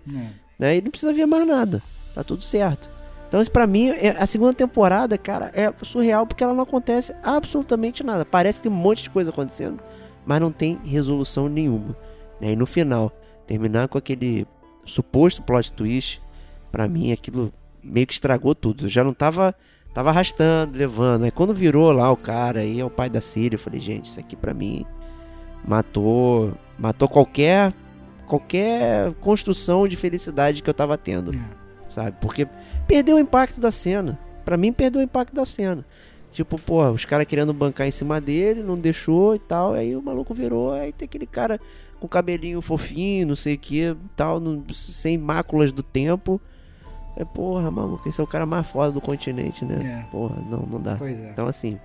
[0.60, 0.78] né?
[0.78, 1.82] E não precisa ver mais nada.
[2.16, 2.90] Tá tudo certo.
[3.34, 7.16] Então, isso pra mim, é- a segunda temporada, cara, é surreal porque ela não acontece
[7.24, 8.24] absolutamente nada.
[8.24, 9.84] Parece que tem um monte de coisa acontecendo,
[10.24, 11.98] mas não tem resolução nenhuma.
[12.40, 12.52] Né?
[12.52, 13.12] E no final,
[13.48, 14.46] terminar com aquele
[14.86, 16.22] suposto plot twist,
[16.72, 17.52] pra mim, aquilo
[17.84, 18.86] meio que estragou tudo.
[18.86, 19.56] Eu já não tava,
[19.96, 21.24] tava arrastando, levando.
[21.24, 24.12] Aí quando virou lá o cara, aí é o pai da Síria, eu falei, gente,
[24.12, 24.86] isso aqui pra mim
[25.68, 27.74] matou, matou qualquer
[28.28, 31.63] qualquer construção de felicidade que eu tava tendo, É.
[31.94, 32.16] sabe?
[32.20, 32.48] Porque
[32.88, 34.18] perdeu o impacto da cena.
[34.44, 35.86] Pra mim perdeu o impacto da cena.
[36.32, 40.02] Tipo, pô, os caras querendo bancar em cima dele, não deixou e tal, aí o
[40.02, 41.60] maluco virou, aí tem aquele cara
[42.00, 46.42] com cabelinho fofinho, não sei o que, tal, não- sem máculas do tempo.
[47.16, 49.78] É, porra, maluco, esse é o cara mais foda do continente, né?
[50.02, 50.12] É.
[50.12, 50.96] Porra, não, não dá.
[50.96, 51.30] Pois é.
[51.30, 51.78] Então, assim,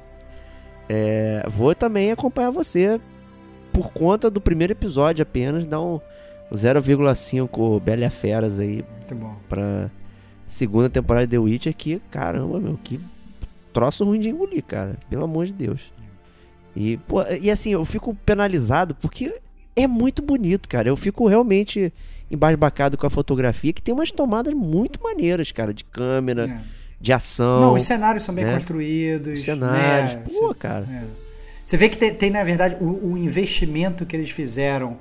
[0.88, 2.98] é, vou também acompanhar você
[3.70, 6.00] por conta do primeiro episódio apenas, dar um
[6.50, 9.36] 0,5 Bela Feras aí Muito bom.
[9.48, 9.90] pra
[10.48, 12.98] segunda temporada de The Witcher que, caramba, meu, que
[13.72, 14.96] troço ruim de engolir, cara.
[15.08, 15.92] Pelo amor de Deus.
[16.74, 19.40] E, pô, e assim, eu fico penalizado porque
[19.76, 20.88] é muito bonito, cara.
[20.88, 21.92] Eu fico realmente
[22.30, 26.60] embasbacado com a fotografia, que tem umas tomadas muito maneiras, cara, de câmera, É.
[27.00, 27.60] de ação.
[27.60, 28.54] Não, os cenários são bem né?
[28.54, 29.42] construídos.
[29.42, 30.14] cenários.
[30.14, 30.24] né?
[30.40, 30.84] Pô, cara.
[30.90, 31.04] É.
[31.64, 34.96] Você vê que tem, tem, na verdade, o, o investimento que eles fizeram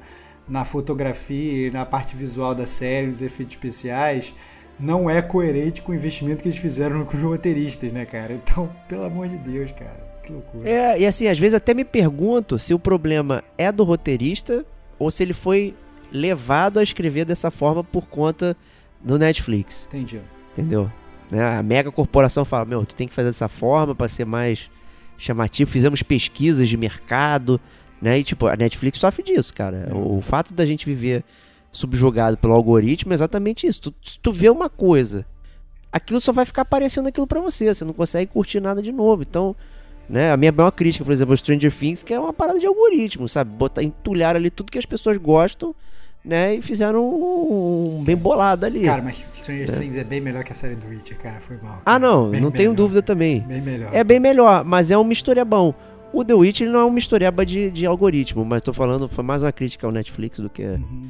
[0.48, 4.34] na fotografia e na parte visual da série, os efeitos especiais,
[4.80, 8.34] não é coerente com o investimento que eles fizeram com os roteiristas, né, cara?
[8.34, 10.06] Então, pelo amor de Deus, cara.
[10.24, 10.70] Que loucura.
[10.70, 14.66] É, e assim, às vezes até me pergunto se o problema é do roteirista
[15.00, 15.74] ou se ele foi
[16.12, 18.56] levado a escrever dessa forma por conta
[19.02, 20.22] do Netflix, Entendi.
[20.54, 20.92] entendeu?
[21.30, 24.70] Né, A mega corporação fala, meu, tu tem que fazer dessa forma pra ser mais
[25.18, 25.70] chamativo.
[25.70, 27.60] Fizemos pesquisas de mercado,
[28.02, 28.20] né?
[28.20, 29.90] E tipo, a Netflix sofre disso, cara.
[29.92, 31.24] O, o fato da gente viver
[31.78, 33.82] subjugado pelo algoritmo é exatamente isso.
[33.82, 35.26] Tu, se tu vê uma coisa,
[35.92, 37.74] aquilo só vai ficar aparecendo aquilo pra você.
[37.74, 39.22] Você não consegue curtir nada de novo.
[39.22, 39.56] Então,
[40.10, 40.32] né?
[40.32, 43.28] A minha maior crítica, por exemplo, ao Stranger Things, que é uma parada de algoritmo,
[43.30, 43.52] sabe?
[43.52, 45.76] Botar, entulhar ali tudo que as pessoas gostam,
[46.26, 46.56] né?
[46.56, 48.82] E fizeram um, um bem bolado ali.
[48.84, 51.40] Cara, mas Stranger Things é bem melhor que a série do Witcher, cara.
[51.42, 51.78] Foi mal.
[51.80, 52.00] ah, cara.
[52.00, 52.76] não, Bem não tenho melhor.
[52.84, 53.42] dúvida também.
[53.42, 53.94] Bem melhor.
[53.94, 55.74] É bem melhor, mas é uma história bom.
[56.14, 59.24] O The Witch ele não é uma mistureba de, de algoritmo, mas tô falando, foi
[59.24, 61.10] mais uma crítica ao Netflix do que Uhum.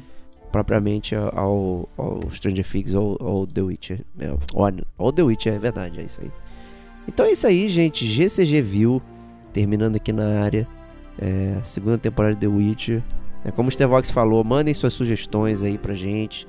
[0.50, 4.00] Propriamente ao, ao Stranger Things ou ao The Witcher.
[4.18, 6.30] É, ou, ou The Witcher, é verdade, é isso aí.
[7.06, 8.04] Então é isso aí, gente.
[8.06, 9.02] GCG View,
[9.52, 10.66] terminando aqui na área.
[11.20, 13.02] É, segunda temporada de The Witcher.
[13.44, 16.46] É, como o Stevox falou, mandem suas sugestões aí pra gente.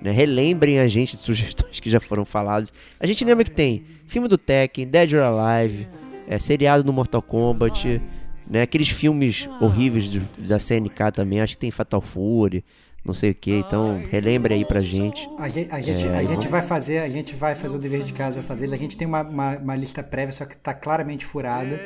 [0.00, 0.10] né?
[0.10, 2.72] Relembrem a gente de sugestões que já foram faladas.
[3.00, 5.86] A gente lembra que tem filme do Tekken, Dead or Alive,
[6.28, 8.00] é, seriado do Mortal Kombat,
[8.48, 8.62] né?
[8.62, 11.40] aqueles filmes horríveis do- da CNK também.
[11.40, 12.64] Acho que tem Fatal Fury,
[13.06, 13.52] não sei o que.
[13.52, 15.28] Então relembrem aí pra gente.
[15.38, 18.02] A gente, a gente, É, a gente vai fazer, a gente vai fazer o dever
[18.02, 18.72] de casa dessa vez.
[18.72, 21.80] A gente tem uma, uma, uma lista prévia, só que tá claramente furada.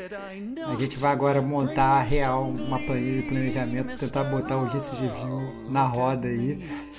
[0.67, 5.09] A gente vai agora montar a real uma planilha de planejamento, tentar botar o GCG
[5.09, 6.59] View na roda aí.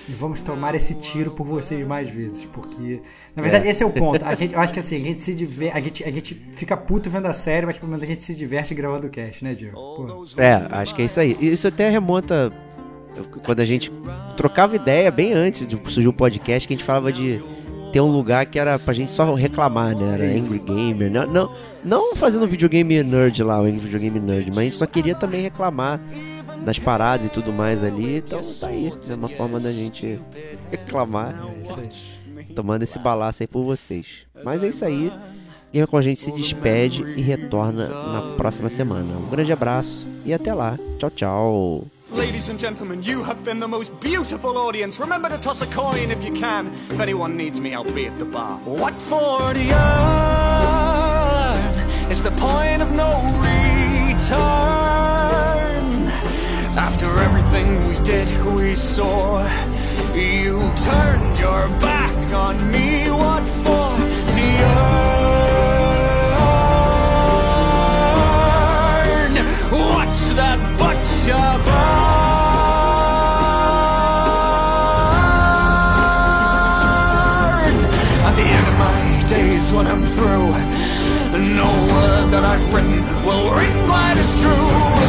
[0.09, 3.01] E vamos tomar esse tiro por vocês mais vezes, porque
[3.35, 4.25] na verdade esse é o ponto.
[4.25, 6.75] A gente, eu acho que assim a gente se diver, a gente, a gente fica
[6.75, 9.53] puto vendo a série, mas pelo menos a gente se diverte gravando o cast, né,
[9.53, 9.75] Diego?
[9.75, 10.25] Pô.
[10.37, 11.37] É, acho que é isso aí.
[11.39, 12.51] Isso até remonta
[13.43, 13.91] quando a gente
[14.37, 17.41] trocava ideia bem antes de surgir o podcast, que a gente falava de
[17.91, 20.13] ter um lugar que era pra gente só reclamar, né?
[20.13, 21.11] Era Angry Gamer.
[21.11, 24.85] Não, não, não fazendo videogame nerd lá, o Angry Videogame Nerd, mas a gente só
[24.85, 25.99] queria também reclamar
[26.63, 28.17] das paradas e tudo mais ali.
[28.17, 30.19] Então tá aí, é uma forma da gente
[30.69, 31.35] reclamar.
[31.57, 32.45] É isso aí.
[32.55, 34.25] Tomando esse balaço aí por vocês.
[34.43, 35.11] Mas é isso aí.
[35.73, 39.17] Gamer com a gente se despede e retorna na próxima semana.
[39.17, 40.77] Um grande abraço e até lá.
[40.99, 42.00] Tchau, tchau.
[42.11, 44.99] Ladies and gentlemen, you have been the most beautiful audience.
[44.99, 46.67] Remember to toss a coin if you can.
[46.89, 48.57] If anyone needs me, I'll be at the bar.
[48.59, 49.55] What for earn
[52.11, 54.41] is the point of no return.
[56.77, 59.47] After everything we did, we saw.
[60.13, 63.09] You turned your back on me.
[63.09, 63.95] What for
[64.35, 64.51] to?
[69.71, 72.00] What's that butcher burn?
[82.41, 85.00] That I've written will ring quite as true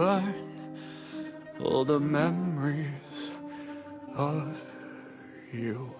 [0.00, 0.34] burn
[1.60, 3.30] all the memories
[4.16, 4.56] of
[5.52, 5.99] you.